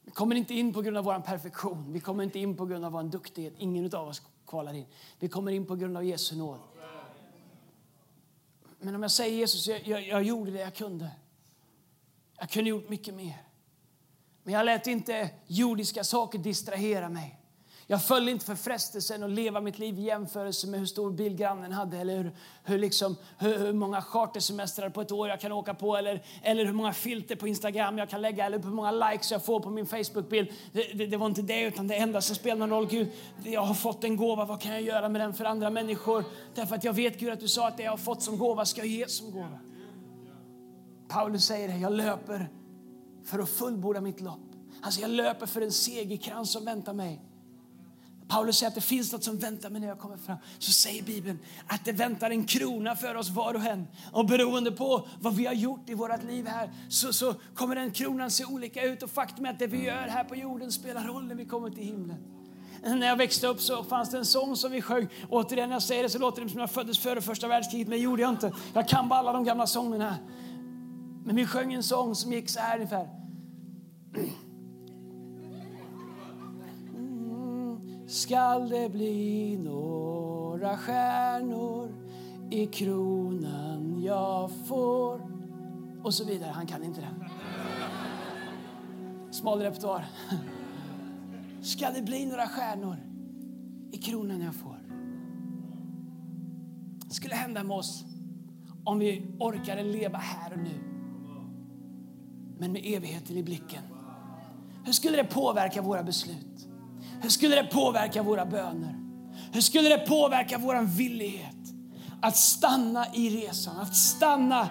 Vi 0.03 0.11
kommer 0.11 0.35
inte 0.35 0.53
in 0.53 0.73
på 0.73 0.81
grund 0.81 0.97
av 0.97 1.03
vår 1.03 1.19
perfektion, 1.19 1.93
vi 1.93 1.99
kommer 1.99 2.23
inte 2.23 2.39
in 2.39 2.57
på 2.57 2.65
grund 2.65 2.85
av 2.85 2.91
vår 2.91 3.03
duktighet. 3.03 3.53
Ingen 3.57 3.95
av 3.95 4.07
oss 4.07 4.21
kvalar 4.47 4.73
in. 4.73 4.85
Vi 5.19 5.29
kommer 5.29 5.51
in 5.51 5.65
på 5.65 5.75
grund 5.75 5.97
av 5.97 6.05
Jesu 6.05 6.35
nåd. 6.35 6.59
Men 8.79 8.95
om 8.95 9.01
jag 9.01 9.11
säger 9.11 9.37
Jesus, 9.37 9.67
jag, 9.67 9.87
jag, 9.87 10.07
jag 10.07 10.23
gjorde 10.23 10.51
det 10.51 10.59
jag 10.59 10.75
kunde. 10.75 11.11
Jag 12.37 12.49
kunde 12.49 12.69
gjort 12.69 12.89
mycket 12.89 13.13
mer. 13.13 13.52
Men 14.43 14.53
jag 14.53 14.65
lät 14.65 14.87
inte 14.87 15.29
jordiska 15.47 16.03
saker 16.03 16.39
distrahera 16.39 17.09
mig. 17.09 17.39
Jag 17.87 18.03
föll 18.03 18.29
inte 18.29 18.45
för 18.45 18.55
frestelsen 18.55 19.23
att 19.23 19.29
leva 19.29 19.61
mitt 19.61 19.79
liv 19.79 19.99
i 19.99 20.01
jämförelse 20.01 20.67
med 20.67 20.79
hur 20.79 20.87
stor 20.87 21.11
bil 21.11 21.35
grannen 21.35 21.71
hade 21.71 21.97
eller 21.97 22.17
hur, 22.17 22.31
hur, 22.63 22.77
liksom, 22.77 23.15
hur, 23.37 23.57
hur 23.57 23.73
många 23.73 24.01
chartersemestrar 24.01 24.89
på 24.89 25.01
ett 25.01 25.11
år 25.11 25.29
jag 25.29 25.39
kan 25.39 25.51
åka 25.51 25.73
på 25.73 25.97
eller, 25.97 26.23
eller 26.41 26.65
hur 26.65 26.73
många 26.73 26.93
filter 26.93 27.35
på 27.35 27.47
Instagram 27.47 27.97
jag 27.97 28.09
kan 28.09 28.21
lägga 28.21 28.45
eller 28.45 28.59
hur 28.59 28.69
många 28.69 28.91
likes 28.91 29.31
jag 29.31 29.45
får 29.45 29.59
på 29.59 29.69
min 29.69 29.85
Facebook-bild. 29.85 30.51
Det, 30.71 30.93
det, 30.93 31.05
det, 31.05 31.17
var 31.17 31.27
inte 31.27 31.41
det, 31.41 31.61
utan 31.61 31.87
det 31.87 31.95
enda 31.95 32.21
som 32.21 32.35
spelar 32.35 32.55
någon 32.55 32.69
roll. 32.69 32.87
Gud, 32.87 33.11
jag 33.43 33.61
har 33.61 33.73
fått 33.73 34.03
en 34.03 34.17
gåva, 34.17 34.45
vad 34.45 34.61
kan 34.61 34.71
jag 34.71 34.81
göra 34.81 35.09
med 35.09 35.21
den 35.21 35.33
för 35.33 35.45
andra 35.45 35.69
människor? 35.69 36.23
Därför 36.55 36.75
att 36.75 36.83
jag 36.83 36.93
vet 36.93 37.19
Gud 37.19 37.33
att 37.33 37.39
du 37.39 37.47
sa 37.47 37.67
att 37.67 37.77
det 37.77 37.83
jag 37.83 37.91
har 37.91 37.97
fått 37.97 38.21
som 38.21 38.37
gåva 38.37 38.65
ska 38.65 38.81
jag 38.81 38.87
ge 38.87 39.07
som 39.07 39.31
gåva. 39.31 39.59
Paulus 41.07 41.45
säger 41.45 41.67
det, 41.67 41.77
jag 41.77 41.93
löper 41.93 42.49
för 43.25 43.39
att 43.39 43.49
fullborda 43.49 44.01
mitt 44.01 44.21
lopp. 44.21 44.39
Alltså 44.81 45.01
jag 45.01 45.09
löper 45.09 45.45
för 45.45 45.61
en 45.61 45.71
segerkrans 45.71 46.51
som 46.51 46.65
väntar 46.65 46.93
mig. 46.93 47.21
Paulus 48.27 48.57
säger 48.57 48.67
att 48.67 48.75
det 48.75 48.81
finns 48.81 49.11
något 49.11 49.23
som 49.23 49.37
väntar 49.37 49.69
mig 49.69 49.81
när 49.81 49.87
jag 49.87 49.99
kommer 49.99 50.17
fram. 50.17 50.37
Så 50.59 50.71
säger 50.71 51.03
Bibeln 51.03 51.39
att 51.67 51.85
det 51.85 51.91
väntar 51.91 52.31
en 52.31 52.45
krona 52.45 52.95
för 52.95 53.15
oss 53.15 53.29
var 53.29 53.53
och 53.53 53.65
en. 53.65 53.87
Och 54.11 54.25
beroende 54.25 54.71
på 54.71 55.07
vad 55.21 55.35
vi 55.35 55.45
har 55.45 55.53
gjort 55.53 55.89
i 55.89 55.93
vårt 55.93 56.23
liv 56.23 56.47
här 56.47 56.73
så, 56.89 57.13
så 57.13 57.35
kommer 57.53 57.75
den 57.75 57.91
kronan 57.91 58.31
se 58.31 58.45
olika 58.45 58.83
ut. 58.83 59.03
Och 59.03 59.09
faktum 59.09 59.45
är 59.45 59.49
att 59.49 59.59
det 59.59 59.67
vi 59.67 59.85
gör 59.85 60.07
här 60.07 60.23
på 60.23 60.35
jorden 60.35 60.71
spelar 60.71 61.07
roll 61.07 61.23
när 61.23 61.35
vi 61.35 61.45
kommer 61.45 61.69
till 61.69 61.83
himlen. 61.83 62.17
När 62.83 63.07
jag 63.07 63.15
växte 63.15 63.47
upp 63.47 63.61
så 63.61 63.83
fanns 63.83 64.11
det 64.11 64.17
en 64.17 64.25
sång 64.25 64.55
som 64.55 64.71
vi 64.71 64.81
sjöng. 64.81 65.07
Återigen 65.29 65.69
när 65.69 65.75
jag 65.75 65.83
säger 65.83 66.03
det 66.03 66.09
så 66.09 66.19
låter 66.19 66.41
det 66.41 66.49
som 66.49 66.59
jag 66.59 66.71
föddes 66.71 66.99
före 66.99 67.21
första 67.21 67.47
världskriget, 67.47 67.87
men 67.87 67.97
det 67.97 68.03
gjorde 68.03 68.21
jag 68.21 68.31
inte. 68.31 68.53
Jag 68.73 68.87
kan 68.87 69.09
bara 69.09 69.19
alla 69.19 69.33
de 69.33 69.43
gamla 69.43 69.67
sångerna. 69.67 70.15
Men 71.25 71.35
vi 71.35 71.45
sjöng 71.45 71.73
en 71.73 71.83
sång 71.83 72.15
som 72.15 72.33
gick 72.33 72.49
så 72.49 72.59
här 72.59 72.75
ungefär. 72.75 73.23
skall 78.13 78.69
det 78.69 78.89
bli 78.89 79.57
några 79.57 80.77
stjärnor 80.77 81.91
i 82.49 82.65
kronan 82.65 84.03
jag 84.03 84.51
får. 84.51 85.21
Och 86.03 86.13
så 86.13 86.25
vidare. 86.25 86.51
Han 86.51 86.65
kan 86.65 86.83
inte 86.83 87.01
det. 87.01 87.29
Smal 89.31 89.59
repertoar. 89.59 90.05
Ska 91.61 91.89
det 91.89 92.01
bli 92.01 92.25
några 92.25 92.47
stjärnor 92.47 92.97
i 93.91 93.97
kronan 93.97 94.41
jag 94.41 94.55
får? 94.55 94.77
Det 97.07 97.13
skulle 97.13 97.35
hända 97.35 97.63
med 97.63 97.77
oss 97.77 98.05
om 98.83 98.99
vi 98.99 99.35
orkade 99.39 99.83
leva 99.83 100.17
här 100.17 100.51
och 100.53 100.59
nu. 100.59 100.92
Men 102.63 102.71
med 102.71 102.81
evigheten 102.85 103.37
i 103.37 103.43
blicken. 103.43 103.83
Hur 104.85 104.93
skulle 104.93 105.17
det 105.17 105.23
påverka 105.23 105.81
våra 105.81 106.03
beslut? 106.03 106.67
Hur 107.21 107.29
skulle 107.29 107.55
det 107.55 107.63
påverka 107.63 108.23
våra 108.23 108.45
böner? 108.45 108.99
Hur 109.51 109.61
skulle 109.61 109.89
det 109.89 109.97
påverka 109.97 110.57
vår 110.57 110.81
villighet 110.81 111.55
att 112.21 112.37
stanna 112.37 113.05
i 113.13 113.29
resan, 113.29 113.79
att 113.79 113.95
stanna 113.95 114.69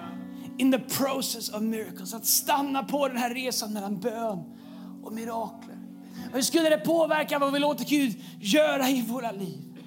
in 0.58 0.72
the 0.72 0.78
process 0.78 1.48
of 1.48 1.60
miracles, 1.60 2.14
att 2.14 2.26
stanna 2.26 2.82
på 2.82 3.08
den 3.08 3.16
här 3.16 3.34
resan 3.34 3.72
mellan 3.72 4.00
bön 4.00 4.44
och 5.02 5.12
mirakler? 5.12 5.78
Hur 6.32 6.42
skulle 6.42 6.68
det 6.68 6.78
påverka 6.78 7.38
vad 7.38 7.52
vi 7.52 7.58
låter 7.58 7.84
Gud 7.84 8.16
göra 8.40 8.88
i 8.88 9.02
våra 9.02 9.32
liv? 9.32 9.78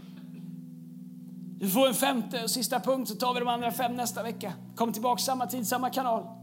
Du 1.59 1.69
får 1.69 1.87
en 1.87 1.93
femte 1.93 2.43
och 2.43 2.49
sista 2.49 2.79
punkt 2.79 3.07
så 3.09 3.15
tar 3.15 3.33
vi 3.33 3.39
de 3.39 3.49
andra 3.49 3.71
fem 3.71 3.95
nästa 3.95 4.23
vecka. 4.23 4.53
Kom 4.75 4.93
tillbaka 4.93 5.21
samma 5.21 5.47
tid, 5.47 5.67
samma 5.67 5.89
kanal. 5.89 6.34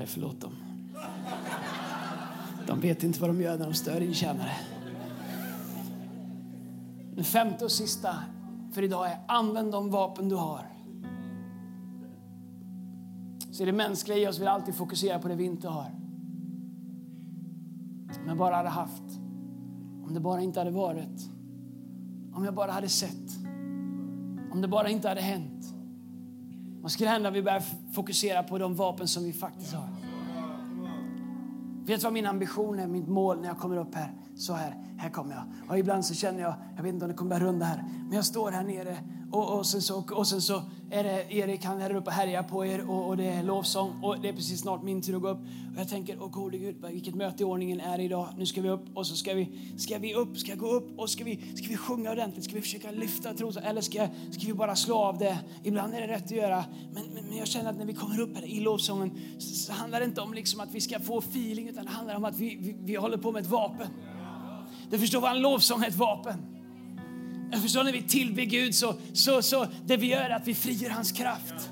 Herre, 0.00 0.08
förlåt 0.08 0.40
dem. 0.40 0.52
De 2.66 2.80
vet 2.80 3.02
inte 3.02 3.20
vad 3.20 3.30
de 3.30 3.40
gör 3.40 3.58
när 3.58 3.64
de 3.64 3.74
stör 3.74 4.00
din 4.00 4.14
tjänare. 4.14 4.52
Den 7.14 7.24
femte 7.24 7.64
och 7.64 7.70
sista 7.70 8.14
för 8.72 8.82
idag 8.82 9.10
är 9.10 9.18
använd 9.28 9.72
de 9.72 9.90
vapen 9.90 10.28
du 10.28 10.34
har. 10.34 10.66
Så 13.52 13.64
det 13.64 13.72
mänskliga 13.72 14.18
i 14.18 14.28
oss 14.28 14.38
vill 14.38 14.48
alltid 14.48 14.74
fokusera 14.74 15.18
på 15.18 15.28
det 15.28 15.34
vi 15.34 15.44
inte 15.44 15.68
har. 15.68 15.90
Om 18.22 18.28
jag 18.28 18.36
bara 18.36 18.54
hade 18.54 18.68
haft, 18.68 19.02
om 20.06 20.14
det 20.14 20.20
bara 20.20 20.40
inte 20.40 20.60
hade 20.60 20.70
varit, 20.70 21.30
om 22.34 22.44
jag 22.44 22.54
bara 22.54 22.72
hade 22.72 22.88
sett, 22.88 23.38
om 24.52 24.60
det 24.60 24.68
bara 24.68 24.88
inte 24.88 25.08
hade 25.08 25.20
hänt. 25.20 25.74
Vad 26.82 26.92
skulle 26.92 27.10
hända 27.10 27.28
om 27.28 27.34
vi 27.34 27.42
börjar 27.42 27.62
fokusera 27.92 28.42
på 28.42 28.58
de 28.58 28.74
vapen 28.74 29.08
som 29.08 29.24
vi 29.24 29.32
faktiskt 29.32 29.74
har? 29.74 29.88
Vet 31.84 32.00
du 32.00 32.04
vad 32.04 32.12
min 32.12 32.26
ambition 32.26 32.78
är, 32.78 32.86
mitt 32.86 33.08
mål 33.08 33.40
när 33.40 33.48
jag 33.48 33.58
kommer 33.58 33.76
upp 33.76 33.94
här? 33.94 34.12
Så 34.36 34.52
här, 34.52 34.76
här 34.98 35.10
kommer 35.10 35.34
jag. 35.34 35.44
Och 35.68 35.78
ibland 35.78 36.04
så 36.04 36.14
känner 36.14 36.40
jag, 36.40 36.54
jag 36.76 36.82
vet 36.82 36.94
inte 36.94 37.04
om 37.04 37.10
det 37.10 37.16
kommer 37.16 37.28
börja 37.30 37.48
runda 37.48 37.66
här, 37.66 37.84
men 37.98 38.12
jag 38.12 38.24
står 38.24 38.50
här 38.50 38.64
nere 38.64 38.96
och, 39.30 39.58
och, 39.58 39.66
sen, 39.66 39.82
så, 39.82 40.04
och 40.12 40.26
sen 40.26 40.42
så 40.42 40.62
är 40.90 41.04
det 41.04 41.34
Erik, 41.34 41.64
han 41.64 41.80
är 41.80 41.94
uppe 41.94 42.06
och 42.06 42.12
härjar 42.12 42.42
på 42.42 42.66
er 42.66 42.90
och, 42.90 43.08
och 43.08 43.16
det 43.16 43.24
är 43.24 43.42
lovsång 43.42 44.00
och 44.02 44.20
det 44.20 44.28
är 44.28 44.32
precis 44.32 44.60
snart 44.60 44.82
min 44.82 45.02
tur 45.02 45.16
att 45.16 45.22
gå 45.22 45.28
upp. 45.28 45.38
Och 45.74 45.80
jag 45.80 45.88
tänker, 45.88 46.16
åh 46.20 46.30
gode 46.30 46.58
Gud, 46.58 46.76
vilket 46.90 47.14
möte 47.14 47.42
i 47.42 47.46
ordningen 47.46 47.80
är 47.80 47.98
det 47.98 48.04
idag? 48.04 48.28
Nu 48.36 48.46
ska 48.46 48.62
vi 48.62 48.68
upp 48.68 48.96
och 48.96 49.06
så 49.06 49.16
ska 49.16 49.34
vi, 49.34 49.48
ska 49.78 49.98
vi 49.98 50.14
upp, 50.14 50.38
ska 50.38 50.54
gå 50.54 50.66
upp 50.66 50.98
och 50.98 51.10
ska 51.10 51.24
vi, 51.24 51.56
ska 51.56 51.68
vi 51.68 51.76
sjunga 51.76 52.10
ordentligt? 52.10 52.44
Ska 52.44 52.54
vi 52.54 52.60
försöka 52.60 52.90
lyfta 52.90 53.34
trosan 53.34 53.62
eller 53.62 53.80
ska, 53.80 54.08
ska 54.30 54.46
vi 54.46 54.54
bara 54.54 54.76
slå 54.76 54.96
av 54.96 55.18
det? 55.18 55.38
Ibland 55.62 55.94
är 55.94 56.00
det 56.00 56.06
rätt 56.06 56.24
att 56.24 56.30
göra, 56.30 56.64
men, 56.92 57.04
men, 57.14 57.24
men 57.24 57.36
jag 57.36 57.46
känner 57.46 57.70
att 57.70 57.78
när 57.78 57.86
vi 57.86 57.94
kommer 57.94 58.20
upp 58.20 58.36
här 58.36 58.44
i 58.44 58.60
lovsången 58.60 59.10
så, 59.38 59.54
så 59.54 59.72
handlar 59.72 60.00
det 60.00 60.06
inte 60.06 60.20
om 60.20 60.34
liksom 60.34 60.60
att 60.60 60.74
vi 60.74 60.80
ska 60.80 61.00
få 61.00 61.18
feeling 61.18 61.68
utan 61.68 61.84
det 61.84 61.90
handlar 61.90 62.16
om 62.16 62.24
att 62.24 62.36
vi, 62.36 62.56
vi, 62.60 62.76
vi 62.80 62.94
håller 62.94 63.16
på 63.16 63.32
med 63.32 63.42
ett 63.42 63.50
vapen. 63.50 63.86
Du 64.90 64.98
förstår 64.98 65.20
vad 65.20 65.30
en 65.30 65.42
lovsång 65.42 65.82
är 65.82 65.88
ett 65.88 65.96
vapen. 65.96 66.49
Förstår 67.62 67.84
när 67.84 67.92
vi 67.92 68.02
tillber 68.02 68.42
Gud 68.42 68.74
så, 68.74 68.94
så, 69.12 69.42
så 69.42 69.66
det 69.86 69.96
vi 69.96 70.06
gör 70.06 70.20
är 70.20 70.30
att 70.30 70.48
vi 70.48 70.54
frigör 70.54 70.90
hans 70.90 71.12
kraft. 71.12 71.70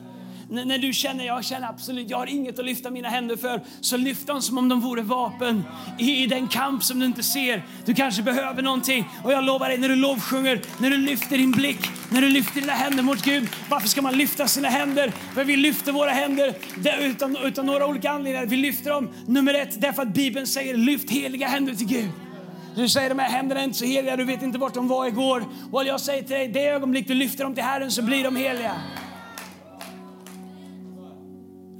N 0.50 0.68
när 0.68 0.78
du 0.78 0.92
känner, 0.92 1.26
jag 1.26 1.44
känner 1.44 1.68
absolut, 1.68 2.10
jag 2.10 2.18
har 2.18 2.26
inget 2.26 2.58
att 2.58 2.64
lyfta 2.64 2.90
mina 2.90 3.08
händer 3.08 3.36
för, 3.36 3.60
så 3.80 3.96
lyft 3.96 4.26
dem 4.26 4.42
som 4.42 4.58
om 4.58 4.68
de 4.68 4.80
vore 4.80 5.02
vapen 5.02 5.64
i, 5.98 6.22
i 6.22 6.26
den 6.26 6.48
kamp 6.48 6.84
som 6.84 6.98
du 6.98 7.06
inte 7.06 7.22
ser. 7.22 7.62
Du 7.84 7.94
kanske 7.94 8.22
behöver 8.22 8.62
någonting 8.62 9.08
och 9.24 9.32
jag 9.32 9.44
lovar 9.44 9.68
dig 9.68 9.78
när 9.78 9.88
du 9.88 9.96
lovsjunger, 9.96 10.60
när 10.78 10.90
du 10.90 10.96
lyfter 10.96 11.38
din 11.38 11.50
blick, 11.50 11.80
när 12.10 12.20
du 12.20 12.28
lyfter 12.28 12.60
dina 12.60 12.72
händer 12.72 13.02
mot 13.02 13.22
Gud. 13.22 13.48
Varför 13.70 13.88
ska 13.88 14.02
man 14.02 14.16
lyfta 14.18 14.48
sina 14.48 14.68
händer? 14.68 15.12
För 15.34 15.44
vi 15.44 15.56
lyfter 15.56 15.92
våra 15.92 16.10
händer 16.10 16.54
utan, 17.00 17.36
utan 17.36 17.66
några 17.66 17.86
olika 17.86 18.10
anledningar. 18.10 18.46
Vi 18.46 18.56
lyfter 18.56 18.90
dem, 18.90 19.10
nummer 19.26 19.54
ett, 19.54 19.80
därför 19.80 20.02
att 20.02 20.14
Bibeln 20.14 20.46
säger 20.46 20.76
lyft 20.76 21.10
heliga 21.10 21.48
händer 21.48 21.74
till 21.74 21.86
Gud. 21.86 22.10
Du 22.78 22.88
säger 22.88 23.08
de 23.08 23.18
här 23.18 23.28
händerna 23.28 23.60
är 23.60 23.64
inte 23.64 23.78
så 23.78 23.84
heliga, 23.84 24.16
du 24.16 24.24
vet 24.24 24.42
inte 24.42 24.58
vart 24.58 24.74
de 24.74 24.88
var 24.88 25.06
igår. 25.06 25.44
Och 25.72 25.84
jag 25.84 26.00
säger 26.00 26.22
till 26.22 26.36
dig, 26.36 26.48
det 26.48 26.68
ögonblick 26.68 27.08
du 27.08 27.14
lyfter 27.14 27.44
dem 27.44 27.54
till 27.54 27.64
Herren 27.64 27.90
så 27.90 28.02
blir 28.02 28.24
de 28.24 28.36
heliga. 28.36 28.80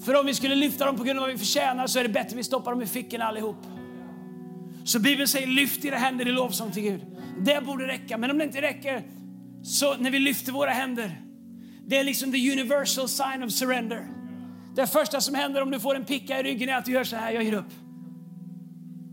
För 0.05 0.21
om 0.21 0.27
vi 0.27 0.35
skulle 0.35 0.55
lyfta 0.55 0.87
dem 0.87 0.97
på 0.97 1.05
grund 1.05 1.19
av 1.19 1.21
vad 1.21 1.33
vi 1.33 1.39
förtjänar 1.39 1.87
så 1.87 1.99
är 1.99 2.03
det 2.03 2.09
bättre 2.09 2.29
att 2.29 2.37
vi 2.37 2.45
stoppar 2.45 2.71
dem 2.71 2.83
i 2.83 2.87
fickorna 2.87 3.25
allihop. 3.25 3.57
Så 4.85 5.01
Bibeln 5.01 5.29
säger 5.29 5.47
lyft 5.47 5.85
era 5.85 5.97
händer 5.97 6.29
i 6.29 6.33
lovsång 6.33 6.73
till 6.73 6.83
Gud. 6.83 7.07
Det 7.39 7.65
borde 7.65 7.87
räcka, 7.87 8.19
men 8.19 8.31
om 8.31 8.39
det 8.39 8.45
inte 8.45 8.63
räcker 8.63 9.03
så 9.63 9.95
när 9.97 10.11
vi 10.11 10.19
lyfter 10.19 10.53
våra 10.53 10.71
händer, 10.71 11.23
det 11.87 11.99
är 11.99 12.05
liksom 12.05 12.33
the 12.33 12.53
universal 12.53 13.09
sign 13.09 13.43
of 13.43 13.53
surrender. 13.53 14.09
Det 14.75 14.87
första 14.87 15.21
som 15.21 15.35
händer 15.35 15.63
om 15.63 15.71
du 15.71 15.81
får 15.81 15.97
en 15.97 16.05
picka 16.05 16.41
i 16.41 16.43
ryggen 16.43 16.69
är 16.69 16.75
att 16.75 16.85
du 16.85 16.93
gör 16.93 17.05
så 17.05 17.17
här, 17.17 17.33
jag 17.33 17.43
ger 17.43 17.53
upp. 17.53 17.88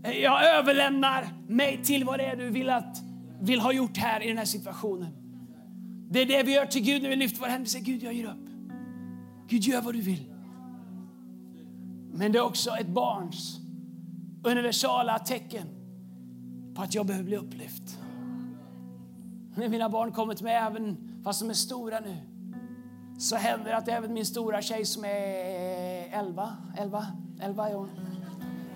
Jag 0.02 0.58
överlämnar 0.58 1.28
mig 1.48 1.84
till 1.84 2.04
vad 2.04 2.18
det 2.18 2.24
är 2.24 2.36
du 2.36 2.50
vill, 2.50 2.70
att, 2.70 3.02
vill 3.40 3.60
ha 3.60 3.72
gjort 3.72 3.96
här 3.96 4.22
i 4.22 4.28
den 4.28 4.38
här 4.38 4.44
situationen. 4.44 5.12
Det 6.10 6.22
är 6.22 6.26
det 6.26 6.42
vi 6.42 6.54
gör 6.54 6.66
till 6.66 6.82
Gud 6.82 7.02
när 7.02 7.10
vi 7.10 7.16
lyfter 7.16 7.40
våra 7.40 7.50
händer. 7.50 7.66
och 7.66 7.70
säger 7.70 7.84
Gud, 7.84 8.02
jag 8.02 8.12
ger 8.12 8.26
upp. 8.26 8.48
Gud, 9.48 9.62
gör 9.62 9.80
vad 9.80 9.94
du 9.94 10.00
vill. 10.00 10.32
Men 12.12 12.32
det 12.32 12.38
är 12.38 12.44
också 12.44 12.70
ett 12.70 12.88
barns 12.88 13.60
universala 14.44 15.18
tecken 15.18 15.66
på 16.74 16.82
att 16.82 16.94
jag 16.94 17.06
behöver 17.06 17.24
bli 17.24 17.36
upplyft. 17.36 17.98
När 19.54 19.68
mina 19.68 19.88
barn 19.88 20.12
kommer 20.12 20.34
till 20.34 20.44
mig, 20.44 20.54
även 20.54 20.96
fast 21.24 21.40
de 21.40 21.50
är 21.50 21.54
stora 21.54 22.00
nu, 22.00 22.16
så 23.18 23.36
händer 23.36 23.70
det 23.70 23.76
att 23.76 23.88
även 23.88 24.12
min 24.12 24.26
stora 24.26 24.62
tjej 24.62 24.84
som 24.84 25.04
är 25.04 26.18
11, 26.18 26.56
11, 26.78 27.06
11 27.40 27.68
är 27.68 27.74
hon. 27.74 27.90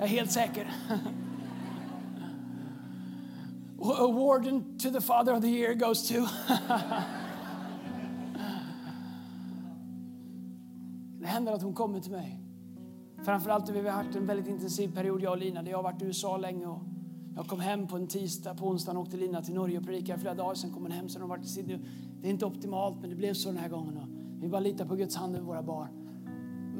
Jag 0.00 0.08
är 0.08 0.12
helt 0.12 0.30
säker. 0.30 0.70
Warden 3.78 4.78
to 4.78 4.90
the 4.90 5.00
father 5.00 5.34
of 5.34 5.42
the 5.42 5.48
year 5.48 5.74
goes 5.74 6.08
to. 6.08 6.14
det 11.20 11.26
händer 11.26 11.52
att 11.52 11.62
hon 11.62 11.74
kommer 11.74 12.00
till 12.00 12.12
mig. 12.12 12.40
Framförallt 13.24 13.66
när 13.66 13.74
vi 13.74 13.88
har 13.88 14.02
haft 14.02 14.16
en 14.16 14.26
väldigt 14.26 14.46
intensiv 14.46 14.94
period, 14.94 15.22
jag 15.22 15.32
och 15.32 15.38
Lina. 15.38 15.68
Jag 15.68 15.78
har 15.78 15.82
varit 15.82 16.02
i 16.02 16.04
USA 16.04 16.36
länge 16.36 16.66
och 16.66 16.80
jag 17.36 17.46
kom 17.46 17.60
hem 17.60 17.86
på 17.86 17.96
en 17.96 18.06
tisdag, 18.06 18.54
på 18.54 18.66
onsdagen 18.66 18.96
åkte 18.96 19.16
Lina 19.16 19.42
till 19.42 19.54
Norge 19.54 19.78
och 19.78 19.84
predikade 19.84 20.20
flera 20.20 20.34
dagar. 20.34 20.54
Sen 20.54 20.72
kom 20.72 20.82
hon 20.82 20.92
hem, 20.92 21.08
sen 21.08 21.22
har 21.22 21.28
hon 21.28 21.38
varit 21.38 21.46
i 21.46 21.48
Sydney. 21.48 21.78
Det 22.20 22.28
är 22.28 22.30
inte 22.30 22.46
optimalt, 22.46 23.00
men 23.00 23.10
det 23.10 23.16
blev 23.16 23.34
så 23.34 23.48
den 23.48 23.58
här 23.58 23.68
gången. 23.68 24.00
Vi 24.40 24.48
bara 24.48 24.60
litar 24.60 24.84
på 24.84 24.94
Guds 24.94 25.16
hand 25.16 25.36
över 25.36 25.46
våra 25.46 25.62
barn. 25.62 25.88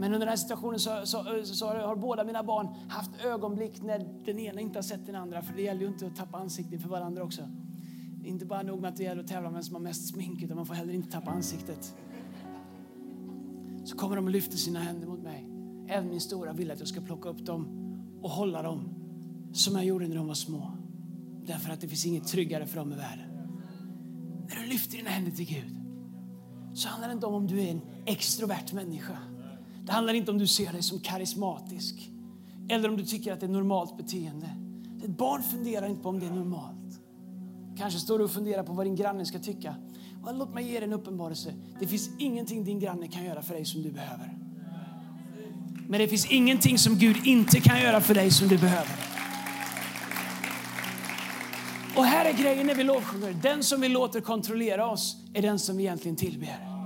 Men 0.01 0.15
under 0.15 0.19
den 0.19 0.29
här 0.29 0.37
situationen 0.37 0.79
så, 0.79 1.01
så, 1.05 1.25
så, 1.45 1.67
har, 1.67 1.75
har 1.75 1.97
båda 1.97 2.25
mina 2.25 2.43
barn 2.43 2.69
haft 2.89 3.25
ögonblick 3.25 3.83
när 3.83 4.09
den 4.25 4.39
ena 4.39 4.61
inte 4.61 4.79
har 4.79 4.83
sett 4.83 5.07
den 5.07 5.15
andra. 5.15 5.43
För 5.43 5.55
det 5.55 5.63
gäller 5.63 5.81
ju 5.81 5.87
inte 5.87 6.07
att 6.07 6.17
tappa 6.17 6.39
ansiktet 6.39 6.83
för 6.83 6.89
varandra 6.89 7.23
också. 7.23 7.43
Inte 8.25 8.47
bara 8.47 8.63
nog 8.63 8.81
med 8.81 8.89
att 8.89 8.97
det 8.97 9.03
gäller 9.03 9.23
att 9.23 9.29
tävla 9.29 9.49
om 9.49 9.55
vem 9.55 9.63
som 9.63 9.75
har 9.75 9.83
mest 9.83 10.09
smink, 10.09 10.43
utan 10.43 10.57
man 10.57 10.67
får 10.67 10.75
heller 10.75 10.93
inte 10.93 11.11
tappa 11.11 11.31
ansiktet. 11.31 11.97
Så 13.85 13.97
kommer 13.97 14.17
de 14.17 14.25
och 14.25 14.31
lyfter 14.31 14.57
sina 14.57 14.81
händer 14.81 15.07
mot 15.07 15.23
mig. 15.23 15.49
Även 15.89 16.09
min 16.09 16.21
stora 16.21 16.53
vill 16.53 16.71
att 16.71 16.79
jag 16.79 16.89
ska 16.89 17.01
plocka 17.01 17.29
upp 17.29 17.47
dem 17.47 17.67
och 18.23 18.31
hålla 18.31 18.63
dem 18.63 18.89
som 19.53 19.75
jag 19.75 19.85
gjorde 19.85 20.09
när 20.09 20.17
de 20.17 20.27
var 20.27 20.35
små. 20.35 20.73
Därför 21.47 21.73
att 21.73 21.81
det 21.81 21.89
finns 21.89 22.07
inget 22.07 22.27
tryggare 22.29 22.67
för 22.67 22.77
dem 22.77 22.93
i 22.93 22.97
världen. 22.97 23.27
När 24.49 24.63
du 24.63 24.67
lyfter 24.67 24.97
dina 24.97 25.11
händer 25.11 25.31
till 25.31 25.47
Gud 25.47 25.77
så 26.75 26.89
handlar 26.89 27.09
det 27.09 27.15
inte 27.15 27.27
om 27.27 27.35
om 27.35 27.47
du 27.47 27.61
är 27.61 27.71
en 27.71 27.81
extrovert 28.07 28.73
människa. 28.73 29.19
Det 29.91 29.95
handlar 29.95 30.14
inte 30.14 30.30
om 30.30 30.38
du 30.38 30.47
ser 30.47 30.72
dig 30.72 30.82
som 30.82 31.01
karismatisk 31.01 32.11
eller 32.68 32.88
om 32.88 32.97
du 32.97 33.05
tycker 33.05 33.32
att 33.32 33.41
det 33.41 33.47
är 33.47 33.51
normalt 33.51 33.97
beteende. 33.97 34.47
Ett 35.05 35.11
barn 35.11 35.43
funderar 35.43 35.86
inte 35.86 36.03
på 36.03 36.09
om 36.09 36.20
det 36.20 36.26
är 36.26 36.30
normalt. 36.30 37.01
Kanske 37.78 38.01
står 38.01 38.18
du 38.18 38.24
och 38.24 38.30
funderar 38.30 38.62
på 38.62 38.72
vad 38.72 38.86
din 38.86 38.97
granne 38.97 39.26
ska 39.26 39.38
tycka. 39.38 39.74
låt 40.32 40.55
mig 40.55 40.64
ge 40.64 40.74
dig 40.80 40.84
en 40.84 40.93
uppenbarelse. 40.93 41.55
Det 41.80 41.86
finns 41.86 42.11
ingenting 42.18 42.64
din 42.64 42.78
granne 42.78 43.09
kan 43.09 43.24
göra 43.24 43.43
för 43.43 43.55
dig 43.55 43.64
som 43.64 43.82
du 43.82 43.91
behöver. 43.91 44.38
Men 45.88 46.01
det 46.01 46.09
finns 46.09 46.30
ingenting 46.30 46.78
som 46.78 46.95
Gud 46.95 47.26
inte 47.26 47.61
kan 47.61 47.80
göra 47.80 48.01
för 48.01 48.14
dig 48.14 48.30
som 48.30 48.49
du 48.49 48.59
behöver. 48.59 48.95
Och 51.97 52.05
här 52.05 52.24
är 52.24 52.32
grejen 52.32 52.66
när 52.66 52.74
vi 52.74 52.84
lovsjunger. 52.84 53.36
Den 53.43 53.62
som 53.62 53.80
vi 53.80 53.88
låter 53.88 54.20
kontrollera 54.20 54.91
oss 54.91 55.16
är 55.34 55.43
den 55.43 55.59
som 55.59 55.76
vi 55.76 55.82
egentligen 55.82 56.16
tillber. 56.16 56.80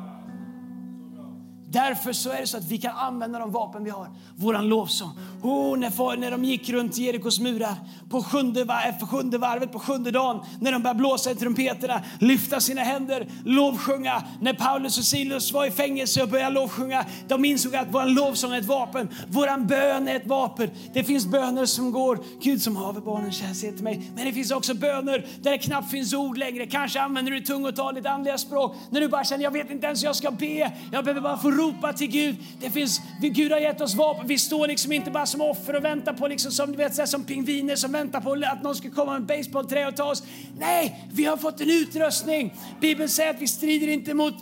Därför 1.74 2.12
så 2.12 2.30
är 2.30 2.40
det 2.40 2.46
så 2.46 2.56
att 2.56 2.64
vi 2.64 2.78
kan 2.78 2.96
använda 2.96 3.38
de 3.38 3.50
vapen 3.52 3.84
vi 3.84 3.90
har. 3.90 4.08
Våran 4.36 4.68
lovsång. 4.68 5.10
Oh, 5.42 5.78
när, 5.78 6.16
när 6.16 6.30
de 6.30 6.44
gick 6.44 6.70
runt 6.70 6.98
Jerikos 6.98 7.40
murar 7.40 7.74
på 8.10 8.22
sjunde, 8.22 8.66
för 8.66 9.04
eh, 9.04 9.08
sjunde 9.08 9.38
varvet, 9.38 9.72
på 9.72 9.78
sjunde 9.78 10.10
dagen, 10.10 10.40
när 10.60 10.72
de 10.72 10.82
började 10.82 10.98
blåsa 10.98 11.30
i 11.30 11.34
trumpeterna, 11.34 12.00
lyfta 12.18 12.60
sina 12.60 12.80
händer, 12.80 13.28
lovsjunga. 13.44 14.22
När 14.40 14.52
Paulus 14.52 14.98
och 14.98 15.04
Silas 15.04 15.52
var 15.52 15.66
i 15.66 15.70
fängelse 15.70 16.22
och 16.22 16.28
började 16.28 16.54
lovsjunga, 16.54 17.04
de 17.28 17.44
insåg 17.44 17.76
att 17.76 17.88
vår 17.90 18.04
lovsång 18.04 18.52
är 18.52 18.58
ett 18.58 18.64
vapen. 18.64 19.08
Våran 19.28 19.66
bön 19.66 20.08
är 20.08 20.16
ett 20.16 20.26
vapen. 20.26 20.70
Det 20.92 21.04
finns 21.04 21.26
böner 21.26 21.66
som 21.66 21.92
går, 21.92 22.18
Gud 22.42 22.62
som 22.62 22.76
haver 22.76 23.00
barnen 23.00 23.32
kär 23.32 23.54
sig 23.54 23.74
till 23.74 23.84
mig. 23.84 24.10
Men 24.16 24.24
det 24.24 24.32
finns 24.32 24.50
också 24.50 24.74
böner 24.74 25.26
där 25.42 25.50
det 25.50 25.58
knappt 25.58 25.90
finns 25.90 26.14
ord 26.14 26.38
längre. 26.38 26.66
Kanske 26.66 27.00
använder 27.00 27.32
du 27.32 27.40
tungotal, 27.40 27.94
ditt 27.94 28.06
andliga 28.06 28.38
språk, 28.38 28.76
när 28.90 29.00
du 29.00 29.08
bara 29.08 29.24
känner, 29.24 29.44
jag 29.44 29.50
vet 29.50 29.70
inte 29.70 29.86
ens 29.86 30.02
hur 30.02 30.06
jag 30.06 30.16
ska 30.16 30.30
be. 30.30 30.72
Jag 30.92 31.04
behöver 31.04 31.20
bara 31.20 31.36
få 31.36 31.50
ro 31.50 31.63
ropa 31.64 31.92
till 31.92 32.06
Gud. 32.06 32.36
Det 32.60 32.70
finns, 32.70 33.00
Gud 33.20 33.52
har 33.52 33.58
gett 33.58 33.80
oss 33.80 33.94
vapen. 33.94 34.26
Vi 34.26 34.38
står 34.38 34.68
liksom 34.68 34.92
inte 34.92 35.10
bara 35.10 35.26
som 35.26 35.40
offer 35.40 35.76
och 35.76 35.84
väntar 35.84 36.12
på 36.12 36.28
liksom 36.28 36.52
som, 36.52 36.72
du 36.72 36.78
vet, 36.78 36.94
så 36.94 37.02
här, 37.02 37.06
som 37.06 37.24
pingviner 37.24 37.76
som 37.76 37.92
väntar 37.92 38.20
på 38.20 38.32
att 38.52 38.62
någon 38.62 38.74
ska 38.74 38.90
komma 38.90 39.12
med 39.12 39.20
en 39.20 39.26
baseballträ 39.26 39.86
och 39.86 39.96
ta 39.96 40.04
oss. 40.04 40.22
Nej, 40.58 41.08
vi 41.12 41.24
har 41.24 41.36
fått 41.36 41.60
en 41.60 41.70
utrustning. 41.70 42.54
Bibeln 42.80 43.08
säger 43.08 43.30
att 43.30 43.42
vi 43.42 43.48
strider 43.48 43.88
inte 43.88 44.14
mot 44.14 44.34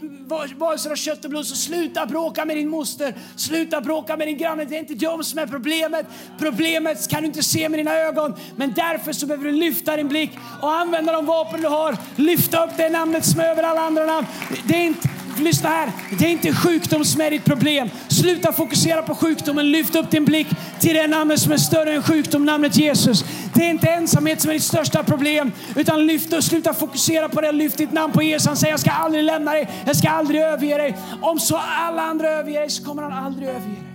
varelser 0.57 0.91
av 0.91 0.97
kött 0.97 1.25
och 1.25 1.31
blod. 1.31 1.47
Så 1.47 1.57
sluta 1.57 2.07
bråka 2.07 2.45
med 2.45 2.57
din 2.57 2.69
moster, 2.69 3.15
sluta 3.37 3.81
bråka 3.81 4.17
med 4.17 4.29
din 4.29 4.39
granne. 4.39 4.65
Det 4.65 4.77
är 4.77 4.81
inte 4.81 4.95
de 4.95 5.25
som 5.25 5.39
är 5.39 5.47
problemet. 5.47 6.07
Problemet 6.39 7.09
kan 7.09 7.23
du 7.23 7.27
inte 7.27 7.43
se 7.43 7.69
med 7.69 7.79
dina 7.79 7.95
ögon. 7.95 8.35
Men 8.57 8.73
därför 8.73 9.13
så 9.13 9.27
behöver 9.27 9.45
du 9.45 9.53
lyfta 9.53 9.97
din 9.97 10.09
blick 10.09 10.31
och 10.61 10.73
använda 10.73 11.13
de 11.13 11.27
vapen 11.27 11.61
du 11.61 11.69
har. 11.69 11.97
Lyfta 12.17 12.65
upp 12.65 12.71
det 12.77 12.89
namnet 12.89 13.25
som 13.25 13.41
är 13.41 13.45
över 13.45 13.63
alla 13.63 13.81
andra 13.81 14.07
namn. 14.07 14.27
Det 14.67 14.75
är 14.75 14.85
inte 14.85 15.09
lyssna 15.39 15.69
här. 15.69 15.93
Det 16.19 16.25
är 16.25 16.31
inte 16.31 16.53
sjukdom 16.53 17.05
som 17.05 17.21
är 17.21 17.31
ditt 17.31 17.45
problem. 17.45 17.91
Sluta 18.09 18.53
fokusera 18.53 19.03
på 19.03 19.15
sjukdomen. 19.15 19.71
Lyft 19.71 19.97
upp 19.97 20.11
din 20.11 20.25
blick 20.25 20.47
till 20.81 20.95
det 20.95 21.07
namnet 21.07 21.41
som 21.41 21.53
är 21.53 21.57
större 21.57 21.93
än 21.93 22.03
sjukdom, 22.03 22.45
namnet 22.45 22.77
Jesus. 22.77 23.25
Det 23.55 23.65
är 23.65 23.71
inte 23.71 23.87
ensamhet 23.87 24.41
som 24.41 24.51
är 24.51 24.55
ditt 24.55 24.63
största 24.63 25.03
problem, 25.03 25.53
utan 25.77 26.07
lyft 26.07 26.33
och 26.33 26.45
sluta 26.45 26.75
fokusera 26.75 27.29
på 27.29 27.41
det. 27.41 27.53
Lyft 27.53 27.79
ditt 27.79 27.93
namn 27.93 28.13
på 28.13 28.23
Jesus. 28.23 28.47
Han 28.47 28.57
säger 28.57 28.73
jag 28.73 28.81
ska 28.81 28.91
aldrig 28.91 29.25
lämna 29.25 29.53
dig, 29.53 29.71
jag 29.87 29.97
ska 29.97 30.09
aldrig 30.09 30.41
överge 30.41 30.77
dig. 30.77 30.97
Om 31.21 31.39
så 31.39 31.57
alla 31.57 32.03
andra 32.03 32.29
överger 32.31 32.61
dig 32.61 32.71
så 32.71 32.85
kommer 32.85 33.03
han 33.03 33.13
aldrig 33.13 33.49
överge 33.49 33.67
dig. 33.67 33.93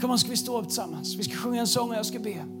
Kom 0.00 0.10
on, 0.10 0.18
ska 0.18 0.30
vi 0.30 0.36
stå 0.36 0.58
upp 0.58 0.64
tillsammans? 0.64 1.14
Vi 1.18 1.24
ska 1.24 1.36
sjunga 1.36 1.60
en 1.60 1.66
sång 1.66 1.90
och 1.90 1.96
jag 1.96 2.06
ska 2.06 2.18
be. 2.18 2.57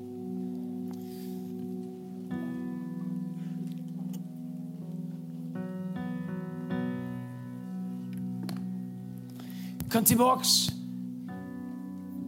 Kom 9.92 10.04
tillbaks. 10.04 10.68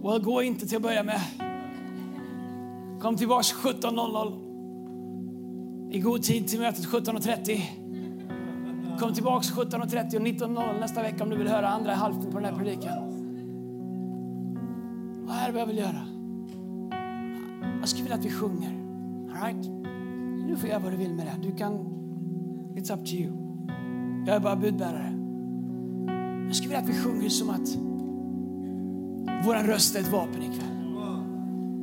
Well, 0.02 0.22
gå 0.22 0.42
inte 0.42 0.66
till 0.66 0.76
att 0.76 0.82
börja 0.82 1.02
med. 1.02 1.20
Kom 3.00 3.16
tillbaks 3.16 3.54
17.00. 3.54 4.50
I 5.92 6.00
god 6.00 6.22
tid 6.22 6.48
till 6.48 6.60
mötet 6.60 6.86
17.30. 6.86 7.60
Kom 8.98 9.14
tillbaks 9.14 9.52
17.30 9.52 10.16
och 10.16 10.22
19.00 10.22 10.80
nästa 10.80 11.02
vecka 11.02 11.24
om 11.24 11.30
du 11.30 11.36
vill 11.36 11.48
höra 11.48 11.68
andra 11.68 11.94
halvan 11.94 12.32
på 12.32 12.40
den 12.40 12.44
här 12.44 12.52
predikan. 12.52 12.92
Vad 15.26 15.36
är 15.36 15.52
det 15.52 15.58
jag 15.58 15.66
vill 15.66 15.78
göra? 15.78 16.06
Jag 17.80 17.88
skulle 17.88 18.02
vilja 18.02 18.16
att 18.16 18.24
vi 18.24 18.30
sjunger. 18.30 18.70
All 19.30 19.36
right? 19.42 19.70
Du 20.48 20.56
får 20.56 20.68
göra 20.68 20.78
vad 20.78 20.92
du 20.92 20.96
vill 20.96 21.14
med 21.14 21.26
det. 21.26 21.48
Du 21.48 21.56
kan... 21.56 21.72
It's 22.74 22.94
up 22.94 23.06
to 23.06 23.12
you. 23.12 23.32
Jag 24.26 24.36
är 24.36 24.40
bara 24.40 24.56
budbärare. 24.56 25.19
Jag 26.50 26.56
skulle 26.56 26.68
vilja 26.68 26.80
att 26.80 26.88
vi 26.88 27.02
sjunger 27.02 27.28
som 27.28 27.50
att 27.50 27.76
vår 29.46 29.66
röst 29.66 29.96
är 29.96 30.00
ett 30.00 30.12
vapen 30.12 30.42
ikväll. 30.42 30.94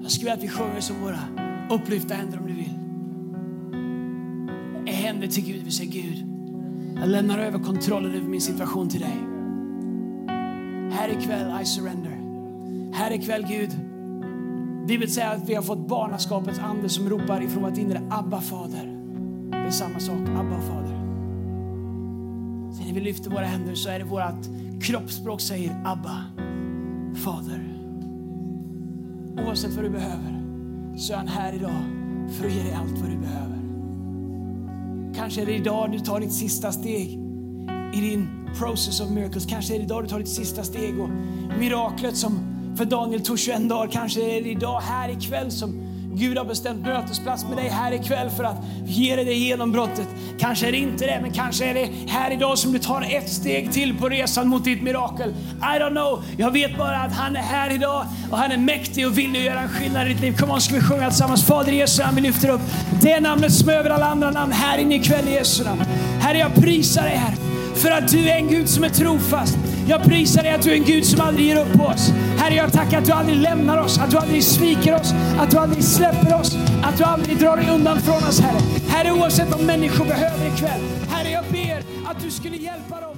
Jag 0.01 0.11
skulle 0.11 0.32
vilja 0.32 0.34
att 0.34 0.43
vi 0.43 0.47
sjunger 0.47 0.82
som 0.82 0.95
våra 1.01 1.20
upplyfta 1.70 2.13
händer 2.13 2.39
om 2.39 2.47
du 2.47 2.53
vill. 2.53 2.74
Är 4.88 4.97
händer 4.97 5.28
till 5.28 5.45
Gud. 5.45 5.63
Vi 5.63 5.72
säger 5.72 5.91
Gud, 5.91 6.26
jag 6.99 7.09
lämnar 7.09 7.39
över 7.39 7.59
kontrollen 7.59 8.15
över 8.15 8.28
min 8.28 8.41
situation 8.41 8.89
till 8.89 8.99
dig. 8.99 9.18
Här 10.91 11.09
ikväll, 11.09 11.61
I 11.61 11.65
surrender. 11.65 12.18
Här 12.93 13.11
ikväll, 13.11 13.45
Gud, 13.49 13.70
Bibeln 14.88 15.11
säger 15.11 15.36
att 15.36 15.49
vi 15.49 15.53
har 15.53 15.63
fått 15.63 15.88
barnaskapets 15.88 16.59
ande 16.59 16.89
som 16.89 17.09
ropar 17.09 17.41
ifrån 17.41 17.63
vårt 17.63 17.78
inre 17.78 18.01
Abba 18.09 18.41
fader. 18.41 18.97
Det 19.51 19.57
är 19.57 19.72
samma 19.72 19.99
sak, 19.99 20.20
Abba 20.20 20.61
fader. 20.61 20.96
Så 22.78 22.84
när 22.84 22.93
vi 22.93 22.99
lyfter 22.99 23.30
våra 23.30 23.45
händer 23.45 23.75
så 23.75 23.89
är 23.89 23.99
det 23.99 24.05
vårt 24.05 24.82
kroppsspråk 24.82 25.41
säger 25.41 25.82
Abba, 25.86 26.23
fader. 27.15 27.73
Oavsett 29.38 29.73
vad 29.73 29.84
du 29.84 29.89
behöver 29.89 30.43
så 30.97 31.13
är 31.13 31.17
han 31.17 31.28
här 31.28 31.53
idag 31.53 31.82
för 32.32 32.47
att 32.47 32.53
ge 32.53 32.63
dig 32.63 32.73
allt 32.73 33.01
vad 33.01 33.09
du 33.09 33.17
behöver. 33.17 33.57
Kanske 35.15 35.41
är 35.41 35.45
det 35.45 35.55
idag 35.55 35.91
du 35.91 35.99
tar 35.99 36.19
ditt 36.19 36.34
sista 36.34 36.71
steg 36.71 37.19
i 37.93 38.01
din 38.01 38.28
process 38.57 39.01
of 39.01 39.09
miracles. 39.09 39.45
Kanske 39.45 39.75
är 39.75 39.78
det 39.78 39.84
idag 39.84 40.03
du 40.03 40.07
tar 40.07 40.19
ditt 40.19 40.30
sista 40.30 40.63
steg 40.63 40.99
och 40.99 41.09
miraklet 41.59 42.17
som 42.17 42.39
för 42.75 42.86
Daniel 42.86 43.21
tog 43.21 43.39
21 43.39 43.69
dagar. 43.69 43.91
Kanske 43.91 44.38
är 44.38 44.43
det 44.43 44.49
idag, 44.49 44.80
här 44.82 45.09
ikväll 45.09 45.51
som 45.51 45.86
Gud 46.20 46.38
har 46.38 46.45
bestämt 46.45 46.86
mötesplats 46.86 47.45
med 47.45 47.57
dig 47.57 47.70
här 47.70 47.91
ikväll 47.91 48.30
för 48.30 48.43
att 48.43 48.57
ge 48.86 49.15
dig 49.15 49.26
det 49.26 49.34
genombrottet. 49.34 50.07
Kanske 50.39 50.68
är 50.68 50.72
det 50.72 50.78
inte 50.78 51.05
det, 51.05 51.20
men 51.22 51.32
kanske 51.32 51.65
är 51.65 51.74
det 51.74 51.89
här 52.07 52.32
idag 52.32 52.57
som 52.57 52.72
du 52.72 52.80
tar 52.80 53.01
ett 53.01 53.30
steg 53.30 53.72
till 53.72 53.97
på 53.97 54.09
resan 54.09 54.47
mot 54.47 54.63
ditt 54.63 54.82
mirakel. 54.82 55.30
I 55.59 55.80
don't 55.80 55.91
know. 55.91 56.24
Jag 56.38 56.51
vet 56.51 56.78
bara 56.78 56.97
att 56.97 57.13
han 57.13 57.36
är 57.36 57.41
här 57.41 57.76
idag 57.76 58.05
och 58.32 58.38
han 58.38 58.51
är 58.51 58.57
mäktig 58.57 59.07
och 59.07 59.18
vill 59.18 59.45
göra 59.45 59.59
en 59.59 59.70
skillnad 59.70 60.07
i 60.07 60.13
ditt 60.13 60.22
liv. 60.22 60.38
Kom 60.38 60.51
on, 60.51 60.61
ska 60.61 60.76
vi 60.76 60.82
sjunga 60.82 61.09
tillsammans? 61.09 61.45
Fader 61.45 61.72
Jesu 61.72 62.03
namn, 62.03 62.15
vi 62.15 62.22
lyfter 62.22 62.49
upp 62.49 62.61
det 63.01 63.20
namnet 63.20 63.53
som 63.53 63.70
är 63.70 63.74
över 63.74 63.89
alla 63.89 64.05
andra 64.05 64.32
namn 64.32 64.51
här 64.51 64.78
inne 64.78 64.95
ikväll 64.95 65.28
i 65.28 65.34
Jesu 65.34 65.63
namn. 65.63 65.82
Herre, 66.20 66.38
jag 66.38 66.55
prisar 66.55 67.03
dig 67.03 67.15
här 67.15 67.36
för 67.76 67.91
att 67.91 68.07
du 68.07 68.30
är 68.30 68.36
en 68.36 68.47
Gud 68.47 68.70
som 68.70 68.84
är 68.84 68.89
trofast. 68.89 69.57
Jag 69.89 70.03
prisar 70.03 70.43
dig 70.43 70.51
att 70.51 70.61
du 70.61 70.72
är 70.72 70.76
en 70.76 70.86
Gud 70.86 71.05
som 71.05 71.22
aldrig 71.22 71.47
ger 71.47 71.61
upp 71.61 71.74
på 71.74 71.84
oss. 71.84 72.11
Herre, 72.38 72.55
jag 72.55 72.73
tackar 72.73 72.97
att 72.97 73.05
du 73.05 73.11
aldrig 73.11 73.38
lämnar 73.38 73.77
oss, 73.77 73.99
att 73.99 74.11
du 74.11 74.17
aldrig 74.17 74.43
sviker 74.43 74.95
oss, 74.95 75.11
att 75.39 75.51
du 75.51 75.57
aldrig 75.57 75.83
släpper 75.83 76.39
oss, 76.39 76.55
att 76.83 76.97
du 76.97 77.03
aldrig 77.03 77.39
drar 77.39 77.57
dig 77.57 77.69
undan 77.69 78.01
från 78.01 78.23
oss, 78.29 78.39
Herre. 78.39 78.59
Herre, 78.88 79.11
oavsett 79.11 79.51
vad 79.51 79.65
människor 79.65 80.05
behöver 80.05 80.45
ikväll. 80.55 80.81
Herre, 81.09 81.29
jag 81.29 81.43
ber 81.51 81.83
att 82.09 82.23
du 82.23 82.31
skulle 82.31 82.55
hjälpa 82.55 83.01
dem. 83.01 83.17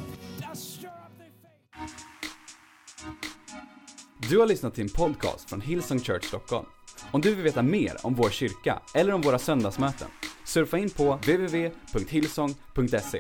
Du 4.29 4.39
har 4.39 4.47
lyssnat 4.47 4.75
till 4.75 4.83
en 4.83 4.89
podcast 4.89 5.49
från 5.49 5.61
Hillsong 5.61 5.99
Church 5.99 6.25
Stockholm. 6.25 6.65
Om 7.11 7.21
du 7.21 7.35
vill 7.35 7.43
veta 7.43 7.61
mer 7.61 7.97
om 8.03 8.15
vår 8.15 8.29
kyrka 8.29 8.79
eller 8.93 9.13
om 9.13 9.21
våra 9.21 9.39
söndagsmöten, 9.39 10.07
surfa 10.45 10.77
in 10.77 10.89
på 10.89 11.15
www.hillsong.se. 11.15 13.19